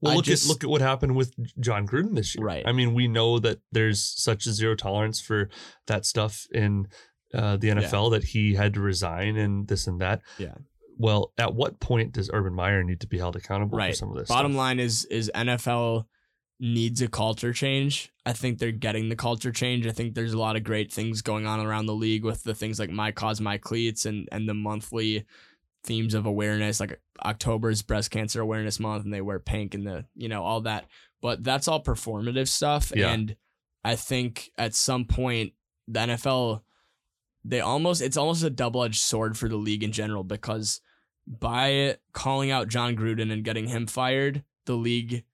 Well, 0.00 0.12
I 0.12 0.16
look 0.16 0.24
just- 0.24 0.44
at 0.44 0.48
look 0.48 0.64
at 0.64 0.70
what 0.70 0.80
happened 0.80 1.14
with 1.16 1.32
Jon 1.60 1.86
Gruden 1.86 2.14
this 2.16 2.34
year. 2.34 2.44
Right. 2.44 2.64
I 2.66 2.72
mean, 2.72 2.92
we 2.94 3.08
know 3.08 3.38
that 3.38 3.58
there's 3.72 4.02
such 4.02 4.46
a 4.46 4.52
zero 4.52 4.74
tolerance 4.74 5.20
for 5.20 5.48
that 5.86 6.06
stuff 6.06 6.46
in 6.52 6.88
uh, 7.34 7.56
the 7.56 7.68
NFL 7.68 8.10
that 8.12 8.24
he 8.24 8.54
had 8.54 8.72
to 8.74 8.80
resign 8.80 9.36
and 9.36 9.66
this 9.68 9.86
and 9.86 10.00
that. 10.00 10.22
Yeah. 10.38 10.54
Well, 10.98 11.32
at 11.38 11.54
what 11.54 11.78
point 11.80 12.12
does 12.12 12.30
Urban 12.32 12.54
Meyer 12.54 12.82
need 12.82 13.00
to 13.00 13.06
be 13.06 13.18
held 13.18 13.36
accountable 13.36 13.78
for 13.78 13.92
some 13.92 14.10
of 14.10 14.16
this? 14.16 14.28
Bottom 14.28 14.52
stuff? 14.52 14.58
line 14.58 14.80
is 14.80 15.04
is 15.06 15.30
NFL 15.34 16.06
needs 16.58 17.02
a 17.02 17.08
culture 17.08 17.52
change. 17.52 18.10
I 18.24 18.32
think 18.32 18.58
they're 18.58 18.72
getting 18.72 19.10
the 19.10 19.16
culture 19.16 19.52
change. 19.52 19.86
I 19.86 19.90
think 19.92 20.14
there's 20.14 20.32
a 20.32 20.38
lot 20.38 20.56
of 20.56 20.64
great 20.64 20.90
things 20.90 21.20
going 21.20 21.46
on 21.46 21.60
around 21.60 21.84
the 21.86 21.94
league 21.94 22.24
with 22.24 22.42
the 22.44 22.54
things 22.54 22.78
like 22.78 22.88
my 22.90 23.12
cause 23.12 23.40
my 23.40 23.58
cleats 23.58 24.06
and 24.06 24.28
and 24.32 24.48
the 24.48 24.54
monthly 24.54 25.26
themes 25.84 26.14
of 26.14 26.26
awareness 26.26 26.80
like 26.80 27.00
October's 27.24 27.82
breast 27.82 28.10
cancer 28.10 28.40
awareness 28.40 28.80
month 28.80 29.04
and 29.04 29.14
they 29.14 29.20
wear 29.20 29.38
pink 29.38 29.74
and 29.74 29.86
the 29.86 30.04
you 30.14 30.28
know 30.28 30.42
all 30.42 30.62
that. 30.62 30.86
But 31.20 31.44
that's 31.44 31.68
all 31.68 31.82
performative 31.82 32.48
stuff 32.48 32.92
Yeah. 32.94 33.10
and 33.12 33.36
I 33.84 33.94
think 33.96 34.50
at 34.58 34.74
some 34.74 35.04
point 35.04 35.52
the 35.86 36.00
NFL 36.00 36.62
they 37.44 37.60
almost 37.60 38.00
it's 38.02 38.16
almost 38.16 38.42
a 38.42 38.50
double-edged 38.50 39.00
sword 39.00 39.36
for 39.38 39.48
the 39.48 39.56
league 39.56 39.84
in 39.84 39.92
general 39.92 40.24
because 40.24 40.80
by 41.26 41.96
calling 42.12 42.50
out 42.50 42.68
Jon 42.68 42.96
Gruden 42.96 43.32
and 43.32 43.44
getting 43.44 43.66
him 43.66 43.86
fired, 43.86 44.44
the 44.64 44.74
league, 44.76 45.24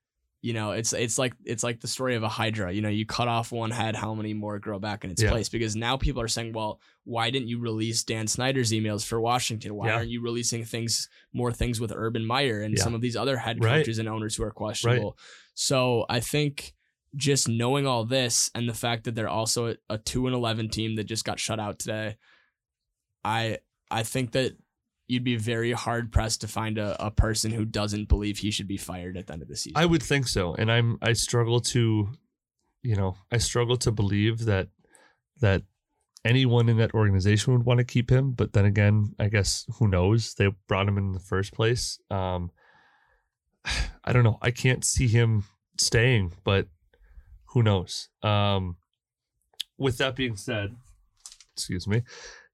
you 0.40 0.52
know, 0.55 0.72
it's 0.72 0.92
it's 0.92 1.18
like 1.18 1.35
it's 1.44 1.62
like 1.62 1.81
the 1.81 1.87
story 1.87 2.14
of 2.16 2.22
a 2.22 2.28
hydra. 2.28 2.72
You 2.72 2.81
know, 2.81 2.88
you 2.88 3.07
cut 3.07 3.28
off 3.28 3.52
one 3.52 3.70
head, 3.70 3.94
how 3.94 4.14
many 4.14 4.35
more 4.35 4.59
grow 4.59 4.78
back 4.78 5.05
in 5.05 5.11
its 5.11 5.22
Yeah. 5.22 5.31
place? 5.31 5.48
Because 5.48 5.76
now 5.76 5.96
people 5.96 6.20
are 6.22 6.28
saying, 6.28 6.52
well, 6.52 6.81
why 7.05 7.31
didn't 7.31 7.48
you 7.48 7.59
release 7.61 8.02
Dan 8.02 8.26
Snyder's 8.26 8.72
emails 8.72 9.05
for 9.07 9.20
Washington? 9.20 9.74
Why 9.74 9.88
Yeah. 9.88 9.94
aren't 9.96 10.11
you 10.11 10.20
releasing 10.20 10.64
things 10.64 11.09
more 11.33 11.52
things 11.52 11.78
with 11.78 11.92
Urban 11.94 12.26
Meyer 12.26 12.62
and 12.62 12.76
Yeah. 12.76 12.83
some 12.83 12.94
of 12.94 13.00
these 13.00 13.14
other 13.16 13.37
head 13.37 13.62
Right. 13.62 13.78
coaches 13.81 13.98
and 13.98 14.09
owners 14.09 14.35
who 14.37 14.42
are 14.44 14.50
questionable? 14.50 15.16
So 15.55 16.07
I 16.09 16.20
think 16.20 16.74
just 17.14 17.46
knowing 17.48 17.87
all 17.87 18.05
this 18.05 18.50
and 18.55 18.66
the 18.68 18.74
fact 18.74 19.05
that 19.05 19.14
they're 19.14 19.28
also 19.28 19.66
a- 19.72 19.76
a 19.90 19.98
two 19.98 20.26
and 20.26 20.35
eleven 20.35 20.68
team 20.70 20.96
that 20.96 21.05
just 21.05 21.24
got 21.26 21.38
shut 21.38 21.61
out 21.61 21.78
today, 21.78 22.16
I 23.24 23.59
I 23.90 24.02
think 24.02 24.33
that 24.33 24.57
you'd 25.09 25.25
be 25.25 25.37
very 25.37 25.73
hard 25.73 26.12
pressed 26.12 26.41
to 26.41 26.49
find 26.49 26.79
a, 26.79 26.97
a 27.05 27.11
person 27.11 27.51
who 27.51 27.65
doesn't 27.65 28.09
believe 28.09 28.38
he 28.38 28.51
should 28.51 28.69
be 28.69 28.77
fired 28.77 29.17
at 29.17 29.27
the 29.27 29.33
end 29.33 29.43
of 29.43 29.49
the 29.49 29.57
season. 29.57 29.77
I 29.77 29.87
would 29.87 30.03
think 30.03 30.29
so, 30.29 30.55
and 30.55 30.71
I'm 30.71 30.99
I 31.03 31.12
struggle 31.12 31.61
to, 31.61 32.09
you 32.83 32.97
know, 32.97 33.17
I 33.31 33.38
struggle 33.38 33.77
to 33.79 33.93
believe 33.93 34.45
that 34.47 34.69
that 35.41 35.62
anyone 36.25 36.69
in 36.69 36.79
that 36.79 36.95
organization 36.95 37.53
would 37.53 37.65
want 37.65 37.79
to 37.79 37.85
keep 37.85 38.11
him. 38.11 38.33
But 38.33 38.53
then 38.53 38.65
again, 38.65 39.15
I 39.19 39.29
guess 39.29 39.67
who 39.79 39.88
knows? 39.88 40.35
They 40.35 40.49
brought 40.69 40.88
him 40.88 40.99
in 40.99 41.12
the 41.12 41.21
first 41.21 41.53
place. 41.53 41.99
Um, 42.11 42.51
I 44.05 44.12
don't 44.12 44.25
know. 44.25 44.38
I 44.43 44.51
can't 44.51 44.85
see 44.85 45.09
him 45.09 45.45
staying, 45.79 46.33
but 46.45 46.69
who 47.47 47.62
knows? 47.62 48.09
Um, 48.23 48.77
with 49.79 49.99
that 49.99 50.17
being 50.17 50.37
said, 50.37 50.77
excuse 51.55 51.87
me. 51.87 52.03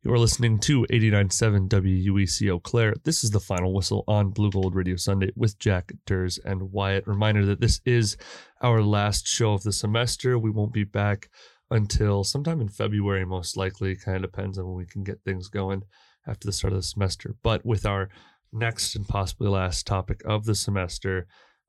You 0.05 0.13
are 0.13 0.19
listening 0.19 0.61
to 0.61 0.87
89.7 0.93 1.69
WUEC 1.69 2.49
Eau 2.49 2.61
Claire. 2.61 2.95
This 3.03 3.25
is 3.25 3.33
the 3.33 3.41
final 3.41 3.75
whistle 3.75 4.05
on 4.07 4.31
Blue 4.31 4.49
Gold 4.49 4.77
Radio 4.77 4.95
Sunday 4.95 5.33
with 5.35 5.59
Jack 5.59 5.91
Durs 6.07 6.39
and 6.45 6.71
Wyatt. 6.71 7.09
Reminder 7.09 7.45
that 7.47 7.61
this 7.61 7.81
is 7.85 8.17
our 8.63 8.81
last 8.81 9.27
show 9.27 9.55
of 9.55 9.65
the 9.65 9.73
semester. 9.73 10.39
We 10.39 10.53
won't 10.53 10.73
be 10.73 10.85
back 10.85 11.29
until 11.73 12.23
sometime 12.23 12.61
in 12.61 12.69
February, 12.69 13.25
most 13.25 13.57
likely. 13.57 13.97
Kind 13.97 14.25
of 14.25 14.31
depends 14.31 14.57
on 14.57 14.67
when 14.67 14.77
we 14.77 14.87
can 14.87 15.03
get 15.03 15.25
things 15.25 15.49
going 15.49 15.83
after 16.29 16.47
the 16.47 16.53
start 16.53 16.75
of 16.75 16.79
the 16.79 16.85
semester. 16.85 17.35
But 17.43 17.67
with 17.67 17.85
our 17.85 18.09
next 18.53 18.95
and 18.95 19.07
possibly 19.07 19.49
last 19.49 19.85
topic 19.85 20.23
of 20.25 20.45
the 20.45 20.55
semester, 20.55 21.27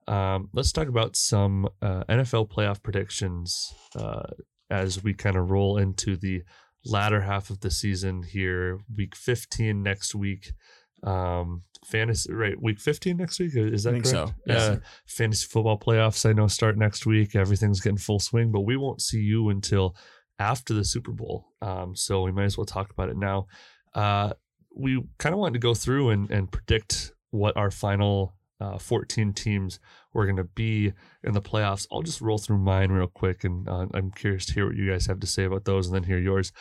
um, 0.08 0.50
let's 0.54 0.72
talk 0.72 0.88
about 0.88 1.16
some 1.16 1.68
uh, 1.82 2.04
NFL 2.08 2.52
playoff 2.52 2.84
predictions 2.84 3.74
uh, 3.96 4.22
as 4.70 5.04
we 5.04 5.16
kind 5.16 5.36
of 5.36 5.50
roll 5.50 5.80
into 5.80 6.16
the 6.16 6.44
latter 6.86 7.22
half 7.22 7.50
of 7.50 7.60
the 7.62 7.72
season 7.72 8.24
here. 8.24 8.80
Week 8.96 9.16
15 9.16 9.82
next 9.82 10.16
week. 10.16 10.54
Um, 11.02 11.64
fantasy 11.86 12.34
right 12.34 12.62
week 12.62 12.78
15 12.78 13.16
next 13.16 13.40
week 13.40 13.56
is 13.56 13.84
that 13.84 13.92
I 13.92 13.94
think 13.94 14.04
correct? 14.04 14.30
so, 14.30 14.34
yes. 14.46 14.62
Uh, 14.62 14.80
fantasy 15.08 15.48
football 15.50 15.80
playoffs 15.80 16.30
I 16.30 16.34
know 16.34 16.48
start 16.48 16.78
next 16.78 17.06
week. 17.06 17.36
Everything's 17.36 17.80
getting 17.80 17.98
full 17.98 18.20
swing, 18.20 18.52
but 18.52 18.62
we 18.62 18.76
won't 18.76 19.02
see 19.02 19.22
you 19.22 19.50
until 19.50 19.96
after 20.40 20.74
the 20.74 20.84
Super 20.84 21.12
Bowl. 21.12 21.48
Um, 21.62 21.96
so 21.96 22.24
we 22.24 22.32
might 22.32 22.46
as 22.46 22.58
well 22.58 22.66
talk 22.66 22.92
about 22.92 23.10
it 23.10 23.18
now. 23.18 23.48
Uh, 23.94 24.34
we 24.76 25.02
kind 25.18 25.34
of 25.34 25.40
wanted 25.40 25.54
to 25.54 25.60
go 25.60 25.74
through 25.74 26.10
and, 26.10 26.30
and 26.32 26.52
predict 26.52 27.14
what 27.32 27.56
our 27.58 27.72
final 27.72 28.36
uh, 28.62 28.78
14 28.78 29.34
teams 29.34 29.80
were 30.14 30.26
going 30.26 30.38
to 30.38 30.44
be 30.44 30.94
in 31.24 31.34
the 31.34 31.42
playoffs. 31.42 31.88
I'll 31.92 32.02
just 32.02 32.22
roll 32.22 32.38
through 32.38 32.60
mine 32.60 32.92
real 32.92 33.08
quick, 33.08 33.44
and 33.44 33.68
uh, 33.68 33.88
I'm 33.94 34.12
curious 34.12 34.46
to 34.48 34.54
hear 34.54 34.66
what 34.66 34.76
you 34.76 34.92
guys 34.92 35.06
have 35.08 35.20
to 35.20 35.28
say 35.28 35.44
about 35.44 35.66
those, 35.66 35.88
and 35.88 35.96
then 35.96 36.04
hear 36.04 36.20
yours. 36.20 36.52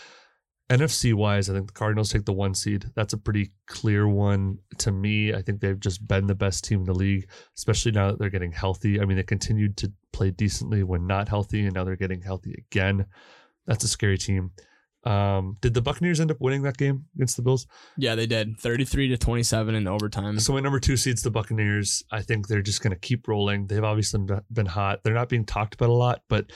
NFC 0.70 1.14
wise, 1.14 1.48
I 1.48 1.54
think 1.54 1.68
the 1.68 1.72
Cardinals 1.72 2.10
take 2.10 2.26
the 2.26 2.32
one 2.32 2.54
seed. 2.54 2.84
That's 2.94 3.14
a 3.14 3.18
pretty 3.18 3.52
clear 3.66 4.06
one 4.06 4.58
to 4.78 4.92
me. 4.92 5.32
I 5.32 5.40
think 5.40 5.60
they've 5.60 5.80
just 5.80 6.06
been 6.06 6.26
the 6.26 6.34
best 6.34 6.64
team 6.64 6.80
in 6.80 6.84
the 6.84 6.92
league, 6.92 7.30
especially 7.56 7.92
now 7.92 8.10
that 8.10 8.18
they're 8.18 8.28
getting 8.28 8.52
healthy. 8.52 9.00
I 9.00 9.06
mean, 9.06 9.16
they 9.16 9.22
continued 9.22 9.78
to 9.78 9.92
play 10.12 10.30
decently 10.30 10.82
when 10.82 11.06
not 11.06 11.28
healthy, 11.28 11.64
and 11.64 11.74
now 11.74 11.84
they're 11.84 11.96
getting 11.96 12.20
healthy 12.20 12.54
again. 12.70 13.06
That's 13.66 13.84
a 13.84 13.88
scary 13.88 14.18
team. 14.18 14.50
Um, 15.04 15.56
did 15.60 15.74
the 15.74 15.80
Buccaneers 15.80 16.20
end 16.20 16.30
up 16.30 16.38
winning 16.40 16.62
that 16.62 16.76
game 16.76 17.04
against 17.14 17.36
the 17.36 17.42
Bills? 17.42 17.66
yeah, 17.96 18.14
they 18.14 18.26
did. 18.26 18.58
33 18.58 19.08
to 19.08 19.16
27 19.16 19.74
in 19.74 19.86
overtime. 19.86 20.38
So 20.40 20.52
my 20.52 20.60
number 20.60 20.80
two 20.80 20.96
seeds 20.96 21.22
the 21.22 21.30
Buccaneers. 21.30 22.02
I 22.10 22.22
think 22.22 22.48
they're 22.48 22.62
just 22.62 22.82
going 22.82 22.92
to 22.92 22.98
keep 22.98 23.28
rolling. 23.28 23.66
They've 23.68 23.82
obviously 23.84 24.20
been 24.52 24.66
hot. 24.66 25.04
They're 25.04 25.14
not 25.14 25.28
being 25.28 25.44
talked 25.44 25.74
about 25.74 25.88
a 25.88 25.92
lot, 25.92 26.22
but 26.28 26.50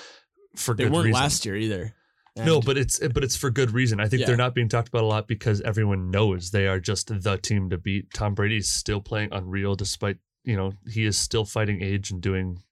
for 0.57 0.75
They 0.75 0.85
good 0.85 0.93
weren't 0.93 1.07
reason. 1.07 1.21
last 1.23 1.47
year 1.47 1.57
either. 1.57 1.95
No, 2.37 2.61
but 2.63 2.79
it's 2.79 2.99
but 2.99 3.23
it's 3.23 3.37
for 3.37 3.51
good 3.51 3.73
reason. 3.73 4.01
I 4.01 4.09
think 4.09 4.21
Yeah. 4.21 4.27
they're 4.27 4.37
not 4.39 4.55
being 4.55 4.69
talked 4.69 4.89
about 4.89 5.05
a 5.05 5.07
lot 5.07 5.29
because 5.29 5.61
everyone 5.61 6.11
knows 6.11 6.51
they 6.51 6.67
are 6.67 6.81
just 6.81 7.09
the 7.23 7.37
team 7.37 7.69
to 7.71 7.77
beat. 7.79 8.13
Tom 8.15 8.35
Brady's 8.35 8.69
still 8.69 9.01
playing 9.03 9.29
unreal 9.33 9.75
despite, 9.75 10.17
you 10.45 10.57
know, 10.57 10.73
he 10.91 11.05
is 11.05 11.19
still 11.19 11.45
fighting 11.45 11.83
age 11.83 12.11
and 12.11 12.23
doing 12.23 12.63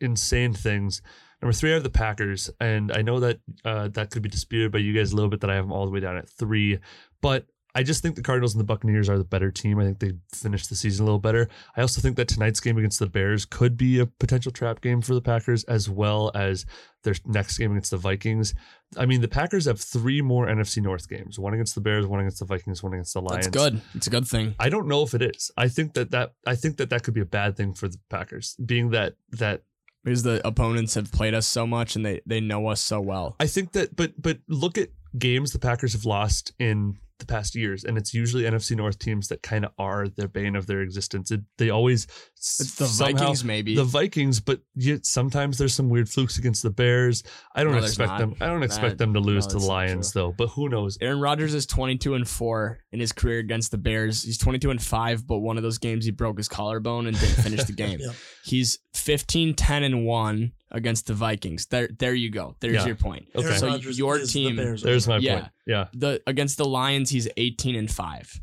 insane 0.00 0.52
things. 0.52 1.00
Number 1.40 1.52
three 1.52 1.72
are 1.72 1.80
the 1.80 1.90
Packers, 1.90 2.50
and 2.60 2.90
I 2.90 3.02
know 3.02 3.20
that 3.20 3.38
uh, 3.64 3.88
that 3.88 4.10
could 4.10 4.22
be 4.22 4.28
disputed 4.28 4.72
by 4.72 4.78
you 4.78 4.92
guys 4.92 5.12
a 5.12 5.16
little 5.16 5.30
bit 5.30 5.40
that 5.40 5.50
I 5.50 5.54
have 5.54 5.64
them 5.64 5.72
all 5.72 5.84
the 5.84 5.92
way 5.92 6.00
down 6.00 6.16
at 6.16 6.28
three, 6.28 6.78
but 7.20 7.46
I 7.74 7.84
just 7.84 8.02
think 8.02 8.16
the 8.16 8.22
Cardinals 8.22 8.54
and 8.54 8.60
the 8.60 8.64
Buccaneers 8.64 9.08
are 9.08 9.18
the 9.18 9.24
better 9.24 9.52
team. 9.52 9.78
I 9.78 9.84
think 9.84 10.00
they 10.00 10.12
finished 10.32 10.68
the 10.68 10.74
season 10.74 11.04
a 11.04 11.06
little 11.06 11.20
better. 11.20 11.48
I 11.76 11.82
also 11.82 12.00
think 12.00 12.16
that 12.16 12.26
tonight's 12.26 12.58
game 12.58 12.76
against 12.76 12.98
the 12.98 13.06
Bears 13.06 13.44
could 13.44 13.76
be 13.76 14.00
a 14.00 14.06
potential 14.06 14.50
trap 14.50 14.80
game 14.80 15.00
for 15.00 15.14
the 15.14 15.20
Packers, 15.20 15.62
as 15.64 15.88
well 15.88 16.32
as 16.34 16.66
their 17.04 17.14
next 17.24 17.56
game 17.56 17.70
against 17.70 17.92
the 17.92 17.96
Vikings. 17.96 18.52
I 18.96 19.06
mean, 19.06 19.20
the 19.20 19.28
Packers 19.28 19.66
have 19.66 19.80
three 19.80 20.22
more 20.22 20.48
NFC 20.48 20.82
North 20.82 21.08
games: 21.08 21.38
one 21.38 21.54
against 21.54 21.76
the 21.76 21.80
Bears, 21.80 22.04
one 22.04 22.18
against 22.18 22.40
the 22.40 22.46
Vikings, 22.46 22.82
one 22.82 22.94
against 22.94 23.14
the 23.14 23.20
Lions. 23.20 23.46
that's 23.46 23.56
good. 23.56 23.80
It's 23.94 24.08
a 24.08 24.10
good 24.10 24.26
thing. 24.26 24.56
I 24.58 24.70
don't 24.70 24.88
know 24.88 25.02
if 25.02 25.14
it 25.14 25.22
is. 25.22 25.50
I 25.56 25.68
think 25.68 25.92
that 25.94 26.10
that 26.10 26.32
I 26.46 26.56
think 26.56 26.78
that 26.78 26.90
that 26.90 27.04
could 27.04 27.14
be 27.14 27.20
a 27.20 27.26
bad 27.26 27.56
thing 27.56 27.74
for 27.74 27.86
the 27.86 27.98
Packers, 28.10 28.56
being 28.64 28.90
that 28.90 29.14
that 29.32 29.62
Because 30.08 30.22
the 30.22 30.46
opponents 30.46 30.94
have 30.94 31.12
played 31.12 31.34
us 31.34 31.46
so 31.46 31.66
much 31.66 31.94
and 31.94 32.04
they, 32.04 32.22
they 32.24 32.40
know 32.40 32.68
us 32.68 32.80
so 32.80 32.98
well. 32.98 33.36
I 33.38 33.46
think 33.46 33.72
that, 33.72 33.94
but 33.94 34.20
but 34.20 34.38
look 34.48 34.78
at 34.78 34.88
games 35.18 35.52
the 35.52 35.58
Packers 35.58 35.92
have 35.92 36.06
lost 36.06 36.52
in 36.58 36.98
the 37.18 37.26
past 37.26 37.54
years, 37.54 37.84
and 37.84 37.98
it's 37.98 38.14
usually 38.14 38.44
NFC 38.44 38.76
North 38.76 38.98
teams 38.98 39.28
that 39.28 39.42
kind 39.42 39.64
of 39.64 39.72
are 39.78 40.08
the 40.08 40.28
bane 40.28 40.54
of 40.56 40.66
their 40.66 40.80
existence. 40.82 41.30
It, 41.30 41.40
they 41.56 41.70
always 41.70 42.06
It's 42.36 42.76
the 42.76 42.86
somehow- 42.86 43.18
Vikings, 43.18 43.44
maybe. 43.44 43.74
the 43.74 43.84
Vikings, 43.84 44.40
but 44.40 44.60
yet 44.74 45.04
sometimes 45.04 45.58
there's 45.58 45.74
some 45.74 45.88
weird 45.88 46.08
flukes 46.08 46.38
against 46.38 46.62
the 46.62 46.70
Bears. 46.70 47.22
I 47.54 47.64
don't 47.64 47.72
No, 47.72 47.78
expect 47.78 48.18
them. 48.18 48.34
I 48.40 48.46
don't 48.46 48.62
expect 48.62 48.98
That- 48.98 49.04
them 49.04 49.14
to 49.14 49.20
lose 49.20 49.46
no, 49.46 49.52
to 49.54 49.58
the 49.58 49.64
Lions 49.66 50.12
though. 50.12 50.32
But 50.36 50.48
who 50.50 50.68
knows? 50.68 50.96
Aaron 51.00 51.20
Rodgers 51.20 51.54
is 51.54 51.66
22 51.66 52.14
and 52.14 52.28
4 52.28 52.78
in 52.92 53.00
his 53.00 53.12
career 53.12 53.38
against 53.40 53.70
the 53.70 53.78
Bears. 53.78 54.22
He's 54.22 54.38
22 54.38 54.70
and 54.70 54.80
5, 54.80 55.26
but 55.26 55.38
one 55.38 55.56
of 55.56 55.62
those 55.62 55.78
games 55.78 56.04
he 56.04 56.10
broke 56.12 56.38
his 56.38 56.48
collarbone 56.48 57.06
and 57.06 57.18
didn't 57.18 57.42
finish 57.42 57.64
the 57.64 57.72
game. 57.84 57.98
Yep. 58.00 58.14
He's 58.44 58.78
15 58.94 59.54
10 59.54 59.82
and 59.82 60.04
1 60.06 60.52
against 60.70 61.06
the 61.06 61.14
Vikings. 61.14 61.66
There 61.66 61.88
there 61.98 62.14
you 62.14 62.30
go. 62.30 62.56
There's 62.60 62.74
Yeah. 62.74 62.86
your 62.86 62.96
point. 62.96 63.26
Okay. 63.34 63.56
So 63.56 63.66
Rodgers 63.68 63.98
your 63.98 64.18
is 64.18 64.32
the 64.32 64.44
team- 64.44 64.56
There's 64.56 65.06
my 65.08 65.14
owner. 65.16 65.24
Yeah. 65.24 65.34
point. 65.40 65.52
Yeah, 65.66 65.84
The 65.94 66.22
against 66.26 66.56
the 66.58 66.64
Lions 66.66 67.10
he's 67.10 67.28
18 67.36 67.74
and 67.76 67.90
5. 67.90 68.40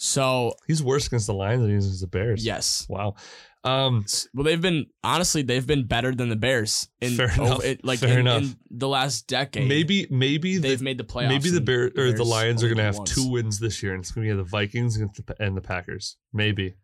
So, 0.00 0.54
he's 0.68 0.80
worse 0.80 1.08
against 1.08 1.26
the 1.26 1.34
Lions 1.34 1.60
than 1.62 1.70
he 1.70 1.76
is 1.76 1.84
against 1.86 2.00
the 2.02 2.06
Bears. 2.06 2.44
yes. 2.46 2.86
Wow. 2.88 3.16
Um, 3.64 4.04
Well, 4.32 4.44
they've 4.44 4.60
been 4.60 4.86
honestly 5.02 5.42
they've 5.42 5.66
been 5.66 5.86
better 5.88 6.14
than 6.14 6.28
the 6.28 6.36
Bears 6.36 6.88
in 7.00 7.16
Fair 7.16 7.32
enough. 7.34 7.64
it- 7.64 7.84
like 7.84 7.98
Fair 7.98 8.12
in, 8.14 8.20
enough. 8.20 8.42
in 8.44 8.56
the 8.70 8.86
last 8.86 9.26
decade. 9.26 9.66
maybe 9.68 10.06
maybe 10.08 10.58
they've 10.58 10.78
the, 10.78 10.84
made 10.84 10.98
the 10.98 11.04
playoffs. 11.04 11.28
maybe 11.30 11.50
the 11.50 11.56
and 11.56 11.66
Bear 11.66 11.90
or 11.96 12.12
the 12.12 12.24
Lions 12.24 12.62
are 12.62 12.68
going 12.68 12.76
to 12.78 12.84
have 12.84 12.96
once. 12.98 13.12
two 13.12 13.28
wins 13.28 13.58
this 13.58 13.82
year, 13.82 13.92
and 13.94 14.00
it's 14.02 14.12
going 14.12 14.28
to 14.28 14.32
be 14.34 14.36
the 14.36 14.44
Vikings 14.44 14.94
against 14.94 15.26
the, 15.26 15.34
and 15.42 15.56
the 15.56 15.60
Packers. 15.60 16.16
Maybe. 16.32 16.74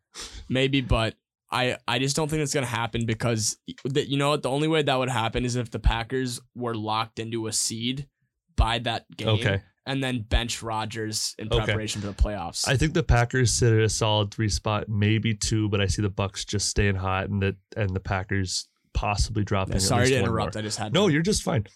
Maybe, 0.48 0.80
but 0.80 1.14
I 1.54 1.78
I 1.86 1.98
just 2.00 2.16
don't 2.16 2.28
think 2.28 2.42
it's 2.42 2.52
gonna 2.52 2.66
happen 2.66 3.06
because 3.06 3.56
that 3.84 4.08
you 4.08 4.16
know 4.18 4.30
what 4.30 4.42
the 4.42 4.50
only 4.50 4.68
way 4.68 4.82
that 4.82 4.96
would 4.98 5.08
happen 5.08 5.44
is 5.44 5.56
if 5.56 5.70
the 5.70 5.78
Packers 5.78 6.40
were 6.54 6.74
locked 6.74 7.18
into 7.18 7.46
a 7.46 7.52
seed 7.52 8.08
by 8.56 8.80
that 8.80 9.04
game, 9.16 9.28
Okay. 9.28 9.62
and 9.86 10.02
then 10.02 10.22
bench 10.22 10.62
Rodgers 10.62 11.34
in 11.38 11.46
Okay. 11.48 11.64
preparation 11.64 12.00
for 12.00 12.08
the 12.08 12.12
playoffs. 12.12 12.66
I 12.68 12.76
think 12.76 12.92
the 12.94 13.02
Packers 13.02 13.50
sit 13.52 13.72
at 13.72 13.80
a 13.80 13.88
solid 13.88 14.32
three 14.32 14.48
spot, 14.48 14.88
maybe 14.88 15.34
two, 15.34 15.68
but 15.68 15.80
I 15.80 15.86
see 15.86 16.02
the 16.02 16.10
Bucks 16.10 16.44
just 16.44 16.68
staying 16.68 16.96
hot, 16.96 17.28
and 17.30 17.40
the 17.40 17.56
and 17.76 17.94
the 17.94 18.00
Packers 18.00 18.68
possibly 18.92 19.44
dropping. 19.44 19.74
Yeah, 19.74 19.78
sorry 19.80 20.08
to 20.08 20.18
interrupt. 20.18 20.56
I 20.56 20.62
just 20.62 20.78
had 20.78 20.92
No, 20.92 21.06
to. 21.08 21.12
you're 21.12 21.22
just 21.22 21.42
fine. 21.42 21.66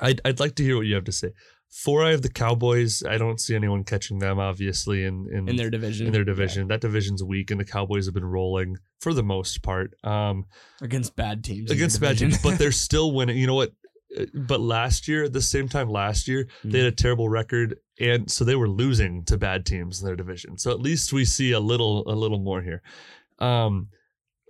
I'd 0.00 0.20
I'd 0.24 0.40
like 0.40 0.54
to 0.56 0.62
hear 0.64 0.76
what 0.76 0.86
you 0.86 0.94
have 0.94 1.04
to 1.04 1.12
say. 1.12 1.32
Four, 1.70 2.04
I 2.04 2.10
have 2.10 2.20
the 2.22 2.28
Cowboys. 2.28 3.02
I 3.02 3.16
don't 3.16 3.40
see 3.40 3.54
anyone 3.54 3.82
catching 3.84 4.18
them, 4.18 4.38
obviously, 4.38 5.04
in 5.04 5.26
in, 5.32 5.48
in 5.48 5.56
their 5.56 5.70
division. 5.70 6.06
in 6.06 6.12
their 6.12 6.24
division. 6.24 6.68
That 6.68 6.80
division's 6.80 7.22
weak, 7.24 7.50
and 7.50 7.58
the 7.60 7.64
Cowboys 7.64 8.06
have 8.06 8.14
been 8.14 8.24
rolling 8.26 8.76
for 9.02 9.12
the 9.12 9.22
most 9.22 9.62
part. 9.62 9.94
Um, 10.04 10.46
against 10.80 11.16
bad 11.16 11.42
teams. 11.44 11.70
against 11.70 12.00
bad 12.00 12.18
teams, 12.18 12.40
but 12.42 12.58
they're 12.58 12.72
still 12.88 13.12
winning. 13.12 13.36
You 13.36 13.46
know 13.48 13.54
what? 13.54 13.72
Uh, 14.18 14.26
But 14.34 14.60
last 14.60 15.08
year, 15.08 15.24
at 15.24 15.32
the 15.32 15.40
same 15.42 15.68
time 15.68 15.88
last 15.90 16.28
year, 16.28 16.48
they 16.64 16.78
had 16.78 16.86
a 16.86 16.92
terrible 17.04 17.28
record, 17.28 17.78
and 17.98 18.30
so 18.30 18.44
they 18.44 18.56
were 18.56 18.68
losing 18.68 19.24
to 19.24 19.36
bad 19.36 19.66
teams 19.66 20.00
in 20.00 20.06
their 20.06 20.16
division. 20.16 20.56
So 20.58 20.70
at 20.70 20.80
least 20.80 21.12
we 21.12 21.24
see 21.24 21.52
a 21.52 21.60
little, 21.60 22.08
a 22.08 22.14
little 22.14 22.38
more 22.38 22.62
here. 22.62 22.82
Um, 23.38 23.88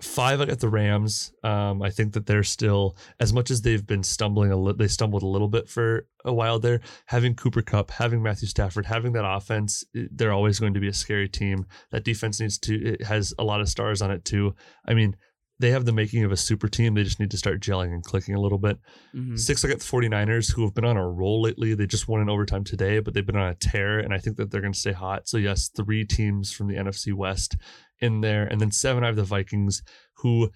five, 0.03 0.41
I 0.41 0.47
got 0.47 0.59
the 0.61 0.69
Rams. 0.69 1.33
Um, 1.43 1.83
I 1.83 1.91
think 1.91 2.13
that 2.15 2.27
they're 2.27 2.43
still, 2.43 2.97
as 3.21 3.33
much 3.33 3.51
as 3.51 3.63
they've 3.63 3.87
been 3.87 4.03
stumbling 4.03 4.51
a 4.53 4.57
little, 4.57 4.77
they 4.77 4.89
stumbled 4.89 5.23
a 5.23 5.27
little 5.27 5.49
bit 5.49 5.69
for 5.69 6.07
a 6.25 6.33
while 6.33 6.59
there. 6.59 6.81
Having 7.07 7.37
Cooper 7.37 7.63
Kupp, 7.63 7.91
having 7.91 8.23
Matthew 8.23 8.49
Stafford, 8.49 8.87
having 8.87 9.13
that 9.13 9.27
offense, 9.29 9.85
they're 9.95 10.33
always 10.33 10.59
going 10.59 10.75
to 10.75 10.81
be 10.81 10.89
a 10.89 10.93
scary 10.93 11.29
team. 11.29 11.67
That 11.91 12.05
defense 12.05 12.41
needs 12.41 12.59
to, 12.61 12.75
it 12.75 13.05
has 13.05 13.33
a 13.39 13.45
lot 13.45 13.61
of 13.61 13.69
stars 13.69 14.03
on 14.03 14.11
it 14.11 14.25
too. 14.25 14.55
I 14.87 14.95
mean, 14.95 15.17
they 15.59 15.71
have 15.71 15.85
the 15.85 15.93
making 15.93 16.25
of 16.25 16.33
a 16.33 16.37
super 16.37 16.67
team. 16.67 16.95
They 16.95 17.05
just 17.05 17.21
need 17.21 17.31
to 17.31 17.37
start 17.37 17.61
gelling 17.61 17.93
and 17.93 18.03
clicking 18.03 18.35
a 18.35 18.41
little 18.41 18.59
bit. 18.59 18.79
Mhm. 19.15 19.39
Six, 19.39 19.65
I 19.65 19.69
got 19.69 19.79
the 19.79 19.85
49ers 19.85 20.53
who 20.53 20.65
have 20.65 20.75
been 20.75 20.85
on 20.85 20.97
a 20.97 21.09
roll 21.09 21.41
lately. 21.41 21.75
They 21.75 21.87
just 21.87 22.09
won 22.09 22.21
in 22.21 22.29
overtime 22.29 22.65
today, 22.65 22.99
but 22.99 23.15
they've 23.15 23.25
been 23.25 23.37
on 23.37 23.51
a 23.51 23.55
tear, 23.55 24.01
and 24.01 24.13
I 24.13 24.19
think 24.19 24.39
that 24.39 24.51
they're 24.51 24.61
going 24.61 24.73
to 24.73 24.79
stay 24.79 24.91
hot. 24.93 25.29
So, 25.29 25.37
yes, 25.37 25.69
three 25.69 26.05
teams 26.05 26.53
from 26.53 26.67
the 26.67 26.75
NFC 26.75 27.13
West 27.13 27.57
in 28.03 28.21
there. 28.21 28.45
And 28.45 28.61
then 28.61 28.71
seven, 28.71 29.05
I 29.05 29.07
have 29.07 29.17
the 29.17 29.25
Vikings 29.25 29.83
who, 30.17 30.51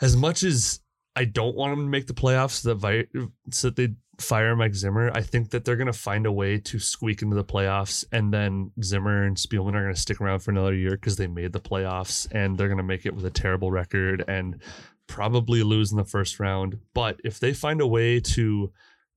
as 0.00 0.16
much 0.16 0.42
as 0.42 0.80
I 1.16 1.24
don't 1.24 1.54
want 1.54 1.72
them 1.72 1.86
to 1.86 1.90
make 1.90 2.06
the 2.06 2.14
playoffs 2.14 2.62
that, 2.62 2.76
Vi- 2.76 3.06
so 3.50 3.68
that 3.68 3.76
they 3.76 3.94
fire 4.18 4.56
Mike 4.56 4.74
Zimmer, 4.74 5.10
I 5.14 5.22
think 5.22 5.50
that 5.50 5.64
they're 5.64 5.76
going 5.76 5.86
to 5.86 5.92
find 5.92 6.26
a 6.26 6.32
way 6.32 6.58
to 6.58 6.78
squeak 6.78 7.22
into 7.22 7.36
the 7.36 7.44
playoffs. 7.44 8.04
And 8.12 8.32
then 8.32 8.70
Zimmer 8.82 9.24
and 9.24 9.36
Spielman 9.36 9.74
are 9.74 9.82
going 9.82 9.94
to 9.94 10.00
stick 10.00 10.20
around 10.20 10.40
for 10.40 10.50
another 10.50 10.74
year 10.74 10.92
because 10.92 11.16
they 11.16 11.26
made 11.26 11.52
the 11.52 11.60
playoffs 11.60 12.26
and 12.32 12.56
they're 12.56 12.68
going 12.68 12.78
to 12.78 12.84
make 12.84 13.06
it 13.06 13.14
with 13.14 13.24
a 13.26 13.30
terrible 13.30 13.70
record 13.70 14.24
and 14.28 14.60
probably 15.06 15.62
lose 15.62 15.90
in 15.90 15.98
the 15.98 16.04
first 16.04 16.40
round. 16.40 16.78
But 16.94 17.20
if 17.24 17.38
they 17.38 17.52
find 17.52 17.80
a 17.80 17.86
way 17.86 18.20
to 18.20 18.72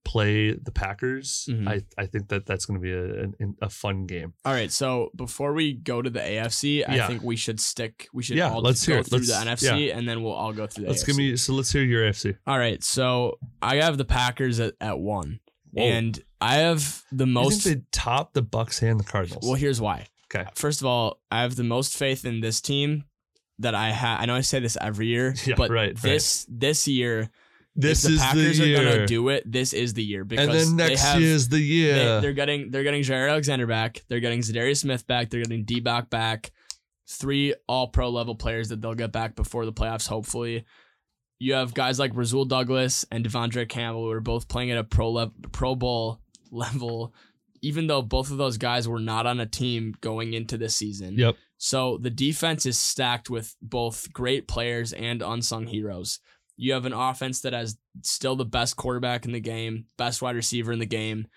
play 0.08 0.54
the 0.54 0.72
Packers, 0.72 1.50
Mhm. 1.52 1.68
I, 1.68 1.82
I 2.02 2.06
think 2.06 2.30
that 2.30 2.46
that's 2.46 2.66
going 2.66 2.80
to 2.80 2.82
be 2.82 2.94
a, 2.94 3.26
a, 3.26 3.66
a 3.68 3.70
fun 3.70 4.06
game. 4.06 4.34
All 4.46 4.54
right, 4.54 4.72
so 4.72 5.12
before 5.16 5.52
we 5.54 5.74
go 5.74 6.02
to 6.02 6.10
the 6.10 6.22
AFC, 6.22 6.86
I 6.88 6.96
Yeah. 6.96 7.08
think 7.08 7.24
we 7.24 7.36
should 7.36 7.60
stick. 7.60 8.08
We 8.14 8.24
should 8.24 8.38
Yeah, 8.38 8.52
all 8.52 8.62
let's 8.62 8.86
go 8.86 8.94
hear 8.94 9.02
it. 9.02 9.08
through 9.08 9.20
Let's- 9.20 9.30
the 9.62 9.68
NFC, 9.68 9.92
and 9.92 10.08
then 10.08 10.24
we'll 10.24 10.32
all 10.32 10.54
go 10.54 10.66
through 10.66 10.86
the 10.86 10.92
Let's 10.92 11.04
AFC. 11.04 11.08
give 11.08 11.18
me 11.18 11.36
so 11.36 11.54
let's 11.54 11.72
hear 11.74 11.84
your 11.84 12.04
AFC. 12.08 12.36
All 12.48 12.58
right, 12.58 12.82
so 12.84 13.38
I 13.62 13.76
have 13.78 13.98
the 13.98 14.06
Packers 14.06 14.60
at, 14.62 14.76
at 14.80 14.98
one, 14.98 15.40
Whoa. 15.72 15.84
and 15.84 16.18
I 16.40 16.56
have 16.56 17.04
the 17.12 17.26
I 17.26 17.28
most. 17.28 17.64
think 17.64 17.76
they 17.78 17.82
top 17.92 18.34
the 18.34 18.42
Bucks 18.42 18.82
and 18.82 19.00
the 19.00 19.04
Cardinals. 19.04 19.44
well, 19.46 19.56
here's 19.56 19.82
why. 19.82 20.08
Okay. 20.34 20.50
First 20.56 20.82
of 20.82 20.88
all, 20.88 21.20
I 21.30 21.42
have 21.42 21.56
the 21.58 21.64
most 21.64 21.98
faith 21.98 22.24
in 22.26 22.40
this 22.42 22.62
team 22.62 23.04
that 23.60 23.76
I 23.76 23.92
have. 23.92 24.22
I 24.22 24.26
know 24.26 24.36
I 24.36 24.42
say 24.42 24.60
this 24.60 24.78
every 24.80 25.08
year, 25.08 25.34
Yeah, 25.46 25.56
but 25.58 25.70
right, 25.70 25.88
right. 25.90 25.98
this 26.02 26.46
this 26.50 26.88
year, 26.88 27.30
this 27.78 28.02
the 28.02 28.10
is 28.14 28.20
Packers 28.20 28.58
the 28.58 28.64
are 28.64 28.68
year. 28.68 28.78
gonna 28.78 29.08
do 29.08 29.30
it, 29.30 29.50
this 29.50 29.72
is 29.72 29.94
the 29.94 30.04
year 30.04 30.26
because 30.26 30.48
and 30.48 30.80
then 30.80 30.88
next 30.90 31.02
have, 31.04 31.22
is 31.22 31.48
the 31.48 31.60
year. 31.60 31.94
They, 31.94 32.22
they're 32.22 32.34
getting 32.34 32.72
they're 32.72 32.84
getting 32.84 33.04
Jaire 33.04 33.30
Alexander 33.30 33.68
back. 33.68 34.04
They're 34.10 34.20
getting 34.20 34.40
Za'Darius 34.42 34.78
Smith 34.78 35.06
back. 35.08 35.30
They're 35.30 35.42
getting 35.44 35.64
D 35.64 35.80
back 35.80 36.10
back. 36.10 36.52
Three 37.10 37.54
All 37.68 37.88
Pro 37.88 38.10
level 38.10 38.36
players 38.36 38.70
that 38.70 38.82
they'll 38.82 38.96
get 38.96 39.12
back 39.12 39.36
before 39.36 39.66
the 39.66 39.72
playoffs. 39.72 40.08
Hopefully, 40.08 40.66
you 41.40 41.54
have 41.54 41.74
guys 41.74 42.00
like 42.00 42.12
Rasul 42.16 42.46
Douglas 42.46 43.06
and 43.12 43.24
De'Vondre 43.24 43.70
Campbell 43.70 44.04
who 44.06 44.12
are 44.12 44.20
both 44.20 44.48
playing 44.48 44.72
at 44.72 44.78
a 44.78 44.84
pro 44.84 45.12
level, 45.12 45.34
Pro 45.52 45.76
Bowl 45.76 46.20
level. 46.52 47.14
Even 47.62 47.88
though 47.88 48.02
both 48.04 48.30
of 48.30 48.38
those 48.38 48.58
guys 48.58 48.88
were 48.88 49.00
not 49.00 49.26
on 49.26 49.40
a 49.40 49.46
team 49.46 49.96
going 50.02 50.34
into 50.34 50.58
this 50.58 50.76
season. 50.76 51.16
Yep. 51.18 51.36
So 51.58 51.98
the 52.00 52.12
defense 52.12 52.68
is 52.68 52.78
stacked 52.80 53.32
with 53.32 53.56
both 53.64 54.14
great 54.14 54.48
players 54.48 54.94
and 54.94 55.24
unsung 55.24 55.66
heroes. 55.66 56.20
You 56.58 56.74
have 56.74 56.86
an 56.86 56.94
offense 56.94 57.42
that 57.42 57.54
has 57.54 57.78
still 58.02 58.36
the 58.36 58.46
best 58.46 58.76
quarterback 58.76 59.26
in 59.26 59.32
the 59.32 59.40
game, 59.40 59.86
best 59.98 60.22
wide 60.22 60.36
receiver 60.36 60.72
in 60.72 60.80
the 60.80 60.86
game, 60.86 61.28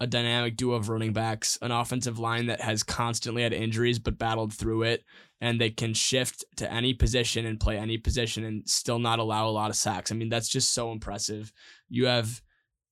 a 0.00 0.06
dynamic 0.06 0.56
duo 0.56 0.76
of 0.76 0.88
running 0.88 1.12
backs, 1.12 1.58
an 1.60 1.72
offensive 1.72 2.18
line 2.18 2.46
that 2.46 2.60
has 2.60 2.84
constantly 2.84 3.42
had 3.42 3.52
injuries 3.52 3.98
but 3.98 4.18
battled 4.18 4.54
through 4.54 4.84
it, 4.84 5.04
and 5.40 5.60
they 5.60 5.70
can 5.70 5.94
shift 5.94 6.44
to 6.56 6.72
any 6.72 6.94
position 6.94 7.44
and 7.44 7.60
play 7.60 7.76
any 7.76 7.98
position 7.98 8.44
and 8.44 8.68
still 8.68 9.00
not 9.00 9.18
allow 9.18 9.48
a 9.48 9.50
lot 9.50 9.70
of 9.70 9.76
sacks. 9.76 10.12
I 10.12 10.14
mean, 10.14 10.28
that's 10.28 10.48
just 10.48 10.72
so 10.72 10.92
impressive. 10.92 11.52
You 11.88 12.06
have 12.06 12.40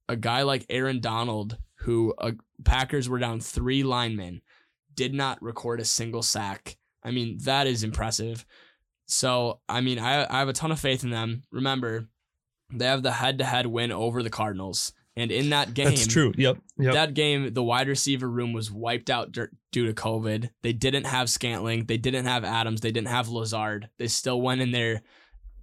a 0.08 0.16
guy 0.16 0.42
like 0.42 0.66
Aaron 0.68 1.00
Donald, 1.00 1.58
who 1.80 2.14
uh, 2.18 2.32
Packers 2.64 3.08
were 3.08 3.18
down 3.18 3.40
three 3.40 3.84
linemen, 3.84 4.42
did 4.94 5.14
not 5.14 5.42
record 5.42 5.80
a 5.80 5.84
single 5.84 6.22
sack. 6.22 6.76
I 7.04 7.12
mean, 7.12 7.38
that 7.44 7.68
is 7.68 7.84
impressive. 7.84 8.44
So, 9.06 9.60
I 9.68 9.80
mean, 9.80 9.98
I, 9.98 10.26
I 10.28 10.40
have 10.40 10.48
a 10.48 10.52
ton 10.52 10.72
of 10.72 10.80
faith 10.80 11.04
in 11.04 11.10
them. 11.10 11.42
Remember, 11.50 12.08
they 12.72 12.86
have 12.86 13.02
the 13.02 13.12
head 13.12 13.38
to 13.38 13.44
head 13.44 13.66
win 13.66 13.92
over 13.92 14.22
the 14.22 14.30
Cardinals. 14.30 14.92
And 15.18 15.32
in 15.32 15.48
that 15.50 15.72
game, 15.72 15.86
That's 15.86 16.06
true. 16.06 16.32
Yep. 16.36 16.58
Yep. 16.78 16.92
that 16.92 17.14
game, 17.14 17.54
the 17.54 17.62
wide 17.62 17.88
receiver 17.88 18.28
room 18.28 18.52
was 18.52 18.70
wiped 18.70 19.08
out 19.08 19.32
due 19.32 19.86
to 19.86 19.94
COVID. 19.94 20.50
They 20.62 20.74
didn't 20.74 21.06
have 21.06 21.30
Scantling. 21.30 21.86
They 21.86 21.96
didn't 21.96 22.26
have 22.26 22.44
Adams. 22.44 22.82
They 22.82 22.92
didn't 22.92 23.08
have 23.08 23.28
Lazard. 23.28 23.88
They 23.98 24.08
still 24.08 24.42
went 24.42 24.60
in 24.60 24.72
there 24.72 25.02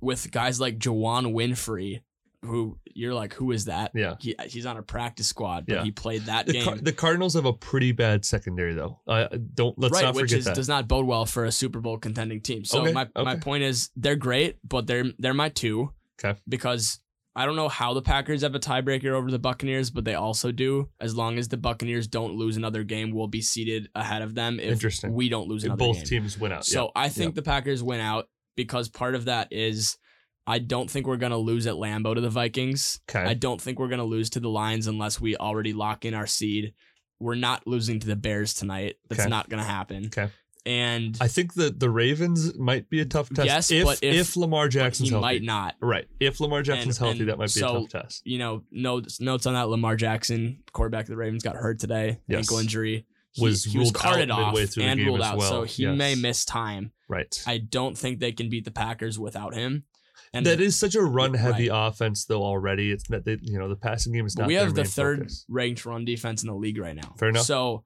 with 0.01 0.31
guys 0.31 0.59
like 0.59 0.79
Juwann 0.79 1.33
Winfree, 1.33 2.01
who 2.43 2.77
you're 2.93 3.13
like, 3.13 3.33
who 3.33 3.51
is 3.51 3.65
that? 3.65 3.91
Yeah. 3.95 4.15
He, 4.19 4.35
he's 4.47 4.65
on 4.65 4.77
a 4.77 4.83
practice 4.83 5.27
squad, 5.27 5.65
but 5.65 5.75
Yeah. 5.75 5.83
he 5.83 5.91
played 5.91 6.23
that 6.23 6.45
the, 6.45 6.53
game. 6.53 6.63
Car- 6.63 6.77
the 6.77 6.91
Cardinals 6.93 7.33
have 7.33 7.45
a 7.45 7.53
pretty 7.53 7.91
bad 7.91 8.23
secondary, 8.25 8.73
though. 8.73 8.99
Uh, 9.07 9.27
don't 9.53 9.77
let's 9.79 9.93
right, 9.93 10.03
not 10.03 10.15
which 10.15 10.23
forget 10.31 10.39
is, 10.39 10.45
that. 10.45 10.55
does 10.55 10.67
not 10.67 10.87
bode 10.87 11.05
well 11.05 11.25
for 11.25 11.45
a 11.45 11.51
Super 11.51 11.79
Bowl 11.79 11.97
contending 11.97 12.41
team. 12.41 12.65
So 12.65 12.81
Okay, 12.81 12.91
my, 12.91 13.07
my 13.15 13.35
point 13.37 13.63
is 13.63 13.89
they're 13.95 14.15
great, 14.15 14.57
but 14.67 14.85
they're 14.87 15.05
they're 15.17 15.33
my 15.33 15.49
two. 15.49 15.91
Okay. 16.23 16.39
Because 16.47 16.99
I 17.35 17.47
don't 17.47 17.55
know 17.55 17.67
how 17.69 17.95
the 17.95 18.01
Packers 18.03 18.43
have 18.43 18.53
a 18.53 18.59
tiebreaker 18.59 19.11
over 19.13 19.31
the 19.31 19.39
Buccaneers, 19.39 19.89
but 19.89 20.05
they 20.05 20.13
also 20.13 20.51
do. 20.51 20.89
As 21.01 21.15
long 21.15 21.39
as 21.39 21.47
the 21.47 21.57
Buccaneers 21.57 22.07
don't 22.07 22.35
lose 22.35 22.57
another 22.57 22.83
game, 22.83 23.11
we'll 23.11 23.27
be 23.27 23.41
seated 23.41 23.89
ahead 23.95 24.21
of 24.21 24.35
them 24.35 24.59
if 24.59 24.71
Interesting. 24.73 25.13
we 25.13 25.29
don't 25.29 25.47
lose 25.47 25.63
If 25.63 25.69
another 25.69 25.79
both 25.79 25.95
game. 25.97 26.05
teams 26.05 26.37
win 26.37 26.51
out. 26.51 26.65
So. 26.65 26.91
I 26.95 27.09
think 27.09 27.33
the 27.33 27.41
Packers 27.41 27.81
win 27.81 27.99
out 27.99 28.27
because 28.55 28.87
part 28.87 29.15
of 29.15 29.25
that 29.25 29.47
is 29.51 29.97
I 30.45 30.59
don't 30.59 30.89
think 30.89 31.07
we're 31.07 31.17
gonna 31.17 31.37
lose 31.37 31.67
at 31.67 31.75
Lambeau 31.75 32.15
to 32.15 32.21
the 32.21 32.29
Vikings. 32.29 32.99
Okay. 33.09 33.23
I 33.23 33.33
don't 33.33 33.61
think 33.61 33.79
we're 33.79 33.87
gonna 33.87 34.03
lose 34.03 34.29
to 34.31 34.39
the 34.39 34.49
Lions 34.49 34.87
unless 34.87 35.21
we 35.21 35.35
already 35.37 35.73
lock 35.73 36.05
in 36.05 36.13
our 36.13 36.27
seed. 36.27 36.73
We're 37.19 37.35
not 37.35 37.65
losing 37.65 37.99
to 38.01 38.07
the 38.07 38.15
Bears 38.17 38.53
tonight. 38.53 38.97
That's 39.09 39.21
Okay. 39.21 39.29
not 39.29 39.49
gonna 39.49 39.63
happen. 39.63 40.07
Okay. 40.07 40.29
And 40.65 41.17
I 41.19 41.27
think 41.27 41.55
that 41.55 41.79
the 41.81 41.89
Ravens 41.89 42.57
might 42.57 42.89
be 42.89 43.01
a 43.01 43.05
tough 43.05 43.29
test. 43.29 43.45
Yes, 43.45 43.69
if, 43.71 43.83
but 43.83 43.99
if- 44.01 44.15
if 44.15 44.37
Lamar 44.37 44.69
Jackson's 44.69 45.09
he 45.09 45.13
healthy. 45.13 45.21
might 45.21 45.43
not. 45.43 45.75
Right. 45.81 46.07
If 46.21 46.39
Lamar 46.39 46.61
Jackson's 46.61 46.97
And- 46.97 47.05
healthy, 47.05 47.19
and 47.21 47.29
that 47.29 47.37
might 47.37 47.53
be 47.53 47.59
so- 47.59 47.77
a 47.77 47.79
tough 47.81 47.89
test. 47.89 48.21
You 48.25 48.37
know, 48.37 48.63
notes 48.71 49.19
notes 49.19 49.45
on 49.45 49.53
that. 49.55 49.67
Lamar 49.69 49.95
Jackson, 49.97 50.59
quarterback 50.71 51.03
of 51.05 51.09
the 51.09 51.17
Ravens, 51.17 51.43
got 51.43 51.55
hurt 51.57 51.79
today, 51.79 52.19
Yes. 52.27 52.39
ankle 52.39 52.59
injury. 52.59 53.05
he, 53.35 53.43
was 53.43 53.63
he 53.63 53.79
was 53.79 53.91
carted 53.91 54.29
off 54.29 54.53
midway 54.53 54.65
through 54.67 54.83
the 54.83 54.89
and 54.89 54.99
ruled 55.01 55.21
out, 55.21 55.37
well. 55.37 55.49
so 55.49 55.63
he 55.63 55.87
may 55.87 56.13
miss 56.15 56.45
time. 56.45 56.91
Right. 57.09 57.41
I 57.47 57.57
don't 57.57 57.97
think 57.97 58.19
they 58.19 58.31
can 58.31 58.47
beat 58.47 58.63
the 58.63 58.69
Packers 58.71 59.17
without 59.17 59.55
him. 59.55 59.85
And 60.33 60.45
that 60.45 60.59
is 60.61 60.75
such 60.77 60.95
a 60.95 61.01
run-heavy 61.01 61.69
Right. 61.69 61.87
offense, 61.87 62.25
though. 62.25 62.43
Already, 62.43 62.91
it's 62.91 63.09
not 63.09 63.25
that 63.25 63.39
you 63.43 63.57
know 63.59 63.69
the 63.69 63.75
passing 63.75 64.13
game 64.13 64.25
is 64.25 64.37
not. 64.37 64.47
we 64.47 64.55
have 64.55 64.73
the 64.73 64.83
third 64.85 65.19
focus. 65.19 65.45
ranked 65.49 65.85
run 65.85 66.05
defense 66.05 66.43
in 66.43 66.47
the 66.47 66.55
league 66.55 66.77
right 66.77 66.95
now. 66.95 67.13
Fair 67.17 67.29
enough. 67.29 67.45
So 67.45 67.83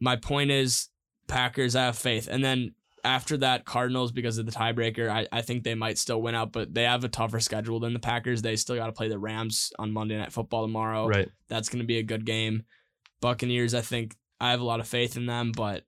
my 0.00 0.16
point 0.16 0.50
is 0.50 0.88
Packers, 1.26 1.76
I 1.76 1.84
have 1.86 1.96
faith. 1.98 2.28
And 2.30 2.42
then 2.44 2.74
after 3.04 3.36
that, 3.38 3.64
Cardinals, 3.64 4.12
because 4.12 4.36
of 4.38 4.46
the 4.46 4.52
tiebreaker, 4.52 5.08
I, 5.08 5.26
I 5.32 5.40
think 5.42 5.64
they 5.64 5.74
might 5.74 5.96
still 5.96 6.20
win 6.20 6.34
out, 6.34 6.52
but 6.52 6.74
they 6.74 6.82
have 6.84 7.02
a 7.04 7.08
tougher 7.08 7.40
schedule 7.40 7.80
than 7.80 7.92
the 7.94 7.98
Packers. 7.98 8.42
They 8.42 8.56
still 8.56 8.76
got 8.76 8.86
to 8.86 8.92
play 8.92 9.08
the 9.08 9.18
Rams 9.18 9.72
on 9.78 9.90
Monday 9.92 10.18
Night 10.18 10.32
Football 10.32 10.62
tomorrow. 10.66 11.06
Right. 11.06 11.28
That's 11.48 11.68
going 11.68 11.80
to 11.80 11.86
be 11.86 11.98
a 11.98 12.02
good 12.02 12.26
game. 12.26 12.64
Buccaneers, 13.20 13.74
I 13.74 13.80
think 13.80 14.16
I 14.40 14.50
have 14.50 14.60
a 14.60 14.64
lot 14.64 14.80
of 14.80 14.88
faith 14.88 15.16
in 15.16 15.26
them, 15.26 15.52
but 15.54 15.84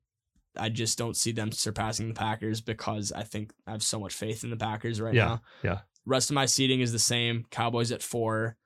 I 0.57 0.69
just 0.69 0.99
don't 0.99 1.17
see 1.17 1.33
them 1.33 1.51
surpassing 1.53 2.09
the 2.09 2.15
Packers 2.15 2.61
because 2.61 3.13
I 3.13 3.23
think 3.23 3.53
I 3.67 3.71
have 3.73 3.83
so 3.83 3.99
much 4.01 4.13
faith 4.15 4.45
in 4.45 4.51
the 4.51 4.57
Packers 4.57 5.01
right 5.01 5.15
Yeah, 5.15 5.25
now. 5.27 5.43
yeah. 5.65 5.79
Rest 6.05 6.31
of 6.31 6.35
my 6.35 6.47
seating 6.47 6.81
is 6.81 6.93
the 6.93 6.99
same. 6.99 7.45
Cowboys 7.51 7.91
at 7.93 8.03
four, 8.03 8.57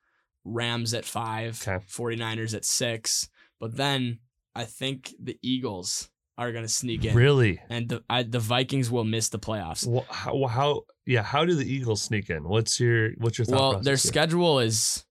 Rams 0.43 0.93
at 0.93 1.05
five, 1.05 1.61
Okay. 1.65 1.83
49ers 1.87 2.53
at 2.55 2.65
six. 2.65 3.29
But 3.59 3.75
then 3.77 4.19
I 4.55 4.65
think 4.65 5.13
the 5.21 5.37
Eagles 5.41 6.09
are 6.37 6.51
going 6.51 6.63
to 6.63 6.69
sneak 6.69 7.03
in. 7.05 7.15
Really. 7.15 7.59
And 7.69 7.89
the 7.89 8.03
I, 8.09 8.23
the 8.23 8.39
Vikings 8.39 8.91
will 8.91 9.03
miss 9.03 9.29
the 9.29 9.39
playoffs. 9.39 9.87
Wha- 9.87 10.03
How, 10.09 10.45
how? 10.45 10.81
Yeah. 11.05 11.23
How 11.23 11.45
do 11.45 11.55
the 11.55 11.65
Eagles 11.65 12.01
sneak 12.01 12.29
in? 12.29 12.43
What's 12.43 12.79
your 12.79 13.11
What's 13.17 13.37
your 13.39 13.45
thought 13.45 13.59
Well, 13.73 13.79
their 13.81 13.93
here? 13.93 13.97
schedule 13.97 14.59
is 14.59 15.03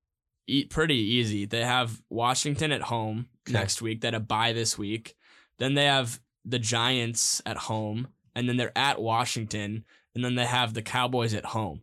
e- 0.46 0.64
pretty 0.66 0.94
easy. 0.96 1.44
They 1.46 1.64
have 1.64 2.00
Washington 2.10 2.70
at 2.70 2.82
home 2.82 3.26
Okay. 3.48 3.52
next 3.58 3.82
week. 3.82 4.02
That 4.02 4.14
a 4.14 4.20
bye 4.20 4.52
this 4.52 4.78
week. 4.78 5.16
Then 5.58 5.74
they 5.74 5.86
have 5.86 6.20
the 6.46 6.58
Giants 6.58 7.42
at 7.44 7.56
home, 7.56 8.08
and 8.34 8.48
then 8.48 8.56
they're 8.56 8.76
at 8.78 9.00
Washington, 9.00 9.84
and 10.14 10.24
then 10.24 10.36
they 10.36 10.46
have 10.46 10.72
the 10.72 10.82
Cowboys 10.82 11.34
at 11.34 11.44
home. 11.44 11.82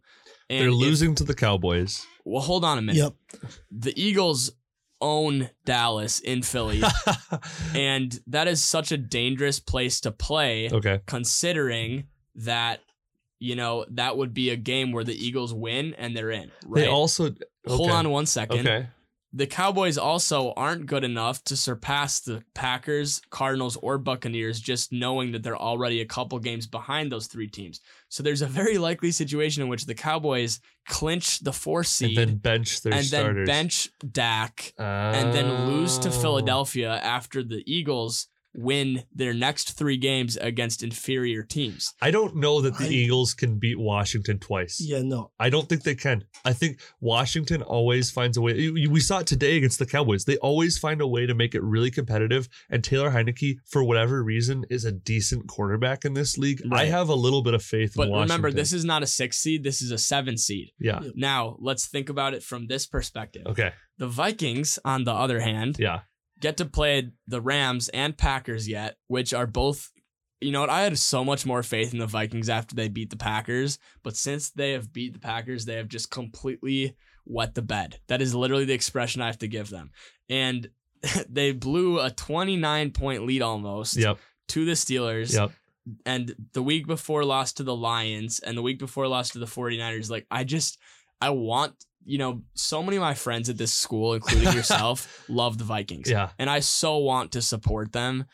And 0.50 0.62
They're 0.62 0.70
if- 0.70 0.74
losing 0.76 1.16
to 1.16 1.24
the 1.24 1.36
Cowboys. 1.36 2.06
well, 2.26 2.42
hold 2.42 2.64
on 2.64 2.78
a 2.78 2.82
minute. 2.82 2.98
Yep. 3.02 3.42
The 3.72 4.02
Eagles 4.02 4.52
own 5.02 5.50
Dallas 5.66 6.20
in 6.22 6.42
Philly, 6.44 6.82
and 7.76 8.18
that 8.28 8.48
is 8.48 8.64
such 8.64 8.92
a 8.92 8.98
dangerous 8.98 9.60
place 9.60 10.00
to 10.02 10.12
play, 10.12 10.70
okay. 10.72 11.02
considering 11.06 12.06
that 12.36 12.80
you 13.40 13.56
know 13.56 13.86
that 13.92 14.16
would 14.16 14.34
be 14.34 14.50
a 14.50 14.56
game 14.56 14.92
where 14.94 15.04
the 15.04 15.14
Eagles 15.14 15.54
win 15.54 15.94
and 15.96 16.16
they're 16.16 16.32
in. 16.32 16.52
Right? 16.66 16.82
They 16.82 16.88
also 16.88 17.36
Hold 17.68 17.92
on 17.92 18.10
one 18.10 18.26
second. 18.26 18.68
Okay. 18.68 18.88
The 19.36 19.48
Cowboys 19.48 19.98
also 19.98 20.54
aren't 20.56 20.86
good 20.86 21.04
enough 21.04 21.44
to 21.46 21.58
surpass 21.58 22.20
the 22.20 22.44
Packers, 22.54 23.20
Cardinals, 23.32 23.76
or 23.78 23.98
Buccaneers, 23.98 24.60
just 24.60 24.92
knowing 24.94 25.32
that 25.32 25.42
they're 25.42 25.58
already 25.58 26.02
a 26.02 26.06
couple 26.06 26.38
games 26.38 26.68
behind 26.68 27.12
those 27.12 27.26
three 27.26 27.48
teams. 27.48 27.82
So 28.10 28.22
there's 28.22 28.44
a 28.44 28.48
very 28.48 28.78
likely 28.78 29.10
situation 29.10 29.64
in 29.64 29.70
which 29.70 29.88
the 29.88 29.96
Cowboys 29.96 30.60
clinch 30.88 31.40
the 31.40 31.52
four 31.52 31.80
And 31.80 31.88
seed 31.88 32.18
then 32.18 32.36
bench 32.36 32.82
their 32.82 32.94
and 32.94 33.06
then 33.08 33.46
bench 33.46 33.90
Dak 34.12 34.72
and 34.78 35.34
then 35.34 35.66
lose 35.68 35.98
to 36.00 36.10
Oh. 36.10 36.12
Philadelphia 36.12 37.00
after 37.02 37.42
the 37.42 37.64
Eagles 37.66 38.28
win 38.56 39.04
their 39.14 39.34
next 39.34 39.78
three 39.78 39.98
games 39.98 40.38
against 40.38 40.84
inferior 40.84 41.44
teams. 41.44 41.94
I 42.02 42.12
don't 42.12 42.36
know 42.36 42.62
that 42.62 42.78
the 42.78 42.86
I- 42.86 42.90
Eagles 42.90 43.34
can 43.34 43.58
beat 43.60 43.80
Washington 43.80 44.40
twice. 44.40 44.80
Yeah, 44.80 45.02
no. 45.02 45.32
I 45.40 45.50
don't 45.50 45.68
think 45.68 45.84
they 45.84 45.96
can. 45.96 46.24
I 46.46 46.54
think 46.54 46.80
Washington 47.02 47.62
always 47.62 48.12
finds 48.12 48.38
a 48.38 48.42
way. 48.42 48.70
We 48.70 49.00
saw 49.00 49.20
it 49.20 49.28
today 49.28 49.58
against 49.58 49.80
the 49.80 49.86
Cowboys. 49.86 50.26
They 50.26 50.38
always 50.38 50.78
find 50.78 51.02
a 51.02 51.08
way 51.08 51.26
to 51.26 51.34
make 51.34 51.56
it 51.56 51.64
really 51.64 51.92
competitive. 51.92 52.48
And 52.70 52.84
Taylor 52.84 53.12
Heinicke, 53.12 53.56
for 53.70 53.84
whatever 53.84 54.24
reason, 54.24 54.66
is 54.70 54.86
a 54.86 54.92
decent 54.92 55.48
quarterback 55.48 56.06
in 56.06 56.14
this 56.14 56.38
league. 56.38 56.62
I 56.72 56.86
have 56.86 57.10
a 57.10 57.16
little 57.16 57.42
bit 57.42 57.54
of 57.54 57.64
faith 57.64 57.94
But 57.96 58.04
in 58.08 58.12
Washington. 58.12 58.36
remember, 58.42 58.52
this 58.56 58.74
is 58.74 58.86
not 58.86 59.04
a 59.04 59.08
six 59.08 59.38
seed, 59.38 59.64
this 59.64 59.82
is 59.82 59.92
a 59.92 59.98
seven 59.98 60.38
seed. 60.38 60.72
yeah. 60.80 61.00
Now, 61.16 61.58
let's 61.60 61.88
think 61.88 62.10
about 62.10 62.34
it 62.34 62.44
from 62.44 62.68
this 62.68 62.86
perspective. 62.86 63.44
Okay. 63.48 63.72
The 63.98 64.08
Vikings, 64.08 64.80
on 64.86 65.04
the 65.04 65.12
other 65.14 65.40
hand, 65.40 65.78
Yeah. 65.80 66.02
Get 66.44 66.58
to 66.58 66.66
play 66.66 67.10
the 67.28 67.42
Rams 67.42 67.90
and 67.90 68.16
Packers 68.16 68.68
yet, 68.68 68.98
which 69.08 69.34
are 69.34 69.48
both. 69.48 69.92
You 70.42 70.52
know 70.52 70.60
what? 70.62 70.70
I 70.70 70.82
had 70.82 70.98
so 71.00 71.24
much 71.24 71.46
more 71.46 71.64
faith 71.64 71.94
in 71.94 72.00
the 72.00 72.06
Vikings 72.06 72.50
after 72.50 72.76
they 72.76 72.90
beat 72.90 73.10
the 73.10 73.16
Packers, 73.18 73.80
but 74.04 74.18
since 74.18 74.50
they 74.52 74.74
have 74.74 74.92
beat 74.92 75.14
the 75.14 75.20
Packers, 75.20 75.64
they 75.66 75.76
have 75.78 75.88
just 75.88 76.12
completely 76.12 76.96
wet 77.26 77.56
the 77.56 77.62
bed. 77.62 78.00
That 78.08 78.22
is 78.22 78.36
literally 78.36 78.66
the 78.66 78.74
expression 78.74 79.22
I 79.22 79.28
have 79.28 79.38
to 79.40 79.48
give 79.48 79.70
them. 79.70 79.92
And 80.30 80.70
they 81.30 81.54
blew 81.54 82.00
a 82.02 82.12
29 82.12 82.92
point 82.92 83.26
lead 83.26 83.42
almost 83.42 83.96
Yep. 83.96 84.18
to 84.50 84.66
the 84.66 84.74
Steelers 84.74 85.34
Yep. 85.34 85.52
and 86.06 86.36
the 86.52 86.62
week 86.64 86.88
before 86.88 87.24
lost 87.24 87.58
to 87.58 87.64
the 87.64 87.76
Lions 87.76 88.40
and 88.40 88.58
the 88.58 88.62
week 88.62 88.80
before 88.80 89.08
lost 89.08 89.34
to 89.34 89.40
the 89.40 89.46
49ers. 89.46 90.10
Like 90.10 90.28
I 90.30 90.44
just 90.44 90.78
I 91.22 91.30
want, 91.30 91.74
you 92.06 92.18
know, 92.18 92.42
so 92.54 92.84
many 92.84 92.98
of 92.98 93.02
my 93.02 93.14
friends 93.14 93.50
at 93.50 93.58
this 93.58 93.74
school, 93.74 94.14
including 94.14 94.54
yourself, 94.54 95.26
love 95.30 95.58
the 95.58 95.64
Vikings. 95.64 96.10
Yeah. 96.10 96.30
And 96.38 96.50
I 96.50 96.60
so 96.60 96.98
want 96.98 97.32
to 97.34 97.42
support 97.42 97.92
them, 97.92 98.26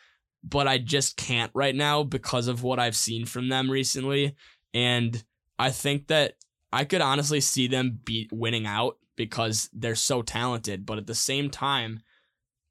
but 0.43 0.67
I 0.67 0.77
just 0.77 1.17
can't 1.17 1.51
right 1.53 1.75
now 1.75 2.03
because 2.03 2.47
of 2.47 2.63
what 2.63 2.79
I've 2.79 2.95
seen 2.95 3.25
from 3.25 3.49
them 3.49 3.69
recently. 3.69 4.35
And 4.73 5.23
I 5.57 5.71
think 5.71 6.07
that 6.07 6.35
I 6.71 6.85
could 6.85 7.01
honestly 7.01 7.41
see 7.41 7.67
them 7.67 7.99
beat 8.03 8.31
winning 8.31 8.65
out 8.65 8.97
because 9.15 9.69
they're 9.73 9.95
so 9.95 10.21
talented, 10.21 10.85
but 10.85 10.97
at 10.97 11.07
the 11.07 11.15
same 11.15 11.49
time, 11.49 12.01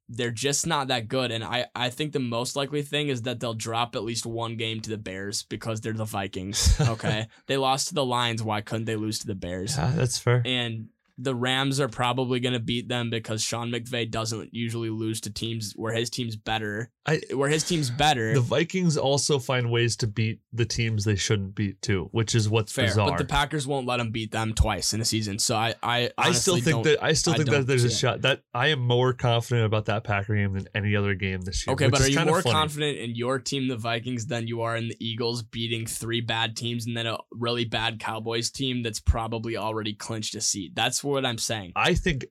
they're 0.09 0.31
just 0.31 0.67
not 0.67 0.89
that 0.89 1.09
good. 1.09 1.31
And 1.31 1.45
I, 1.45 1.67
I 1.75 1.91
think 1.91 2.13
the 2.13 2.19
most 2.19 2.57
likely 2.57 2.83
thing 2.83 3.09
is 3.09 3.23
that 3.23 3.41
they'll 3.41 3.55
drop 3.55 3.95
at 3.95 4.05
least 4.05 4.25
one 4.27 4.57
game 4.57 4.81
to 4.81 4.91
the 4.91 4.99
Bears 4.99 5.43
because 5.43 5.81
they're 5.81 5.93
the 5.93 6.05
Vikings. 6.05 6.77
Okay. 6.89 7.29
they 7.47 7.57
lost 7.59 7.89
to 7.89 7.95
the 7.95 8.05
Lions. 8.05 8.43
Why 8.43 8.61
couldn't 8.63 8.87
they 8.87 8.97
lose 8.97 9.19
to 9.21 9.27
the 9.27 9.35
Bears? 9.35 9.77
Yeah, 9.77 9.93
that's 9.95 10.19
fair. 10.19 10.43
And 10.45 10.89
the 11.19 11.35
Rams 11.35 11.81
are 11.81 11.89
probably 11.89 12.39
going 12.39 12.53
to 12.53 12.61
beat 12.61 12.89
them 12.89 13.11
because 13.11 13.43
Sean 13.43 13.71
McVay 13.71 14.09
doesn't 14.09 14.55
usually 14.55 14.91
lose 14.91 15.21
to 15.23 15.33
teams 15.33 15.73
where 15.75 15.93
his 15.93 16.09
team's 16.11 16.37
better. 16.37 16.93
I- 17.07 17.21
where 17.35 17.49
his 17.49 17.65
team's 17.65 17.91
better. 17.91 18.35
The 18.35 18.41
Vikings 18.41 18.97
also 18.97 19.39
find 19.39 19.71
ways 19.71 19.97
to 19.97 20.07
beat 20.07 20.41
the 20.53 20.65
teams 20.65 21.05
they 21.05 21.17
shouldn't 21.17 21.55
beat 21.55 21.83
too, 21.83 22.09
which 22.13 22.35
is 22.35 22.49
what's 22.49 22.73
Fair, 22.73 22.87
bizarre. 22.87 23.11
but 23.11 23.19
the 23.19 23.25
Packers 23.25 23.67
won't 23.67 23.87
let 23.87 23.97
them 23.97 24.11
beat 24.11 24.31
them 24.31 24.55
twice 24.55 24.93
in 24.93 25.01
a 25.01 25.05
season. 25.05 25.39
So 25.39 25.57
I, 25.57 25.75
I, 25.83 26.11
I 26.17 26.33
still 26.33 26.59
think 26.61 26.85
that 26.85 27.03
I 27.03 27.15
still 27.15 27.33
I 27.33 27.37
think 27.39 27.51
that 27.51 27.67
there's 27.67 27.85
a 27.85 27.91
shot 27.91 28.23
that 28.23 28.43
I 28.55 28.69
am 28.69 28.81
more 28.81 29.13
confident 29.13 29.67
about 29.67 29.87
that 29.87 30.05
Packer 30.05 30.37
game 30.37 30.53
than 30.53 30.69
any 30.75 30.95
other 30.95 31.15
game 31.15 31.41
this 31.41 31.67
year. 31.67 31.73
Okay, 31.75 31.89
but 31.89 32.01
are 32.01 32.09
you 32.09 32.25
more 32.25 32.43
funny. 32.43 32.55
confident 32.55 32.99
in 32.99 33.17
your 33.17 33.39
team, 33.39 33.69
the 33.69 33.77
Vikings, 33.77 34.27
than 34.27 34.47
you 34.47 34.63
are 34.63 34.77
in 34.77 34.89
the 34.89 34.97
Eagles 35.01 35.43
beating 35.43 35.87
three 35.87 36.21
bad 36.21 36.57
teams 36.57 36.87
and 36.87 36.97
then 36.97 37.07
a 37.07 37.19
really 37.33 37.65
bad 37.65 37.99
Cowboys 37.99 38.51
team 38.51 38.83
that's 38.83 39.01
probably 39.01 39.57
already 39.57 39.95
clinched 39.95 40.35
a 40.35 40.41
seat? 40.41 40.75
That's 40.75 41.03
what 41.09 41.27
I'm 41.27 41.39
saying. 41.39 41.73
I 41.77 41.95
think 41.95 42.27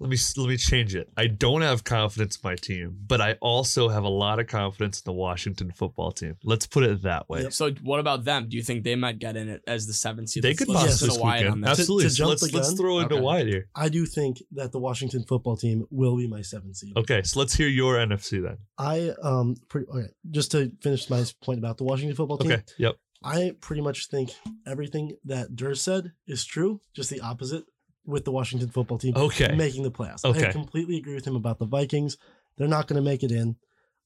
let 0.00 0.10
me 0.10 0.16
let 0.36 0.48
me 0.48 0.56
change 0.56 0.96
it. 0.96 1.08
I 1.16 1.28
don't 1.28 1.60
have 1.62 1.84
confidence 1.84 2.34
in 2.36 2.40
my 2.42 2.56
team, 2.56 2.96
but 3.06 3.20
I 3.20 3.34
also 3.40 3.88
have 3.88 4.02
a 4.02 4.08
lot 4.08 4.40
of 4.40 4.48
confidence 4.48 4.98
in 4.98 5.04
the 5.04 5.12
Washington 5.12 5.70
football 5.70 6.10
team. 6.10 6.34
Let's 6.42 6.66
put 6.66 6.82
it 6.82 7.02
that 7.02 7.28
way. 7.28 7.42
Yep. 7.42 7.52
So 7.52 7.70
what 7.82 8.00
about 8.00 8.24
them? 8.24 8.48
Do 8.48 8.56
you 8.56 8.64
think 8.64 8.82
they 8.82 8.96
might 8.96 9.20
get 9.20 9.36
in 9.36 9.48
it 9.48 9.62
as 9.68 9.86
the 9.86 9.92
seventh 9.92 10.30
seed? 10.30 10.42
They 10.42 10.48
Let's- 10.48 10.58
could 10.58 10.68
let's 10.70 10.82
Yes. 10.84 11.00
possibly 11.02 11.18
put 11.18 11.42
a 11.46 11.48
on 11.50 11.58
in. 11.58 11.64
Absolutely. 11.64 12.04
To- 12.04 12.10
So 12.10 12.26
let's 12.26 12.40
jump 12.42 12.54
let's 12.54 12.72
throw 12.72 12.98
into 12.98 13.14
Okay. 13.14 13.22
Wyatt 13.22 13.46
here. 13.46 13.68
I 13.76 13.88
do 13.88 14.06
think 14.06 14.42
that 14.52 14.72
the 14.72 14.80
Washington 14.80 15.22
football 15.22 15.56
team 15.56 15.86
will 15.90 16.16
be 16.16 16.26
my 16.26 16.42
seventh 16.42 16.76
seed. 16.76 16.96
Okay, 16.96 17.22
so 17.22 17.38
let's 17.38 17.54
hear 17.54 17.68
your 17.68 17.94
NFC 17.98 18.40
then. 18.42 18.56
I 18.78 19.12
um 19.22 19.54
pretty 19.68 19.86
okay, 19.88 20.08
just 20.32 20.50
to 20.50 20.72
finish 20.82 21.08
my 21.08 21.24
point 21.44 21.58
about 21.60 21.78
the 21.78 21.84
Washington 21.84 22.16
football 22.16 22.38
team. 22.38 22.50
Okay. 22.52 22.62
Yep. 22.78 22.96
I 23.24 23.54
pretty 23.60 23.82
much 23.82 24.08
think 24.08 24.30
everything 24.66 25.16
that 25.24 25.54
Durr 25.56 25.74
said 25.74 26.12
is 26.26 26.44
true, 26.44 26.80
just 26.94 27.10
the 27.10 27.20
opposite 27.20 27.64
with 28.04 28.24
the 28.24 28.32
Washington 28.32 28.68
football 28.68 28.98
team 28.98 29.14
Okay. 29.16 29.54
making 29.54 29.82
the 29.84 29.90
playoffs. 29.90 30.24
Okay. 30.24 30.48
I 30.48 30.52
completely 30.52 30.96
agree 30.96 31.14
with 31.14 31.26
him 31.26 31.36
about 31.36 31.58
the 31.58 31.66
Vikings. 31.66 32.16
They're 32.56 32.68
not 32.68 32.88
going 32.88 32.96
to 32.96 33.02
make 33.10 33.22
it 33.22 33.30
in. 33.30 33.56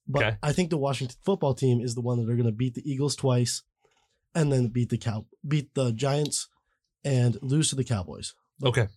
But 0.06 0.22
Okay. 0.24 0.36
I 0.42 0.52
think 0.52 0.70
the 0.70 0.76
Washington 0.76 1.16
football 1.24 1.54
team 1.54 1.80
is 1.80 1.94
the 1.94 2.00
one 2.02 2.18
that 2.18 2.30
are 2.30 2.36
going 2.36 2.46
to 2.46 2.52
beat 2.52 2.74
the 2.74 2.88
Eagles 2.90 3.16
twice 3.16 3.62
and 4.34 4.52
then 4.52 4.68
beat 4.68 4.90
the 4.90 4.98
cow 4.98 5.26
beat 5.46 5.72
the 5.74 5.92
Giants 5.92 6.48
and 7.04 7.38
lose 7.42 7.70
to 7.70 7.76
the 7.76 7.84
Cowboys. 7.84 8.34
Okay. 8.62 8.88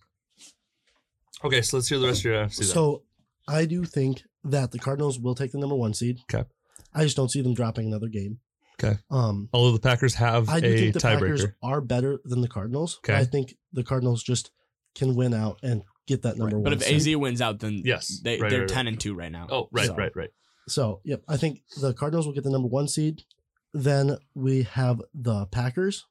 Okay, 1.42 1.62
so 1.62 1.78
let's 1.78 1.88
hear 1.88 1.98
the 1.98 2.06
rest 2.08 2.20
of 2.20 2.24
your 2.26 2.34
NFC. 2.44 2.64
So 2.64 3.02
I 3.48 3.64
do 3.64 3.84
think 3.84 4.22
that 4.44 4.70
the 4.72 4.78
Cardinals 4.78 5.18
will 5.18 5.34
take 5.34 5.52
the 5.52 5.58
number 5.58 5.74
1 5.74 5.94
seed. 5.94 6.18
Okay. 6.32 6.46
I 6.94 7.04
just 7.04 7.16
don't 7.16 7.30
see 7.30 7.40
them 7.40 7.54
dropping 7.54 7.86
another 7.86 8.08
game. 8.08 8.40
Okay. 8.82 8.96
Um 9.10 9.48
Although 9.52 9.72
the 9.72 9.80
Packers 9.80 10.14
have 10.14 10.48
I 10.48 10.60
do 10.60 10.66
a 10.68 10.76
think 10.76 10.94
the 10.94 11.00
Packers 11.00 11.44
tiebreaker. 11.44 11.54
are 11.62 11.80
better 11.80 12.20
than 12.24 12.40
the 12.40 12.48
Cardinals. 12.48 12.98
Okay. 13.04 13.14
I 13.16 13.24
think 13.24 13.54
the 13.72 13.82
Cardinals 13.84 14.22
just 14.22 14.50
can 14.94 15.14
win 15.14 15.34
out 15.34 15.58
and 15.62 15.82
get 16.06 16.22
that 16.22 16.36
number 16.38 16.56
Right. 16.56 16.62
one. 16.62 16.64
But 16.64 16.72
if 16.74 16.82
seed. 16.82 17.14
AZ 17.14 17.16
wins 17.16 17.40
out, 17.40 17.60
then 17.60 17.82
Yes. 17.84 18.20
they, 18.24 18.38
Right, 18.40 18.50
they're 18.50 18.60
right, 18.60 18.70
right. 18.70 18.74
ten 18.74 18.86
and 18.88 18.98
two 18.98 19.14
right 19.14 19.30
now. 19.30 19.46
Oh, 19.50 19.68
right, 19.70 19.86
So- 19.86 19.94
right, 19.94 20.10
right. 20.16 20.30
So, 20.68 21.00
yep, 21.04 21.22
I 21.28 21.36
think 21.36 21.62
the 21.80 21.92
Cardinals 21.94 22.26
will 22.26 22.32
get 22.34 22.44
the 22.44 22.50
number 22.50 22.68
one 22.68 22.86
seed. 22.88 23.22
Then 23.74 24.16
we 24.34 24.62
have 24.62 25.00
the 25.14 25.46
Packers. 25.46 26.06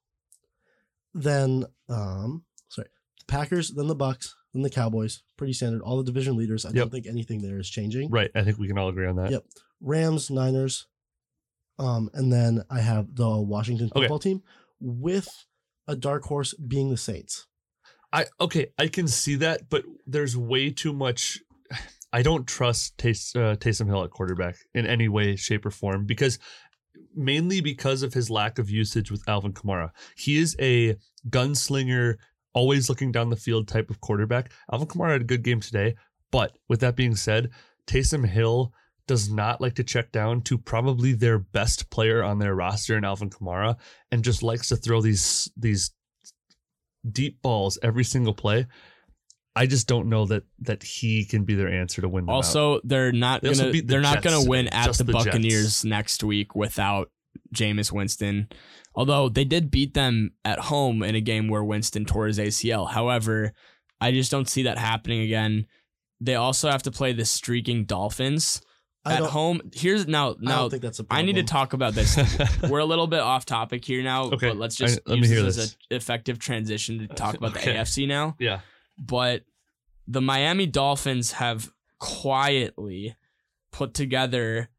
Then, 1.13 1.65
um, 1.87 2.43
sorry, 2.69 2.87
Packers. 3.27 3.71
Then 3.71 3.87
the 3.87 3.95
Bucks. 3.95 4.35
Then 4.53 4.63
the 4.63 4.69
Cowboys. 4.69 5.23
Pretty 5.37 5.53
standard. 5.53 5.81
All 5.81 5.97
the 5.97 6.03
division 6.03 6.35
leaders. 6.35 6.65
I 6.65 6.69
Yep. 6.69 6.75
don't 6.75 6.89
think 6.91 7.07
anything 7.07 7.41
there 7.41 7.59
is 7.59 7.69
changing. 7.69 8.09
Right. 8.09 8.31
I 8.35 8.43
think 8.43 8.57
we 8.57 8.67
can 8.67 8.77
all 8.77 8.89
agree 8.89 9.07
on 9.07 9.15
that. 9.17 9.31
Yep. 9.31 9.45
Rams, 9.81 10.29
Niners, 10.29 10.87
um, 11.79 12.09
and 12.13 12.31
then 12.31 12.63
I 12.69 12.81
have 12.81 13.15
the 13.15 13.29
Washington 13.29 13.87
Okay. 13.87 14.01
football 14.01 14.19
team 14.19 14.43
with 14.79 15.45
a 15.87 15.95
dark 15.95 16.23
horse 16.25 16.53
being 16.53 16.89
the 16.89 16.97
Saints. 16.97 17.47
I 18.11 18.25
okay, 18.39 18.67
I 18.77 18.87
can 18.87 19.07
see 19.07 19.35
that, 19.35 19.69
but 19.69 19.83
there's 20.05 20.35
way 20.37 20.71
too 20.71 20.93
much. 20.93 21.39
I 22.11 22.23
don't 22.23 22.47
trust 22.47 22.97
Tays, 22.97 23.35
uh, 23.35 23.55
Taysom 23.55 23.85
Hill 23.85 24.03
at 24.03 24.09
quarterback 24.09 24.55
in 24.73 24.87
any 24.87 25.07
way, 25.07 25.35
shape, 25.35 25.65
or 25.65 25.71
form 25.71 26.05
because 26.05 26.39
mainly 27.15 27.61
because 27.61 28.01
of 28.03 28.13
his 28.13 28.29
lack 28.29 28.59
of 28.59 28.69
usage 28.69 29.11
with 29.11 29.27
Alvin 29.27 29.53
Kamara. 29.53 29.91
He 30.15 30.37
is 30.37 30.55
a 30.59 30.95
gunslinger, 31.29 32.15
always 32.53 32.89
looking 32.89 33.11
down 33.11 33.29
the 33.29 33.35
field 33.35 33.67
type 33.67 33.89
of 33.89 33.99
quarterback. 34.01 34.51
Alvin 34.71 34.87
Kamara 34.87 35.13
had 35.13 35.21
a 35.21 35.25
good 35.25 35.43
game 35.43 35.59
today, 35.59 35.95
but 36.31 36.57
with 36.67 36.79
that 36.81 36.95
being 36.95 37.15
said, 37.15 37.49
Taysom 37.87 38.27
Hill 38.27 38.73
does 39.09 39.27
not 39.27 39.59
like 39.59 39.73
to 39.73 39.83
check 39.83 40.11
down 40.11 40.39
to 40.39 40.55
probably 40.55 41.13
their 41.13 41.39
best 41.39 41.89
player 41.89 42.23
on 42.23 42.37
their 42.37 42.53
roster 42.53 42.95
in 42.95 43.03
Alvin 43.03 43.31
Kamara 43.31 43.75
and 44.11 44.23
just 44.23 44.43
likes 44.43 44.67
to 44.67 44.75
throw 44.75 45.01
these 45.01 45.51
these 45.57 45.91
deep 47.11 47.41
balls 47.41 47.79
every 47.81 48.03
single 48.03 48.35
play. 48.35 48.67
I 49.55 49.65
just 49.65 49.87
don't 49.87 50.09
know 50.09 50.27
that 50.27 50.43
that 50.59 50.83
he 50.83 51.25
can 51.25 51.43
be 51.43 51.55
their 51.55 51.73
answer 51.73 52.01
to 52.01 52.07
win. 52.07 52.25
Them 52.25 52.29
out. 52.29 52.35
Also, 52.35 52.81
they're 52.83 53.11
not 53.11 53.41
they 53.41 53.51
gonna 53.51 53.71
the 53.71 53.81
they're 53.81 53.99
not 53.99 54.21
gonna 54.21 54.47
win 54.47 54.67
at 54.67 54.93
the, 54.93 55.03
the 55.03 55.13
Jets. 55.13 55.25
Buccaneers 55.25 55.83
next 55.83 56.23
week 56.23 56.53
without 56.53 57.09
Jameis 57.53 57.91
Winston. 57.91 58.47
Although 58.93 59.27
they 59.27 59.43
did 59.43 59.71
beat 59.71 59.95
them 59.95 60.33
at 60.45 60.59
home 60.59 61.01
in 61.01 61.15
a 61.15 61.21
game 61.21 61.47
where 61.47 61.63
Winston 61.63 62.05
tore 62.05 62.27
his 62.27 62.37
ACL. 62.37 62.91
However, 62.91 63.53
I 63.99 64.11
just 64.11 64.29
don't 64.29 64.47
see 64.47 64.61
that 64.63 64.77
happening 64.77 65.21
again. 65.21 65.65
They 66.21 66.35
also 66.35 66.69
have 66.69 66.83
to 66.83 66.91
play 66.91 67.11
the 67.11 67.25
streaking 67.25 67.85
Dolphins 67.85 68.61
at 69.05 69.21
home. 69.21 69.61
Here's 69.73 70.07
now 70.07 70.31
I 70.31 70.35
now 70.39 70.57
don't 70.61 70.69
think 70.71 70.81
that's 70.83 70.99
a 70.99 71.03
I 71.03 71.05
problem. 71.05 71.25
need 71.27 71.35
to 71.37 71.43
talk 71.43 71.73
about 71.73 71.93
this. 71.93 72.17
We're 72.69 72.79
a 72.79 72.85
little 72.85 73.07
bit 73.07 73.19
off 73.21 73.45
topic 73.45 73.83
here 73.85 74.03
now, 74.03 74.23
Okay, 74.25 74.49
but 74.49 74.57
let's 74.57 74.79
I- 74.81 74.85
just 74.85 74.99
let 75.07 75.15
me 75.15 75.19
use 75.21 75.29
hear 75.29 75.41
this, 75.43 75.55
this. 75.55 75.65
as 75.65 75.71
an 75.91 75.97
effective 75.97 76.39
transition 76.39 76.99
to 76.99 77.07
talk 77.07 77.35
about 77.35 77.55
Okay. 77.57 77.73
the 77.73 77.79
AFC 77.79 78.07
now. 78.07 78.35
yeah, 78.39 78.59
But 78.97 79.43
the 80.07 80.21
Miami 80.21 80.65
Dolphins 80.65 81.33
have 81.33 81.71
quietly 81.99 83.15
put 83.71 83.93
together 83.93 84.69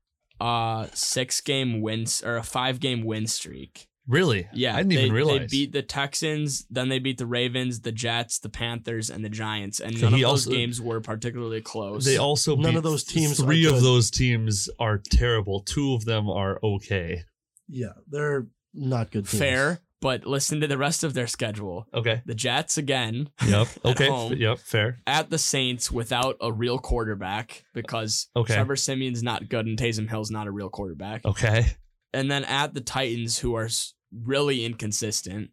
a 0.41 0.89
six 0.95 1.41
game 1.41 1.81
wins 1.81 2.23
or 2.23 2.37
a 2.37 2.43
five 2.43 2.81
game 2.81 3.03
win 3.05 3.27
streak. 3.27 3.89
Really. 4.11 4.49
Yeah, 4.53 4.75
I 4.75 4.79
didn't 4.79 4.91
they, 4.95 5.03
even 5.05 5.13
realize. 5.15 5.41
they 5.41 5.47
beat 5.47 5.73
the 5.73 5.83
Texans, 5.83 6.67
then 6.71 6.89
they 6.89 6.99
beat 6.99 7.19
the 7.19 7.27
Ravens, 7.27 7.81
the 7.81 7.93
Jets, 7.93 8.39
the 8.41 8.49
Panthers, 8.49 9.09
and 9.09 9.25
the 9.25 9.29
Giants, 9.29 9.81
and 9.81 9.97
So 9.97 10.07
none 10.07 10.13
of 10.15 10.17
he 10.19 10.23
those 10.25 10.47
also- 10.47 10.51
games 10.51 10.81
were 10.81 11.01
particularly 11.01 11.61
close. 11.61 12.05
They 12.05 12.17
also 12.17 12.57
None 12.57 12.73
beat 12.73 12.77
of 12.79 12.83
those 12.83 13.05
teams 13.05 13.39
Three 13.41 13.67
of 13.67 13.81
those 13.83 14.11
teams 14.11 14.69
are 14.79 14.99
terrible. 14.99 15.61
Two 15.61 15.95
of 15.95 16.05
them 16.05 16.29
are 16.29 16.59
okay. 16.63 17.23
Yeah, 17.69 17.93
they're 18.09 18.49
not 18.75 19.11
good 19.13 19.27
teams. 19.29 19.39
fair, 19.41 19.81
but 20.01 20.27
listen 20.27 20.61
to 20.61 20.67
the 20.67 20.79
rest 20.79 21.05
of 21.05 21.15
their 21.15 21.27
schedule. 21.27 21.87
Okay. 21.95 22.23
The 22.27 22.35
Jets 22.35 22.79
again 22.79 23.31
Yep. 23.47 23.69
Okay. 23.85 24.09
home. 24.09 24.33
Yep. 24.33 24.59
Fair. 24.59 24.99
at 25.07 25.31
the 25.31 25.39
Saints 25.39 25.91
without 25.91 26.37
a 26.41 26.51
real 26.53 26.79
quarterback 26.79 27.65
because 27.75 28.29
Okay. 28.35 28.55
Trevor 28.55 28.75
Siemian's 28.77 29.23
not 29.23 29.49
good 29.49 29.67
and 29.67 29.79
Taysom 29.79 30.09
Hill's 30.09 30.31
not 30.31 30.47
a 30.47 30.51
real 30.51 30.69
quarterback. 30.71 31.25
Okay. 31.25 31.67
And 32.13 32.29
then 32.29 32.45
at 32.45 32.75
the 32.75 32.81
Titans, 32.81 33.39
who 33.39 33.55
are 33.55 33.67
s- 33.67 33.95
really 34.13 34.65
inconsistent. 34.65 35.51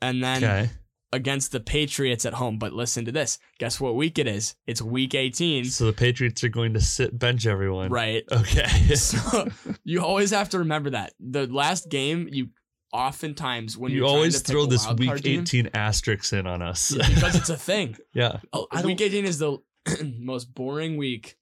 And 0.00 0.22
then 0.22 0.42
Okay. 0.44 0.70
against 1.12 1.52
the 1.52 1.60
Patriots 1.60 2.24
at 2.24 2.34
home. 2.34 2.58
But 2.58 2.72
listen 2.72 3.04
to 3.04 3.12
this. 3.12 3.38
Guess 3.58 3.80
what 3.80 3.94
week 3.94 4.18
it 4.18 4.26
is? 4.26 4.54
It's 4.66 4.80
week 4.82 5.14
18. 5.14 5.64
So 5.66 5.86
the 5.86 5.92
Patriots 5.92 6.42
are 6.42 6.48
going 6.48 6.74
to 6.74 6.80
sit 6.80 7.18
bench 7.18 7.46
everyone. 7.46 7.90
Right. 7.90 8.24
Okay. 8.32 8.66
So 8.96 9.48
you 9.84 10.02
always 10.02 10.30
have 10.30 10.48
to 10.50 10.58
remember 10.58 10.90
that. 10.90 11.12
The 11.20 11.46
last 11.46 11.88
game, 11.90 12.28
you 12.30 12.48
oftentimes 12.92 13.76
when 13.78 13.90
you 13.92 14.06
always 14.06 14.42
to 14.42 14.52
throw 14.52 14.66
this 14.66 14.86
week 14.94 15.08
card 15.08 15.22
team- 15.22 15.40
18 15.42 15.70
asterisks 15.74 16.32
in 16.32 16.46
on 16.46 16.60
us. 16.62 16.92
Yeah, 16.94 17.08
because 17.08 17.34
it's 17.36 17.48
a 17.50 17.56
thing. 17.56 17.96
yeah. 18.14 18.38
Oh, 18.52 18.66
I 18.70 18.82
week 18.84 19.00
18 19.00 19.24
is 19.24 19.38
the 19.38 19.58
most 20.18 20.52
boring 20.54 20.96
week 20.96 21.36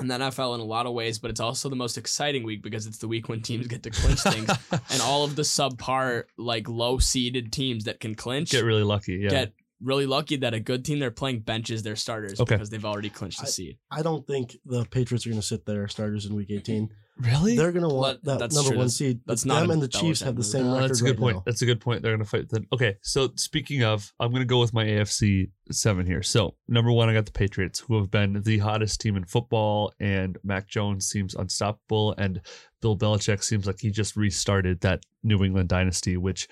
in 0.00 0.08
the 0.08 0.14
NFL 0.14 0.54
in 0.54 0.60
a 0.60 0.64
lot 0.64 0.86
of 0.86 0.92
ways, 0.92 1.18
but 1.18 1.30
it's 1.30 1.40
also 1.40 1.68
the 1.68 1.76
most 1.76 1.98
exciting 1.98 2.44
week 2.44 2.62
because 2.62 2.86
it's 2.86 2.98
the 2.98 3.08
week 3.08 3.28
when 3.28 3.42
teams 3.42 3.66
get 3.66 3.82
to 3.82 3.90
clinch 3.90 4.20
things, 4.20 4.50
and 4.90 5.02
all 5.02 5.24
of 5.24 5.36
the 5.36 5.42
subpar, 5.42 6.24
like 6.36 6.68
low 6.68 6.98
seeded 6.98 7.52
teams 7.52 7.84
that 7.84 8.00
can 8.00 8.14
clinch 8.14 8.50
Get 8.50 8.64
really 8.64 8.84
lucky. 8.84 9.14
Yeah. 9.14 9.30
get 9.30 9.52
really 9.82 10.06
lucky 10.06 10.36
that 10.36 10.54
a 10.54 10.60
good 10.60 10.84
team 10.84 10.98
they're 10.98 11.10
playing 11.10 11.40
benches 11.40 11.82
their 11.82 11.96
starters 11.96 12.40
Okay. 12.40 12.56
because 12.56 12.68
they've 12.70 12.84
already 12.84 13.10
clinched 13.10 13.40
the 13.40 13.46
I- 13.46 13.50
seed. 13.50 13.78
I 13.90 14.02
don't 14.02 14.26
think 14.26 14.56
the 14.66 14.84
Patriots 14.86 15.24
are 15.26 15.30
going 15.30 15.40
to 15.40 15.46
sit 15.46 15.64
their 15.66 15.86
starters 15.88 16.26
in 16.26 16.34
Week 16.34 16.50
18. 16.50 16.88
really? 17.20 17.56
They're 17.56 17.70
going 17.72 17.82
to 17.82 17.88
Well, 17.88 17.96
want 17.98 18.24
that 18.24 18.38
that's 18.40 18.54
number 18.54 18.70
true. 18.70 18.78
one 18.78 18.86
That's- 18.86 18.96
seed. 18.96 19.20
that's 19.26 19.42
Them 19.42 19.48
not 19.48 19.66
a 19.68 19.70
and 19.70 19.82
the 19.82 19.88
Chiefs 19.88 20.20
have 20.22 20.34
the 20.36 20.42
same 20.44 20.66
Uh, 20.66 20.74
record 20.74 20.88
that's 20.90 21.00
a 21.00 21.04
good 21.04 21.10
right 21.10 21.18
point. 21.18 21.36
now. 21.36 21.42
That's 21.46 21.62
a 21.62 21.66
good 21.66 21.80
point. 21.80 22.02
They're 22.02 22.12
going 22.12 22.24
to 22.24 22.28
fight 22.28 22.48
then. 22.48 22.66
Okay, 22.72 22.96
so 23.02 23.30
speaking 23.36 23.82
of, 23.84 24.12
I'm 24.18 24.30
going 24.30 24.42
to 24.42 24.46
go 24.46 24.60
with 24.60 24.72
my 24.72 24.84
AFC 24.84 25.50
seven 25.70 26.06
here. 26.06 26.22
So 26.22 26.56
number 26.66 26.90
one, 26.92 27.08
I 27.08 27.14
got 27.14 27.26
the 27.26 27.32
Patriots, 27.32 27.78
who 27.80 27.98
have 27.98 28.10
been 28.10 28.42
the 28.42 28.58
hottest 28.58 29.00
team 29.00 29.16
in 29.16 29.24
football, 29.24 29.92
and 30.00 30.38
Mac 30.42 30.68
Jones 30.68 31.06
seems 31.08 31.34
unstoppable, 31.34 32.14
and 32.18 32.40
Bill 32.82 32.96
Belichick 32.96 33.42
seems 33.44 33.66
like 33.66 33.80
he 33.80 33.90
just 33.90 34.16
restarted 34.16 34.80
that 34.80 35.02
New 35.22 35.42
England 35.44 35.68
dynasty, 35.68 36.16
which, 36.16 36.48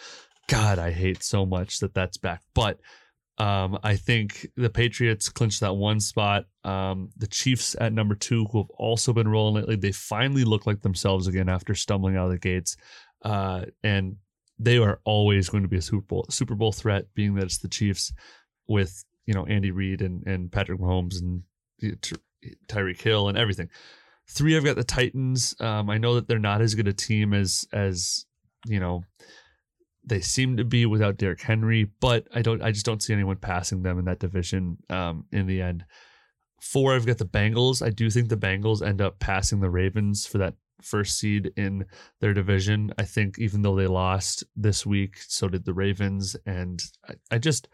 God, 0.49 0.79
I 0.79 0.91
hate 0.91 1.23
so 1.23 1.45
much 1.47 1.79
that 1.81 1.95
that's 1.95 2.17
back. 2.19 2.43
But 2.55 2.79
um, 3.39 3.79
I 3.83 3.97
think 3.97 4.47
the 4.57 4.71
Patriots 4.71 5.29
clinched 5.29 5.61
that 5.61 5.77
one 5.77 6.01
spot. 6.01 6.47
Um, 6.65 7.11
the 7.17 7.27
Chiefs 7.27 7.77
at 7.79 7.93
number 7.93 8.15
two, 8.15 8.47
who 8.47 8.59
have 8.59 8.71
also 8.71 9.13
been 9.13 9.29
rolling 9.29 9.57
lately, 9.57 9.77
they 9.77 9.93
finally 9.93 10.45
look 10.45 10.67
like 10.67 10.81
themselves 10.81 11.27
again 11.27 11.49
after 11.49 11.75
stumbling 11.75 12.17
out 12.17 12.27
of 12.27 12.31
the 12.31 12.39
gates. 12.39 12.77
Uh, 13.23 13.67
and 13.83 14.17
they 14.59 14.79
are 14.79 15.01
always 15.05 15.51
going 15.51 15.63
to 15.63 15.69
be 15.69 15.77
a 15.77 15.83
Super 15.83 16.07
Bowl 16.07 16.27
Super 16.31 16.55
Bowl 16.55 16.73
threat, 16.73 17.07
being 17.15 17.35
that 17.35 17.45
it's 17.45 17.59
the 17.59 17.69
Chiefs 17.69 18.13
with 18.69 19.05
you 19.27 19.35
know 19.35 19.45
Andy 19.45 19.71
Reid 19.71 20.01
and 20.01 20.27
and 20.27 20.51
Patrick 20.51 20.81
Mahomes 20.81 21.21
and 21.21 21.43
Ty- 22.01 22.17
Tyreek 22.69 23.01
Hill 23.01 23.29
and 23.29 23.37
everything. 23.37 23.69
Three, 24.29 24.57
I've 24.57 24.65
got 24.65 24.77
the 24.77 24.85
Titans. 24.85 25.55
Um, 25.61 25.91
I 25.91 25.99
know 25.99 26.15
that 26.15 26.27
they're 26.27 26.39
not 26.39 26.63
as 26.63 26.75
good 26.75 26.89
a 26.89 26.93
team 26.95 27.35
as 27.35 27.67
as 27.73 28.25
you 28.67 28.81
know 28.81 29.05
they 30.07 30.21
seem 30.21 30.57
to 30.57 30.65
be 30.65 30.87
without 30.87 31.17
Derrick 31.17 31.43
Henry, 31.43 31.91
but 32.01 32.29
I 32.33 32.43
don't. 32.43 32.63
I 32.63 32.71
just 32.71 32.87
don't 32.87 33.03
see 33.03 33.13
anyone 33.13 33.37
passing 33.37 33.83
them 33.83 33.99
in 33.99 34.05
that 34.05 34.21
division. 34.21 34.79
Um, 34.89 35.25
in 35.33 35.47
the 35.47 35.61
end, 35.61 35.85
four, 36.61 36.95
I've 36.95 37.07
got 37.07 37.19
the 37.19 37.27
Bengals. 37.27 37.85
I 37.85 37.91
do 37.91 38.09
think 38.09 38.29
the 38.29 38.37
Bengals 38.37 38.87
end 38.87 39.01
up 39.01 39.19
passing 39.19 39.61
the 39.61 39.71
Ravens 39.71 40.27
for 40.27 40.39
that 40.39 40.55
first 40.81 41.19
seed 41.19 41.53
in 41.57 41.87
their 42.21 42.33
division. 42.33 42.93
I 42.99 43.03
think 43.05 43.39
even 43.39 43.63
though 43.63 43.75
they 43.75 43.89
lost 43.89 44.45
this 44.55 44.87
week, 44.87 45.17
so 45.27 45.49
did 45.49 45.65
the 45.65 45.75
Ravens, 45.75 46.37
and 46.47 46.81
I, 47.09 47.15
I 47.33 47.39
just 47.39 47.69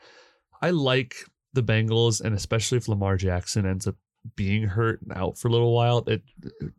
I 0.62 0.70
like 0.70 1.16
the 1.53 1.62
Bengals, 1.62 2.22
and 2.22 2.35
especially 2.35 2.78
if 2.78 2.89
Lamar 2.89 3.16
Jackson 3.16 3.66
ends 3.66 3.87
up 3.87 3.97
being 4.37 4.64
hurt 4.64 5.03
and 5.03 5.12
out 5.16 5.37
for 5.37 5.49
a 5.49 5.51
little 5.51 5.75
while, 5.75 6.05
it 6.07 6.23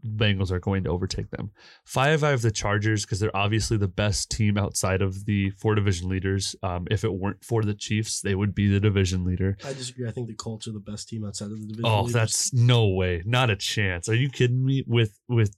Bengals 0.05 0.51
are 0.51 0.59
going 0.59 0.83
to 0.85 0.89
overtake 0.89 1.29
them. 1.31 1.51
Five, 1.85 2.23
I 2.23 2.29
have 2.29 2.41
the 2.41 2.51
Chargers 2.51 3.05
because 3.05 3.19
they're 3.19 3.35
obviously 3.35 3.77
the 3.77 3.87
best 3.87 4.31
team 4.31 4.57
outside 4.57 5.01
of 5.01 5.25
the 5.25 5.49
four 5.51 5.75
division 5.75 6.09
leaders. 6.09 6.55
Um, 6.63 6.87
if 6.89 7.03
it 7.03 7.13
weren't 7.13 7.43
for 7.43 7.63
the 7.63 7.73
Chiefs, 7.73 8.21
they 8.21 8.35
would 8.35 8.55
be 8.55 8.67
the 8.67 8.79
division 8.79 9.25
leader. 9.25 9.57
I 9.65 9.73
disagree. 9.73 10.07
I 10.07 10.11
think 10.11 10.27
the 10.27 10.35
Colts 10.35 10.67
are 10.67 10.71
the 10.71 10.79
best 10.79 11.09
team 11.09 11.25
outside 11.25 11.45
of 11.45 11.59
the 11.59 11.67
division. 11.67 11.85
Oh, 11.85 12.01
leaders. 12.01 12.13
that's 12.13 12.53
no 12.53 12.87
way, 12.87 13.23
not 13.25 13.49
a 13.49 13.55
chance. 13.55 14.07
Are 14.07 14.15
you 14.15 14.29
kidding 14.29 14.63
me? 14.63 14.83
With 14.87 15.19
with 15.27 15.55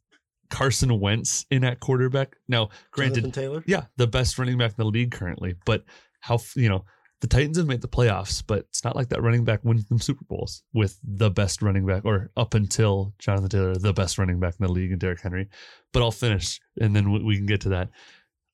Carson 0.50 1.00
Wentz 1.00 1.46
in 1.50 1.64
at 1.64 1.80
quarterback. 1.80 2.36
Now, 2.48 2.70
granted, 2.92 3.22
Jonathan 3.22 3.32
Taylor. 3.32 3.64
yeah, 3.68 3.86
the 3.98 4.08
best 4.08 4.38
running 4.40 4.58
back 4.58 4.72
in 4.72 4.76
the 4.78 4.86
league 4.86 5.12
currently. 5.12 5.56
But 5.66 5.84
how 6.22 6.40
you 6.56 6.70
know 6.70 6.86
the 7.26 7.38
Titans 7.38 7.57
have 7.57 7.65
made 7.65 7.82
the 7.82 7.88
playoffs, 7.88 8.43
but 8.45 8.59
it's 8.59 8.84
not 8.84 8.95
like 8.95 9.09
that 9.09 9.23
running 9.23 9.43
back 9.43 9.61
wins 9.63 9.84
them 9.86 9.97
Super 9.97 10.23
Bowls 10.26 10.61
with 10.73 10.99
the 11.03 11.32
best 11.32 11.63
running 11.63 11.84
back, 11.84 12.05
or 12.05 12.30
up 12.38 12.53
until 12.53 13.15
Jonathan 13.17 13.49
Taylor, 13.49 13.76
the 13.76 13.93
best 13.93 14.19
running 14.19 14.39
back 14.39 14.53
in 14.59 14.63
the 14.63 14.71
league, 14.71 14.91
and 14.91 15.01
Derrick 15.01 15.21
Henry. 15.21 15.49
But 15.91 16.03
I'll 16.03 16.11
finish, 16.11 16.61
and 16.80 16.95
then 16.95 17.11
we, 17.26 17.36
can 17.36 17.47
get 17.47 17.61
to 17.61 17.69
that. 17.69 17.89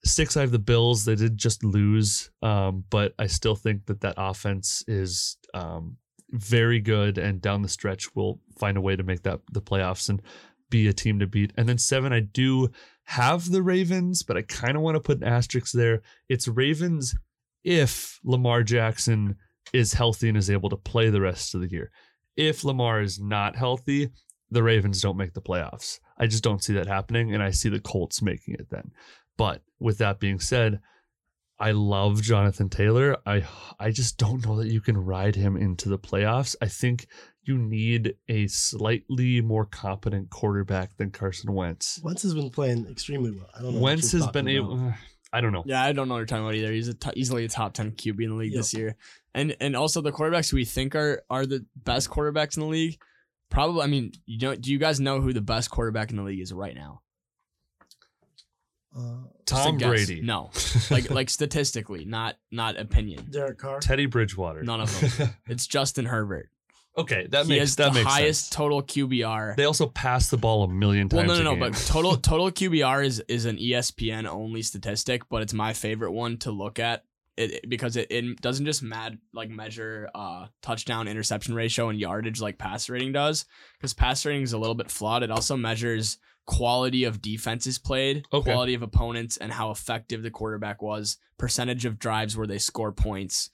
Six, 0.05 0.37
I 0.37 0.41
have 0.41 0.51
the 0.51 0.57
Bills. 0.57 1.03
They 1.03 1.15
did 1.15 1.37
just 1.37 1.65
lose, 1.65 2.31
um, 2.41 2.85
but 2.89 3.13
I 3.19 3.27
still 3.27 3.55
think 3.55 3.87
that 3.87 3.99
that 4.01 4.13
offense 4.15 4.85
is 4.87 5.35
um, 5.53 5.97
very 6.29 6.79
good, 6.79 7.17
and 7.17 7.41
down 7.41 7.63
the 7.63 7.67
stretch 7.67 8.15
will 8.15 8.39
find 8.57 8.77
a 8.77 8.81
way 8.81 8.95
to 8.95 9.03
make 9.03 9.23
that 9.23 9.41
the 9.51 9.61
playoffs 9.61 10.07
and 10.07 10.21
be 10.69 10.87
a 10.87 10.93
team 10.93 11.19
to 11.19 11.27
beat. 11.27 11.51
And 11.57 11.67
then 11.67 11.77
seven, 11.77 12.13
I 12.13 12.21
do 12.21 12.69
have 13.03 13.51
the 13.51 13.63
Ravens, 13.63 14.23
but 14.23 14.37
I 14.37 14.43
kind 14.43 14.77
of 14.77 14.81
want 14.81 14.95
to 14.95 15.01
put 15.01 15.17
an 15.17 15.27
asterisk 15.27 15.73
there. 15.73 16.03
It's 16.29 16.47
Ravens 16.47 17.15
if 17.63 18.19
Lamar 18.23 18.63
Jackson 18.63 19.35
is 19.73 19.93
healthy 19.93 20.29
and 20.29 20.37
is 20.37 20.49
able 20.49 20.69
to 20.69 20.77
play 20.77 21.09
the 21.09 21.21
rest 21.21 21.55
of 21.55 21.61
the 21.61 21.69
year. 21.69 21.91
If 22.35 22.63
Lamar 22.63 23.01
is 23.01 23.19
not 23.19 23.55
healthy, 23.55 24.09
the 24.49 24.63
Ravens 24.63 25.01
don't 25.01 25.17
make 25.17 25.33
the 25.33 25.41
playoffs. 25.41 25.99
I 26.17 26.27
just 26.27 26.43
don't 26.43 26.63
see 26.63 26.73
that 26.73 26.87
happening, 26.87 27.33
and 27.33 27.41
I 27.41 27.51
see 27.51 27.69
the 27.69 27.79
Colts 27.79 28.21
making 28.21 28.55
it 28.55 28.67
then. 28.69 28.91
But 29.37 29.61
with 29.79 29.97
that 29.99 30.19
being 30.19 30.39
said, 30.39 30.81
I 31.59 31.71
love 31.71 32.21
Jonathan 32.21 32.69
Taylor. 32.69 33.17
I 33.25 33.45
I 33.79 33.91
just 33.91 34.17
don't 34.17 34.45
know 34.45 34.57
that 34.57 34.71
you 34.71 34.81
can 34.81 34.97
ride 34.97 35.35
him 35.35 35.55
into 35.55 35.89
the 35.89 35.99
playoffs. 35.99 36.55
I 36.61 36.67
think 36.67 37.07
you 37.43 37.57
need 37.57 38.15
a 38.27 38.47
slightly 38.47 39.41
more 39.41 39.65
competent 39.65 40.29
quarterback 40.31 40.97
than 40.97 41.11
Carson 41.11 41.53
Wentz. 41.53 41.99
Wentz 42.03 42.23
has 42.23 42.33
been 42.33 42.49
playing 42.49 42.87
extremely 42.87 43.31
well. 43.31 43.49
I 43.55 43.61
don't 43.61 43.75
know. 43.75 43.79
Wentz 43.81 44.11
has 44.11 44.27
been 44.27 44.47
able. 44.47 44.93
About. 45.31 45.37
I 45.37 45.41
don't 45.41 45.51
know. 45.53 45.63
Yeah, 45.65 45.83
I 45.83 45.91
don't 45.91 46.07
know 46.07 46.15
what 46.15 46.19
you're 46.19 46.25
talking 46.27 46.43
about 46.43 46.55
either. 46.55 46.71
He's 46.71 46.87
a 46.87 46.93
t- 46.93 47.11
easily 47.15 47.45
a 47.45 47.47
top 47.47 47.73
ten 47.73 47.91
QB 47.91 48.23
in 48.23 48.29
the 48.29 48.35
league 48.35 48.51
Yep. 48.53 48.59
this 48.59 48.73
year, 48.73 48.95
and 49.33 49.55
and 49.59 49.75
also 49.75 50.01
the 50.01 50.11
quarterbacks 50.11 50.51
we 50.53 50.65
think 50.65 50.95
are 50.95 51.23
are 51.29 51.45
the 51.45 51.65
best 51.75 52.09
quarterbacks 52.09 52.57
in 52.57 52.61
the 52.63 52.69
league. 52.69 52.99
Probably, 53.49 53.81
I 53.81 53.87
mean, 53.87 54.11
you 54.25 54.37
know, 54.39 54.55
do 54.55 54.71
you 54.71 54.77
guys 54.77 54.99
know 54.99 55.19
who 55.21 55.33
the 55.33 55.41
best 55.41 55.69
quarterback 55.69 56.09
in 56.11 56.15
the 56.17 56.23
league 56.23 56.39
is 56.39 56.53
right 56.53 56.73
now? 56.75 57.01
Uh, 58.97 59.23
Tom. 59.45 59.77
Brady. 59.77 60.21
No, 60.21 60.51
like 60.91 61.09
like 61.09 61.29
statistically, 61.29 62.03
not 62.05 62.37
not 62.51 62.77
opinion. 62.79 63.27
Derek 63.29 63.57
Carr. 63.57 63.79
Teddy 63.79 64.05
Bridgewater. 64.05 64.63
None 64.63 64.81
of 64.81 65.17
them. 65.17 65.29
It's 65.47 65.65
Justin 65.67 66.05
Herbert. 66.05 66.49
Okay, 66.97 67.27
that 67.31 67.45
he 67.45 67.57
makes 67.59 67.75
that 67.75 67.89
the 67.93 67.99
makes 67.99 68.11
highest 68.11 68.45
sense. 68.45 68.55
total 68.55 68.81
QBR. 68.83 69.55
They 69.55 69.65
also 69.65 69.87
pass 69.87 70.29
the 70.29 70.37
ball 70.37 70.63
a 70.63 70.67
million 70.67 71.09
times. 71.09 71.27
well, 71.27 71.37
no, 71.37 71.43
no, 71.43 71.55
no. 71.55 71.59
But 71.59 71.77
total 71.87 72.17
total 72.17 72.51
QBR 72.51 73.05
is 73.05 73.19
is 73.27 73.45
an 73.45 73.57
ESPN 73.57 74.27
only 74.27 74.61
statistic, 74.61 75.27
but 75.29 75.41
it's 75.41 75.53
my 75.53 75.73
favorite 75.73 76.11
one 76.11 76.37
to 76.39 76.51
look 76.51 76.79
at. 76.79 77.03
It, 77.37 77.51
it- 77.53 77.69
because 77.69 77.95
it, 77.95 78.07
it 78.11 78.41
doesn't 78.41 78.65
just 78.65 78.83
mad 78.83 79.17
like 79.33 79.49
measure 79.49 80.09
uh 80.13 80.47
touchdown 80.61 81.07
interception 81.07 81.55
ratio 81.55 81.87
and 81.87 81.97
yardage 81.97 82.41
like 82.41 82.57
pass 82.57 82.89
rating 82.89 83.13
does 83.13 83.45
because 83.79 83.93
pass 83.93 84.25
rating 84.25 84.41
is 84.43 84.51
a 84.51 84.57
little 84.57 84.75
bit 84.75 84.91
flawed 84.91 85.23
it 85.23 85.31
also 85.31 85.55
measures 85.55 86.17
quality 86.45 87.05
of 87.05 87.21
defenses 87.21 87.79
played 87.79 88.25
Okay. 88.33 88.51
quality 88.51 88.73
of 88.73 88.81
opponents 88.81 89.37
and 89.37 89.53
how 89.53 89.71
effective 89.71 90.23
the 90.23 90.29
quarterback 90.29 90.81
was 90.81 91.17
percentage 91.37 91.85
of 91.85 91.97
drives 91.97 92.35
where 92.35 92.47
they 92.47 92.57
score 92.57 92.91
points 92.91 93.49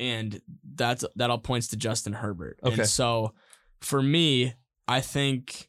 and 0.00 0.40
that's 0.74 1.04
that 1.16 1.30
all 1.30 1.38
points 1.38 1.68
to 1.68 1.76
Justin 1.76 2.12
Herbert 2.14 2.58
Okay. 2.62 2.74
and 2.82 2.88
so 2.88 3.32
for 3.80 4.02
me 4.02 4.54
I 4.88 5.00
think 5.00 5.68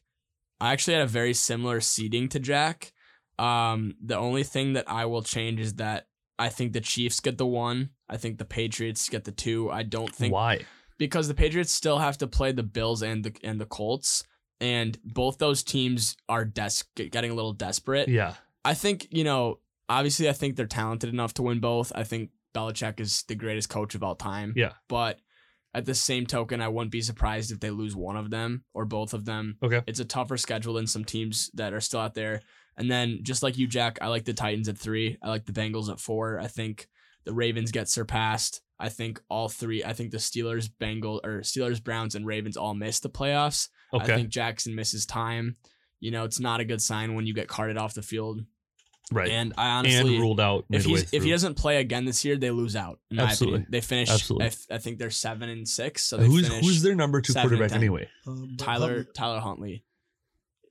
I 0.60 0.72
actually 0.72 0.94
had 0.94 1.02
a 1.04 1.06
very 1.08 1.34
similar 1.34 1.80
seating 1.80 2.28
to 2.30 2.38
Jack 2.40 2.92
um 3.38 3.94
the 4.02 4.16
only 4.16 4.42
thing 4.42 4.72
that 4.74 4.90
I 4.90 5.04
will 5.06 5.22
change 5.22 5.60
is 5.60 5.74
that 5.74 6.06
I 6.38 6.48
think 6.50 6.72
the 6.72 6.80
Chiefs 6.82 7.20
get 7.20 7.38
the 7.38 7.46
one. 7.46 7.90
I 8.10 8.18
think 8.18 8.36
the 8.36 8.44
Patriots 8.44 9.08
get 9.08 9.24
the 9.24 9.32
two. 9.32 9.70
I 9.70 9.82
don't 9.82 10.14
think 10.14 10.34
why? 10.34 10.60
because 10.98 11.28
the 11.28 11.34
Patriots 11.34 11.72
still 11.72 11.98
have 11.98 12.18
to 12.18 12.26
play 12.26 12.52
the 12.52 12.62
Bills 12.62 13.00
and 13.02 13.24
the 13.24 13.32
and 13.42 13.58
the 13.58 13.64
Colts, 13.64 14.22
and 14.60 14.98
both 15.02 15.38
those 15.38 15.62
teams 15.62 16.14
are 16.28 16.44
des- 16.44 16.84
getting 16.94 17.30
a 17.30 17.34
little 17.34 17.54
desperate. 17.54 18.08
Yeah, 18.08 18.34
I 18.66 18.74
think 18.74 19.08
you 19.10 19.24
know, 19.24 19.60
obviously, 19.88 20.28
I 20.28 20.32
think 20.34 20.56
they're 20.56 20.66
talented 20.66 21.08
enough 21.08 21.32
to 21.34 21.42
win 21.42 21.58
both. 21.58 21.90
I 21.94 22.04
think 22.04 22.30
Belichick 22.56 23.00
is 23.00 23.24
the 23.28 23.34
greatest 23.34 23.68
coach 23.68 23.94
of 23.94 24.02
all 24.02 24.14
time. 24.14 24.52
Yeah. 24.56 24.72
but 24.88 25.18
at 25.74 25.84
the 25.84 25.94
same 25.94 26.24
token, 26.24 26.62
I 26.62 26.68
wouldn't 26.68 26.90
be 26.90 27.02
surprised 27.02 27.52
if 27.52 27.60
they 27.60 27.68
lose 27.68 27.94
one 27.94 28.16
of 28.16 28.30
them 28.30 28.64
or 28.72 28.86
both 28.86 29.12
of 29.12 29.26
them. 29.26 29.58
Okay. 29.62 29.82
it's 29.86 30.00
a 30.00 30.06
tougher 30.06 30.38
schedule 30.38 30.74
than 30.74 30.86
some 30.86 31.04
teams 31.04 31.50
that 31.52 31.74
are 31.74 31.82
still 31.82 32.00
out 32.00 32.14
there. 32.14 32.40
And 32.78 32.90
then 32.90 33.18
just 33.22 33.42
like 33.42 33.58
you, 33.58 33.66
Jack, 33.66 33.98
I 34.00 34.08
like 34.08 34.24
the 34.24 34.32
Titans 34.32 34.68
at 34.70 34.78
three. 34.78 35.18
I 35.22 35.28
like 35.28 35.44
the 35.44 35.52
Bengals 35.52 35.90
at 35.90 36.00
four. 36.00 36.40
I 36.40 36.46
think 36.46 36.88
the 37.26 37.34
Ravens 37.34 37.72
get 37.72 37.90
surpassed. 37.90 38.62
I 38.78 38.88
think 38.88 39.20
all 39.28 39.48
three. 39.48 39.84
I 39.84 39.92
think 39.92 40.12
the 40.12 40.18
Steelers, 40.18 40.70
Bengals, 40.80 41.20
or 41.24 41.40
Steelers, 41.40 41.82
Browns, 41.82 42.14
and 42.14 42.26
Ravens 42.26 42.56
all 42.56 42.74
miss 42.74 43.00
the 43.00 43.10
playoffs. 43.10 43.68
okay, 43.92 44.12
I 44.12 44.16
think 44.16 44.28
Jackson 44.30 44.74
misses 44.74 45.04
time. 45.04 45.56
You 46.00 46.10
know, 46.10 46.24
it's 46.24 46.40
not 46.40 46.60
a 46.60 46.64
good 46.64 46.82
sign 46.82 47.14
when 47.14 47.26
you 47.26 47.34
get 47.34 47.48
carted 47.48 47.78
off 47.78 47.94
the 47.94 48.02
field. 48.02 48.42
Right. 49.12 49.28
And 49.30 49.52
I 49.56 49.68
honestly, 49.78 50.14
and 50.14 50.20
ruled 50.20 50.40
out 50.40 50.64
if 50.70 50.84
midway 50.86 51.00
he's 51.00 51.12
if 51.12 51.22
he 51.22 51.30
doesn't 51.30 51.54
play 51.54 51.76
again 51.78 52.04
this 52.04 52.24
year, 52.24 52.36
they 52.36 52.50
lose 52.50 52.76
out. 52.76 52.98
In 53.10 53.18
Absolutely. 53.20 53.56
opinion, 53.60 53.70
they 53.72 53.80
finish. 53.80 54.10
Absolutely. 54.10 54.44
I, 54.44 54.48
f- 54.48 54.66
I 54.70 54.78
think 54.78 54.98
they're 54.98 55.10
seven 55.10 55.48
and 55.48 55.66
six. 55.68 56.02
So 56.04 56.16
they 56.16 56.26
who's 56.26 56.48
who's 56.48 56.82
their 56.82 56.94
number 56.94 57.20
two 57.20 57.32
quarterback 57.34 57.72
anyway? 57.72 58.08
Um, 58.26 58.56
Tyler 58.58 58.88
Huntley. 58.88 59.12
Tyler 59.14 59.40
Huntley. 59.40 59.84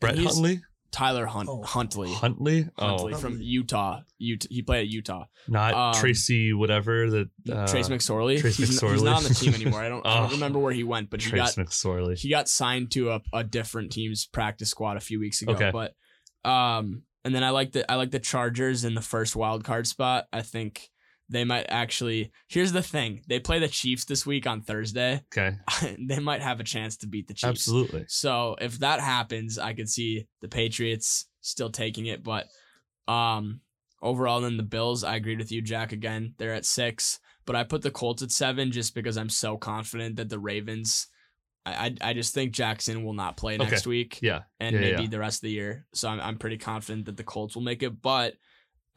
Brett 0.02 0.18
Huntley, 0.18 0.62
Tyler 0.92 1.26
Hunt 1.26 1.48
Oh. 1.50 1.64
Huntley. 1.64 2.12
Huntley. 2.12 2.68
Huntley 2.78 3.14
Oh, 3.14 3.18
from 3.18 3.32
Huntley. 3.34 3.46
Utah. 3.46 4.02
He 4.18 4.62
played 4.62 4.82
at 4.82 4.88
Utah. 4.88 5.26
not 5.48 5.74
um, 5.74 5.94
Tracy. 6.02 6.52
Whatever 6.54 7.10
that. 7.12 7.30
Uh, 7.50 7.68
Trace 7.68 7.88
McSorley. 7.90 8.40
Trace 8.40 8.58
he's, 8.58 8.84
n- 8.84 8.92
he's 8.92 9.02
not 9.04 9.18
on 9.18 9.24
the 9.24 9.34
team 9.34 9.54
anymore. 9.54 9.82
I 9.82 9.90
don't, 9.90 10.06
I 10.06 10.16
don't 10.20 10.30
Oh. 10.32 10.34
remember 10.36 10.60
where 10.60 10.74
he 10.74 10.84
went, 10.84 11.10
but 11.10 11.22
he 11.22 11.30
Trace 11.30 11.56
got 11.56 11.66
McSorley. 11.66 12.18
he 12.18 12.30
got 12.30 12.50
signed 12.50 12.92
to 12.92 13.12
a, 13.12 13.22
a 13.34 13.44
different 13.44 13.92
team's 13.94 14.26
practice 14.26 14.70
squad 14.70 14.98
a 14.98 15.02
few 15.02 15.20
weeks 15.20 15.42
ago. 15.42 15.54
Okay. 15.54 15.72
But 15.72 15.96
um 16.50 17.04
and 17.26 17.34
then 17.34 17.43
I 17.43 17.49
like 17.49 17.71
the 17.71 17.91
I 17.91 17.95
like 17.95 18.11
the 18.11 18.19
Chargers 18.19 18.86
in 18.86 18.93
the 18.93 19.01
first 19.01 19.36
wild 19.36 19.63
card 19.63 19.88
spot. 19.88 20.28
I 20.32 20.43
think 20.43 20.89
they 21.28 21.43
might 21.43 21.65
actually 21.69 22.32
here's 22.47 22.71
the 22.71 22.84
thing. 22.84 23.21
They 23.28 23.39
play 23.39 23.57
the 23.57 23.67
Chiefs 23.67 24.05
this 24.05 24.26
week 24.28 24.45
on 24.45 24.61
Thursday. 24.61 25.23
Okay, 25.36 25.57
they 25.99 26.19
might 26.19 26.43
have 26.43 26.59
a 26.59 26.63
chance 26.63 26.97
to 26.97 27.07
beat 27.07 27.28
the 27.28 27.34
Chiefs. 27.34 27.49
absolutely. 27.49 28.05
So 28.07 28.55
if 28.61 28.80
that 28.80 28.99
happens, 29.01 29.57
I 29.57 29.73
could 29.73 29.89
see 29.89 30.28
the 30.41 30.47
Patriots 30.47 31.26
still 31.41 31.71
taking 31.71 32.05
it. 32.05 32.23
But 32.23 32.45
um 33.07 33.61
overall 34.03 34.41
then 34.41 34.57
the 34.57 34.63
Bills, 34.63 35.03
I 35.03 35.15
agreed 35.15 35.39
with 35.39 35.51
you, 35.51 35.63
Jack, 35.63 35.91
again. 35.91 36.36
They're 36.38 36.53
at 36.53 36.65
six. 36.65 37.19
But 37.47 37.55
I 37.55 37.63
put 37.63 37.82
the 37.82 37.91
Colts 37.91 38.23
at 38.23 38.32
seven 38.32 38.71
just 38.71 38.95
because 38.95 39.17
I'm 39.17 39.30
so 39.30 39.57
confident 39.57 40.15
that 40.15 40.30
the 40.30 40.39
Ravens 40.39 41.07
I 41.66 41.86
I, 42.01 42.09
I 42.09 42.13
just 42.13 42.34
think 42.34 42.51
Jackson 42.53 43.03
will 43.03 43.13
not 43.13 43.38
play 43.38 43.55
Okay. 43.55 43.70
next 43.70 43.88
week 43.88 44.20
Yeah, 44.22 44.43
and 44.59 44.76
yeah, 44.76 44.82
maybe 44.82 45.03
yeah. 45.03 45.09
the 45.09 45.20
rest 45.20 45.38
of 45.39 45.41
the 45.47 45.51
year. 45.51 45.86
So 45.93 46.07
I'm 46.09 46.20
I'm 46.20 46.38
pretty 46.38 46.57
confident 46.57 47.05
that 47.05 47.18
the 47.18 47.24
Colts 47.24 47.55
will 47.55 47.63
make 47.63 47.84
it. 47.84 48.01
But 48.01 48.36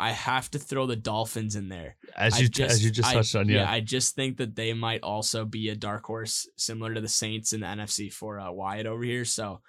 I 0.00 0.12
have 0.12 0.48
to 0.52 0.60
throw 0.60 0.86
the 0.86 0.94
Dolphins 0.94 1.56
in 1.56 1.68
there. 1.68 1.96
as 2.16 2.34
I 2.34 2.38
you 2.38 2.48
as 2.64 2.84
you 2.84 2.90
just 2.90 3.08
I- 3.08 3.14
touched 3.14 3.34
on. 3.34 3.48
Yeah, 3.48 3.68
I 3.70 3.80
just 3.80 4.14
think 4.14 4.36
that 4.36 4.54
they 4.54 4.72
might 4.72 5.02
also 5.02 5.44
be 5.44 5.70
a 5.70 5.74
dark 5.74 6.04
horse, 6.04 6.48
similar 6.56 6.94
to 6.94 7.00
the 7.00 7.08
Saints 7.08 7.52
in 7.52 7.60
the 7.60 7.66
NFC 7.66 8.12
for 8.12 8.38
uh, 8.38 8.52
Wyatt 8.52 8.86
over 8.86 9.02
here. 9.02 9.24
So 9.24 9.60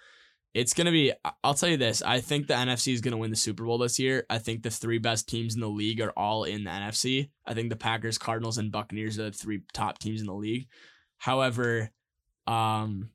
it's 0.53 0.73
gonna 0.73 0.91
be. 0.91 1.13
I'll 1.43 1.53
tell 1.55 1.69
you 1.69 1.77
this: 1.77 2.01
I 2.03 2.21
think 2.21 2.45
the 2.47 2.53
NFC 2.53 2.93
is 2.93 3.01
gonna 3.01 3.17
win 3.17 3.29
the 3.31 3.35
Super 3.37 3.63
Bowl 3.65 3.77
this 3.79 3.97
year. 3.99 4.25
I 4.29 4.37
think 4.39 4.61
the 4.61 4.69
three 4.69 4.97
best 4.99 5.27
teams 5.29 5.55
in 5.55 5.61
the 5.61 5.67
league 5.69 5.99
are 6.01 6.13
all 6.17 6.43
in 6.43 6.63
the 6.63 6.69
NFC. 6.71 7.29
I 7.45 7.53
think 7.55 7.69
the 7.69 7.75
Packers, 7.75 8.17
Cardinals, 8.19 8.57
and 8.59 8.71
Buccaneers 8.71 9.17
are 9.17 9.25
the 9.29 9.31
three 9.31 9.61
top 9.73 9.97
teams 9.99 10.21
in 10.21 10.27
the 10.27 10.33
league. 10.33 10.67
However, 11.17 11.91
um, 12.49 13.09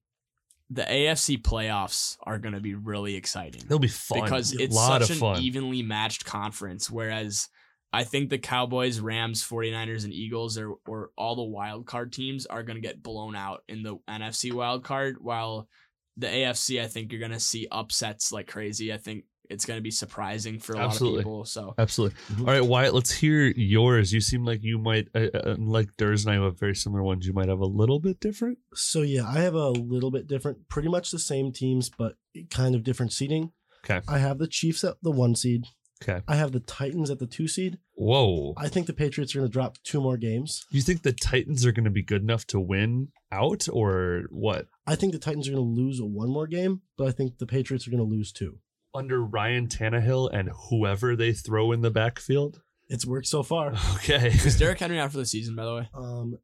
the 0.71 0.83
AFC 0.83 1.41
playoffs 1.41 2.17
are 2.23 2.39
gonna 2.39 2.61
be 2.61 2.75
really 2.75 3.15
exciting 3.17 3.63
they'll 3.69 3.79
be 3.79 3.89
fun 3.89 4.23
because 4.23 4.53
it's 4.53 4.77
such 4.77 5.11
an 5.11 5.17
fun. 5.17 5.43
evenly 5.43 5.83
matched 5.83 6.25
conference. 6.25 6.91
Whereas 6.91 7.49
I 7.93 8.03
think 8.03 8.29
the 8.29 8.39
Cowboys, 8.39 8.99
Rams, 8.99 9.45
49ers, 9.45 10.05
and 10.05 10.13
Eagles 10.13 10.59
or 10.59 10.75
or 10.87 11.11
all 11.17 11.37
the 11.37 11.45
wild 11.45 11.87
card 11.87 12.13
teams 12.13 12.45
are 12.47 12.63
gonna 12.63 12.81
get 12.81 13.03
blown 13.03 13.37
out 13.37 13.63
in 13.69 13.83
the 13.83 13.97
NFC 14.09 14.53
wild 14.53 14.83
card, 14.85 15.17
while 15.21 15.69
the 16.17 16.27
AFC, 16.27 16.83
I 16.83 16.89
think 16.89 17.13
you're 17.13 17.21
gonna 17.21 17.39
see 17.39 17.69
upsets 17.71 18.33
like 18.33 18.49
crazy. 18.49 18.93
I 18.93 18.97
think 18.97 19.25
it's 19.51 19.65
gonna 19.65 19.81
be 19.81 19.91
surprising 19.91 20.59
for 20.59 20.75
a 20.75 20.79
Absolutely. 20.79 21.17
lot 21.17 21.21
of 21.21 21.25
people. 21.25 21.45
So 21.45 21.75
Absolutely. 21.79 22.17
Mhm. 22.33 22.41
All 22.41 22.47
right, 22.47 22.65
Wyatt, 22.65 22.95
let's 22.95 23.13
hear 23.13 23.47
yours. 23.57 24.13
You 24.13 24.21
seem 24.21 24.45
like 24.45 24.63
you 24.63 24.79
might, 24.79 25.09
uh, 25.15 25.29
uh, 25.35 25.57
like 25.59 25.97
Durs 25.97 26.27
and 26.27 26.35
I 26.35 26.43
have 26.45 26.59
very 26.59 26.75
similar 26.75 27.03
ones. 27.03 27.27
You 27.27 27.33
might 27.33 27.49
have 27.49 27.61
a 27.61 27.67
little 27.67 28.01
bit 28.01 28.21
different. 28.21 28.59
So 28.75 29.03
yeah, 29.03 29.27
I 29.27 29.41
have 29.41 29.55
a 29.55 29.71
little 29.71 30.11
bit 30.11 30.27
different, 30.27 30.69
pretty 30.69 30.89
much 30.89 31.11
the 31.11 31.19
same 31.19 31.53
teams, 31.53 31.91
but 31.91 32.17
kind 32.51 32.75
of 32.75 32.83
different 32.85 33.13
seating. 33.13 33.53
Okay. 33.85 34.01
I 34.09 34.19
have 34.19 34.39
the 34.39 34.49
Chiefs 34.49 34.83
at 34.85 34.97
the 35.03 35.11
one 35.11 35.35
seed. 35.35 35.65
Okay. 36.03 36.23
I 36.27 36.37
have 36.37 36.53
the 36.53 36.61
Titans 36.61 37.09
at 37.11 37.19
the 37.19 37.27
two 37.27 37.47
seed. 37.49 37.79
Whoa. 37.95 38.55
I 38.57 38.69
think 38.69 38.87
the 38.87 38.93
Patriots 38.93 39.35
are 39.35 39.39
going 39.39 39.49
to 39.49 39.53
drop 39.53 39.79
two 39.85 40.01
more 40.01 40.17
games. 40.17 40.65
You 40.71 40.83
think 40.83 41.03
the 41.03 41.13
Titans 41.13 41.65
are 41.65 41.73
going 41.73 41.85
to 41.85 41.91
be 41.91 42.03
good 42.03 42.23
enough 42.23 42.47
to 42.49 42.61
win 42.61 43.09
out 43.31 43.69
or 43.73 44.25
what? 44.31 44.67
I 44.87 44.97
think 44.97 45.13
the 45.13 45.19
Titans 45.19 45.49
are 45.49 45.53
going 45.53 45.65
to 45.65 45.81
lose 45.83 46.01
one 46.03 46.29
more 46.31 46.47
game, 46.47 46.83
but 46.99 47.09
I 47.09 47.13
think 47.13 47.39
the 47.39 47.47
Patriots 47.47 47.87
are 47.87 47.91
going 47.91 48.03
to 48.03 48.09
lose 48.17 48.33
two. 48.33 48.59
Under 48.95 49.23
Ryan 49.23 49.67
Tannehill 49.69 50.31
and 50.33 50.51
whoever 50.71 51.17
they 51.17 51.33
throw 51.33 51.73
in 51.73 51.81
the 51.81 51.91
backfield? 51.91 52.63
It's 52.89 53.07
worked 53.07 53.27
so 53.27 53.43
far. 53.43 53.73
Okay. 53.97 54.29
is 54.29 54.59
Derrick 54.59 54.79
Henry 54.79 54.99
out 55.01 55.11
for 55.11 55.19
the 55.19 55.27
season? 55.27 55.57
By 55.57 55.65
the 55.65 55.75
way, 55.75 55.89
Um, 55.95 56.39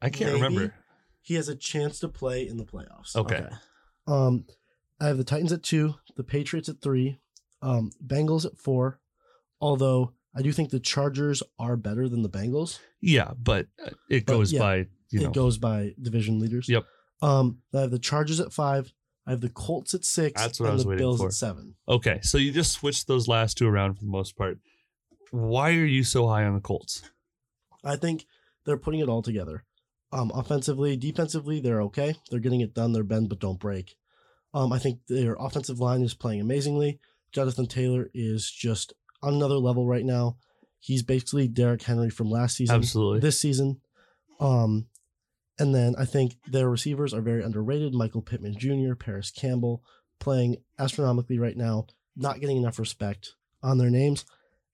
I 0.00 0.08
can't 0.10 0.32
Maybe. 0.32 0.42
remember. 0.42 0.74
he 1.20 1.34
has 1.34 1.48
a 1.48 1.56
chance 1.56 1.98
to 2.00 2.08
play 2.08 2.46
in 2.48 2.56
the 2.56 2.64
playoffs. 2.64 3.16
Okay. 3.16 3.46
Um, 4.06 4.46
I 5.00 5.06
have 5.08 5.18
the 5.18 5.24
Titans 5.24 5.52
at 5.52 5.62
two, 5.62 5.94
the 6.16 6.24
Patriots 6.24 6.68
at 6.68 6.80
three, 6.80 7.18
um, 7.62 7.90
Bengals 8.04 8.46
at 8.46 8.56
four. 8.56 9.00
Although 9.60 10.12
I 10.36 10.42
do 10.42 10.52
think 10.52 10.70
the 10.70 10.78
Chargers 10.80 11.42
are 11.58 11.76
better 11.76 12.08
than 12.08 12.22
the 12.22 12.28
Bengals. 12.30 12.78
Yeah, 13.00 13.32
but 13.36 13.66
uh, 13.84 13.90
it 14.08 14.24
But, 14.26 14.32
goes 14.32 14.52
yeah, 14.52 14.60
by, 14.60 14.76
you 15.10 15.20
know. 15.20 15.26
It 15.28 15.34
goes 15.34 15.58
by 15.58 15.94
division 16.00 16.38
leaders. 16.38 16.68
Yep. 16.68 16.84
Um, 17.20 17.58
I 17.74 17.80
have 17.80 17.90
the 17.90 17.98
Chargers 17.98 18.38
at 18.40 18.52
five. 18.52 18.92
I 19.28 19.32
have 19.32 19.42
the 19.42 19.50
Colts 19.50 19.92
at 19.92 20.06
six. 20.06 20.40
That's 20.40 20.58
what 20.58 20.66
I 20.66 20.68
and 20.70 20.76
was 20.76 20.84
the 20.84 20.88
waiting 20.88 21.02
Bills 21.04 21.20
for. 21.20 21.26
at 21.26 21.34
seven. 21.34 21.74
Okay, 21.86 22.18
so 22.22 22.38
you 22.38 22.50
just 22.50 22.72
switched 22.72 23.06
those 23.06 23.28
last 23.28 23.58
two 23.58 23.68
around 23.68 23.94
for 23.94 24.00
the 24.00 24.10
most 24.10 24.38
part. 24.38 24.58
Why 25.30 25.72
are 25.72 25.84
you 25.84 26.02
so 26.02 26.26
high 26.26 26.44
on 26.44 26.54
the 26.54 26.60
Colts? 26.62 27.02
I 27.84 27.96
think 27.96 28.24
they're 28.64 28.78
putting 28.78 29.00
it 29.00 29.08
all 29.10 29.20
together. 29.20 29.64
Um, 30.12 30.32
offensively, 30.34 30.96
defensively, 30.96 31.60
they're 31.60 31.82
okay. 31.82 32.16
They're 32.30 32.40
getting 32.40 32.62
it 32.62 32.72
done. 32.72 32.94
They're 32.94 33.04
bend 33.04 33.28
but 33.28 33.38
don't 33.38 33.60
break. 33.60 33.96
Um, 34.54 34.72
I 34.72 34.78
think 34.78 35.00
their 35.08 35.36
offensive 35.38 35.78
line 35.78 36.00
is 36.00 36.14
playing 36.14 36.40
amazingly. 36.40 36.98
Jonathan 37.30 37.66
Taylor 37.66 38.08
is 38.14 38.50
just 38.50 38.94
on 39.22 39.34
another 39.34 39.56
level 39.56 39.86
right 39.86 40.06
now. 40.06 40.38
He's 40.80 41.02
basically 41.02 41.48
Derrick 41.48 41.82
Henry 41.82 42.08
from 42.08 42.30
last 42.30 42.56
season. 42.56 42.76
Absolutely. 42.76 43.20
This 43.20 43.38
season. 43.38 43.82
Um, 44.40 44.86
And 45.58 45.74
then 45.74 45.94
I 45.98 46.04
think 46.04 46.36
their 46.46 46.68
receivers 46.68 47.12
are 47.12 47.20
very 47.20 47.42
underrated. 47.42 47.92
Michael 47.94 48.22
Pittman 48.22 48.56
Jr., 48.56 48.94
Parris 48.94 49.30
Campbell, 49.30 49.82
playing 50.20 50.56
astronomically 50.78 51.38
right 51.38 51.56
now, 51.56 51.86
not 52.16 52.40
getting 52.40 52.56
enough 52.56 52.78
respect 52.78 53.34
on 53.62 53.78
their 53.78 53.90
names. 53.90 54.24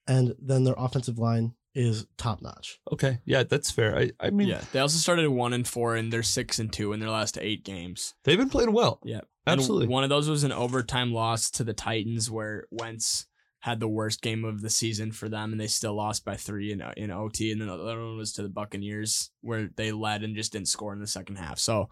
And 0.06 0.34
then 0.38 0.64
their 0.64 0.74
offensive 0.76 1.18
line 1.18 1.54
is 1.74 2.06
top 2.16 2.40
notch. 2.40 2.78
Okay, 2.92 3.18
yeah, 3.24 3.42
that's 3.42 3.70
fair. 3.70 3.98
I, 3.98 4.10
I 4.20 4.30
mean, 4.30 4.48
yeah, 4.48 4.62
they 4.72 4.78
also 4.78 4.98
started 4.98 5.28
one 5.28 5.52
and 5.52 5.66
four, 5.66 5.96
and 5.96 6.12
they're 6.12 6.22
six 6.22 6.58
and 6.58 6.72
two 6.72 6.92
in 6.92 7.00
their 7.00 7.10
last 7.10 7.38
eight 7.40 7.64
games. 7.64 8.14
they've 8.24 8.38
been 8.38 8.50
playing 8.50 8.72
well. 8.72 9.00
Yeah, 9.04 9.22
And 9.46 9.58
Absolutely. 9.60 9.88
one 9.88 10.04
of 10.04 10.10
those 10.10 10.28
was 10.28 10.44
an 10.44 10.52
overtime 10.52 11.12
loss 11.12 11.50
to 11.52 11.64
the 11.64 11.72
Titans, 11.72 12.30
where 12.30 12.66
Wentz 12.70 13.26
had 13.64 13.80
the 13.80 13.88
worst 13.88 14.20
game 14.20 14.44
of 14.44 14.60
the 14.60 14.68
season 14.68 15.10
for 15.10 15.26
them, 15.26 15.50
and 15.50 15.58
they 15.58 15.66
still 15.66 15.94
lost 15.94 16.22
by 16.22 16.36
three 16.36 16.70
in 16.70 16.82
in 16.98 17.10
OT. 17.10 17.50
And 17.50 17.62
then 17.62 17.68
the 17.68 17.74
other 17.74 18.04
one 18.04 18.18
was 18.18 18.30
to 18.34 18.42
the 18.42 18.50
Buccaneers, 18.50 19.30
where 19.40 19.70
they 19.74 19.90
led 19.90 20.22
and 20.22 20.36
just 20.36 20.52
didn't 20.52 20.68
score 20.68 20.92
in 20.92 21.00
the 21.00 21.06
second 21.06 21.36
half. 21.36 21.58
So 21.58 21.88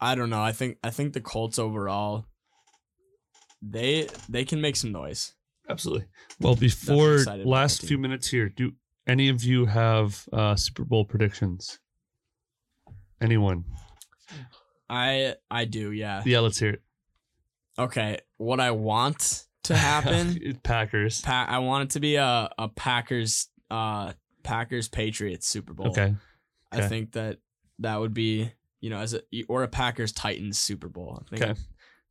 I 0.00 0.16
don't 0.16 0.30
know. 0.30 0.42
I 0.42 0.50
think 0.50 0.78
I 0.82 0.90
think 0.90 1.12
the 1.12 1.20
Colts 1.20 1.60
overall, 1.60 2.26
they 3.62 4.08
they 4.28 4.44
can 4.44 4.60
make 4.60 4.74
some 4.74 4.90
noise. 4.90 5.34
Absolutely. 5.70 6.06
Well, 6.40 6.56
before 6.56 7.18
last 7.44 7.82
few 7.82 7.96
minutes 7.96 8.26
here, 8.26 8.48
do 8.48 8.72
any 9.06 9.28
of 9.28 9.44
you 9.44 9.66
have 9.66 10.28
uh, 10.32 10.56
Super 10.56 10.84
Bowl 10.84 11.04
predictions? 11.04 11.78
Anyone? 13.20 13.62
I 14.90 15.36
I 15.48 15.64
do, 15.64 15.92
yeah. 15.92 16.24
Yeah, 16.26 16.40
let's 16.40 16.58
hear 16.58 16.70
it. 16.70 16.82
Okay, 17.78 18.18
what 18.36 18.58
I 18.58 18.72
want 18.72 19.46
to 19.64 19.76
happen 19.76 20.58
Packers. 20.62 21.20
Pa- 21.20 21.46
I 21.48 21.58
want 21.58 21.84
it 21.84 21.90
to 21.90 22.00
be 22.00 22.16
a, 22.16 22.48
a 22.58 22.68
Packers 22.68 23.48
uh 23.70 24.12
Packers 24.42 24.88
Patriots 24.88 25.46
Super 25.48 25.72
Bowl. 25.72 25.88
Okay. 25.88 26.14
I 26.72 26.82
think 26.88 27.12
that 27.12 27.38
that 27.78 28.00
would 28.00 28.14
be 28.14 28.50
you 28.80 28.90
know 28.90 28.98
as 28.98 29.14
a 29.14 29.20
or 29.48 29.62
a 29.62 29.68
Packers 29.68 30.12
Titans 30.12 30.58
Super 30.58 30.88
Bowl. 30.88 31.22
I 31.24 31.28
think 31.30 31.42
Okay. 31.42 31.60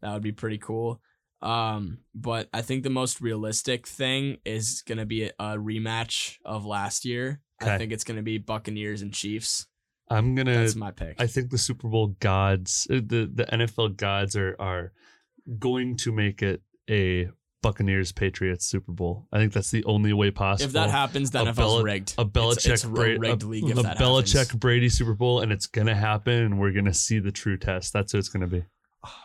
that 0.02 0.14
would 0.14 0.24
be 0.24 0.32
pretty 0.32 0.58
cool. 0.58 1.02
Um, 1.42 2.00
but 2.16 2.48
I 2.54 2.62
think 2.62 2.84
the 2.84 2.90
most 2.90 3.20
realistic 3.20 3.86
thing 3.86 4.38
is 4.46 4.82
gonna 4.88 5.06
be 5.06 5.24
a, 5.26 5.32
a 5.40 5.58
rematch 5.58 6.38
of 6.46 6.66
last 6.66 7.04
year. 7.06 7.42
Okay. 7.62 7.74
I 7.74 7.78
think 7.78 7.92
it's 7.92 8.04
gonna 8.06 8.22
be 8.24 8.38
Buccaneers 8.38 9.02
and 9.02 9.14
Chiefs. 9.14 9.68
I'm 10.10 10.36
gonna. 10.36 10.54
That's 10.54 10.76
my 10.76 10.92
pick. 10.92 11.16
I 11.20 11.28
think 11.28 11.50
the 11.50 11.58
Super 11.58 11.88
Bowl 11.90 12.16
gods, 12.20 12.88
uh, 12.90 12.96
the 12.96 13.30
the 13.34 13.46
NFL 13.46 13.98
gods, 13.98 14.36
are 14.36 14.56
are 14.60 14.92
going 15.60 15.98
to 15.98 16.12
make 16.12 16.42
it 16.42 16.62
a 16.90 17.30
Buccaneers 17.64 18.12
Patriots 18.12 18.68
Super 18.68 18.92
Bowl. 18.92 19.28
I 19.34 19.40
think 19.40 19.54
that's 19.54 19.72
the 19.72 19.84
only 19.86 20.14
way 20.14 20.30
possible. 20.30 20.68
if 20.68 20.74
that 20.74 20.92
happens, 20.92 21.32
the 21.32 21.40
a 21.42 21.46
NFL's 21.46 21.56
Bel- 21.56 21.84
rigged. 21.84 22.14
a 22.20 22.26
Belichick 22.26 22.74
it's, 22.74 22.84
a 22.84 22.90
Bra- 22.90 23.16
rigged 23.18 23.42
a, 23.42 23.48
league. 23.48 23.70
If 23.70 23.80
a 23.80 23.82
that 23.82 23.98
Belichick 23.98 24.38
happens. 24.38 24.60
Brady 24.60 24.90
Super 24.90 25.16
Bowl, 25.16 25.40
and 25.40 25.52
it's 25.52 25.66
gonna 25.66 25.96
happen, 25.96 26.34
and 26.44 26.60
we're 26.60 26.72
gonna 26.74 26.94
see 26.94 27.18
the 27.18 27.32
true 27.32 27.58
test. 27.58 27.92
That's 27.94 28.14
what 28.14 28.20
it's 28.20 28.30
gonna 28.30 28.46
be. 28.48 28.64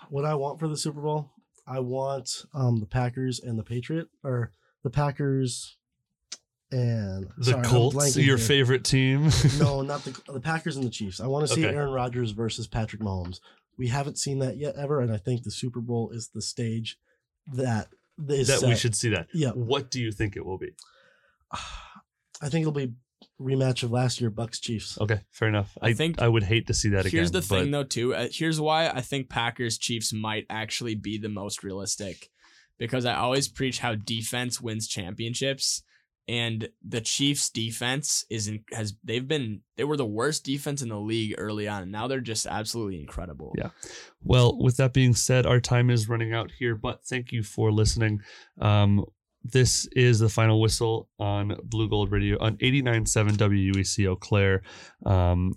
What 0.09 0.25
I 0.25 0.35
want 0.35 0.59
for 0.59 0.67
the 0.69 0.77
Super 0.79 1.03
Bowl, 1.03 1.31
I 1.67 1.81
want 1.81 2.31
um 2.55 2.81
the 2.81 2.87
Packers 2.87 3.41
and 3.41 3.59
the 3.59 3.63
Patriot 3.65 4.09
or 4.25 4.53
the 4.83 4.91
Packers 4.91 5.77
and 6.71 7.29
The 7.39 7.45
sorry, 7.45 7.65
Colts, 7.65 8.17
your 8.17 8.37
here. 8.37 8.39
favorite 8.47 8.85
team. 8.85 9.31
no, 9.59 9.83
not 9.83 10.05
the 10.05 10.21
the 10.33 10.41
Packers 10.41 10.77
and 10.77 10.85
the 10.85 10.91
Chiefs. 10.91 11.21
I 11.21 11.27
want 11.27 11.47
to 11.49 11.55
see 11.55 11.65
Okay. 11.67 11.75
Aaron 11.75 11.91
Rodgers 11.93 12.33
versus 12.33 12.67
Patrick 12.67 13.01
Mahomes. 13.03 13.41
We 13.79 13.89
haven't 13.89 14.19
seen 14.19 14.41
that 14.41 14.57
yet 14.59 14.75
ever, 14.77 15.01
and 15.01 15.13
I 15.13 15.17
think 15.19 15.43
the 15.45 15.51
Super 15.51 15.81
Bowl 15.81 16.11
is 16.11 16.31
the 16.35 16.43
stage 16.43 16.99
that 17.55 17.89
is 18.29 18.49
that 18.49 18.63
we 18.69 18.75
should 18.75 18.95
see 18.95 19.11
that. 19.11 19.29
Yeah, 19.33 19.51
What 19.51 19.91
do 19.91 20.01
you 20.01 20.11
think 20.13 20.37
it 20.37 20.45
will 20.45 20.59
be? 20.59 20.71
I 22.41 22.49
think 22.49 22.63
it'll 22.63 22.73
be 22.73 22.93
rematch 23.41 23.83
of 23.83 23.91
last 23.91 24.21
year 24.21 24.31
Bucks 24.31 24.61
Chiefs. 24.61 24.99
Okay, 25.01 25.21
fair 25.31 25.49
enough. 25.49 25.77
I 25.81 25.87
I 25.87 25.89
think- 25.93 26.17
think 26.17 26.23
I 26.23 26.29
would 26.29 26.45
hate 26.45 26.67
to 26.69 26.75
see 26.75 26.89
that 26.91 27.01
again. 27.07 27.13
Here's 27.13 27.31
the 27.33 27.43
thing, 27.43 27.71
though, 27.71 27.85
too. 27.85 28.15
Uh, 28.15 28.29
here's 28.31 28.61
why 28.61 28.89
I 28.89 29.01
think 29.01 29.29
Packers 29.29 29.79
Chiefs 29.79 30.13
might 30.13 30.47
actually 30.51 30.95
be 30.95 31.19
the 31.19 31.29
most 31.29 31.63
realistic, 31.65 32.31
because 32.79 33.05
I 33.05 33.15
always 33.15 33.49
preach 33.49 33.79
how 33.81 33.95
defense 33.95 34.61
wins 34.61 34.87
championships, 34.89 35.83
and 36.29 36.69
the 36.87 37.01
Chiefs' 37.01 37.49
defense 37.49 38.27
is 38.29 38.49
in, 38.49 38.63
has 38.73 38.95
they've 39.03 39.27
been 39.27 39.63
they 39.77 39.85
were 39.85 39.97
the 39.97 40.05
worst 40.05 40.45
defense 40.45 40.83
in 40.83 40.91
the 40.91 41.01
league 41.01 41.35
early 41.39 41.67
on, 41.67 41.83
and 41.83 41.93
now 41.93 42.07
they're 42.07 42.21
just 42.21 42.47
absolutely 42.47 43.01
incredible. 43.01 43.55
Yeah. 43.57 43.71
Well, 44.23 44.59
with 44.59 44.77
that 44.77 44.93
being 44.93 45.15
said, 45.15 45.47
our 45.47 45.61
time 45.61 45.89
is 45.89 46.09
running 46.09 46.35
out 46.35 46.51
here, 46.51 46.75
but 46.75 47.05
thank 47.05 47.33
you 47.33 47.43
for 47.43 47.73
listening. 47.73 48.21
Um, 48.61 49.05
this 49.43 49.87
is 49.93 50.19
the 50.19 50.29
final 50.29 50.61
whistle 50.61 51.09
on 51.19 51.57
Blue 51.65 51.89
Gold 51.89 52.13
Radio 52.13 52.37
on 52.41 52.57
89.7 52.59 53.37
WUEC 53.37 54.07
Eau 54.07 54.17
Claire 54.17 54.63
um, 55.07 55.55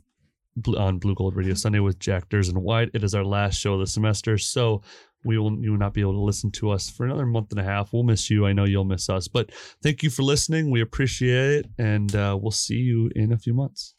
on 0.77 0.99
Blue 0.99 1.15
Gold 1.15 1.35
Radio 1.35 1.53
Sunday 1.53 1.79
with 1.79 1.99
Jack 1.99 2.29
Durs 2.29 2.49
and 2.49 2.59
Wyatt. 2.59 2.91
It 2.93 3.03
is 3.03 3.15
our 3.15 3.25
last 3.25 3.59
show 3.59 3.73
of 3.73 3.79
the 3.79 3.87
semester, 3.87 4.37
so 4.37 4.81
we 5.23 5.37
will 5.37 5.57
you 5.59 5.71
will 5.71 5.79
not 5.79 5.93
be 5.93 6.01
able 6.01 6.13
to 6.13 6.19
listen 6.19 6.51
to 6.51 6.71
us 6.71 6.89
for 6.89 7.05
another 7.05 7.25
month 7.25 7.51
and 7.51 7.59
a 7.59 7.63
half. 7.63 7.93
We'll 7.93 8.03
miss 8.03 8.29
you. 8.29 8.45
I 8.45 8.53
know 8.53 8.65
you'll 8.65 8.85
miss 8.85 9.09
us, 9.09 9.27
but 9.27 9.51
thank 9.81 10.03
you 10.03 10.09
for 10.09 10.23
listening. 10.23 10.71
We 10.71 10.81
appreciate 10.81 11.51
it, 11.51 11.65
and 11.77 12.15
uh, 12.15 12.37
we'll 12.41 12.51
see 12.51 12.77
you 12.77 13.11
in 13.15 13.31
a 13.31 13.37
few 13.37 13.53
months. 13.53 13.93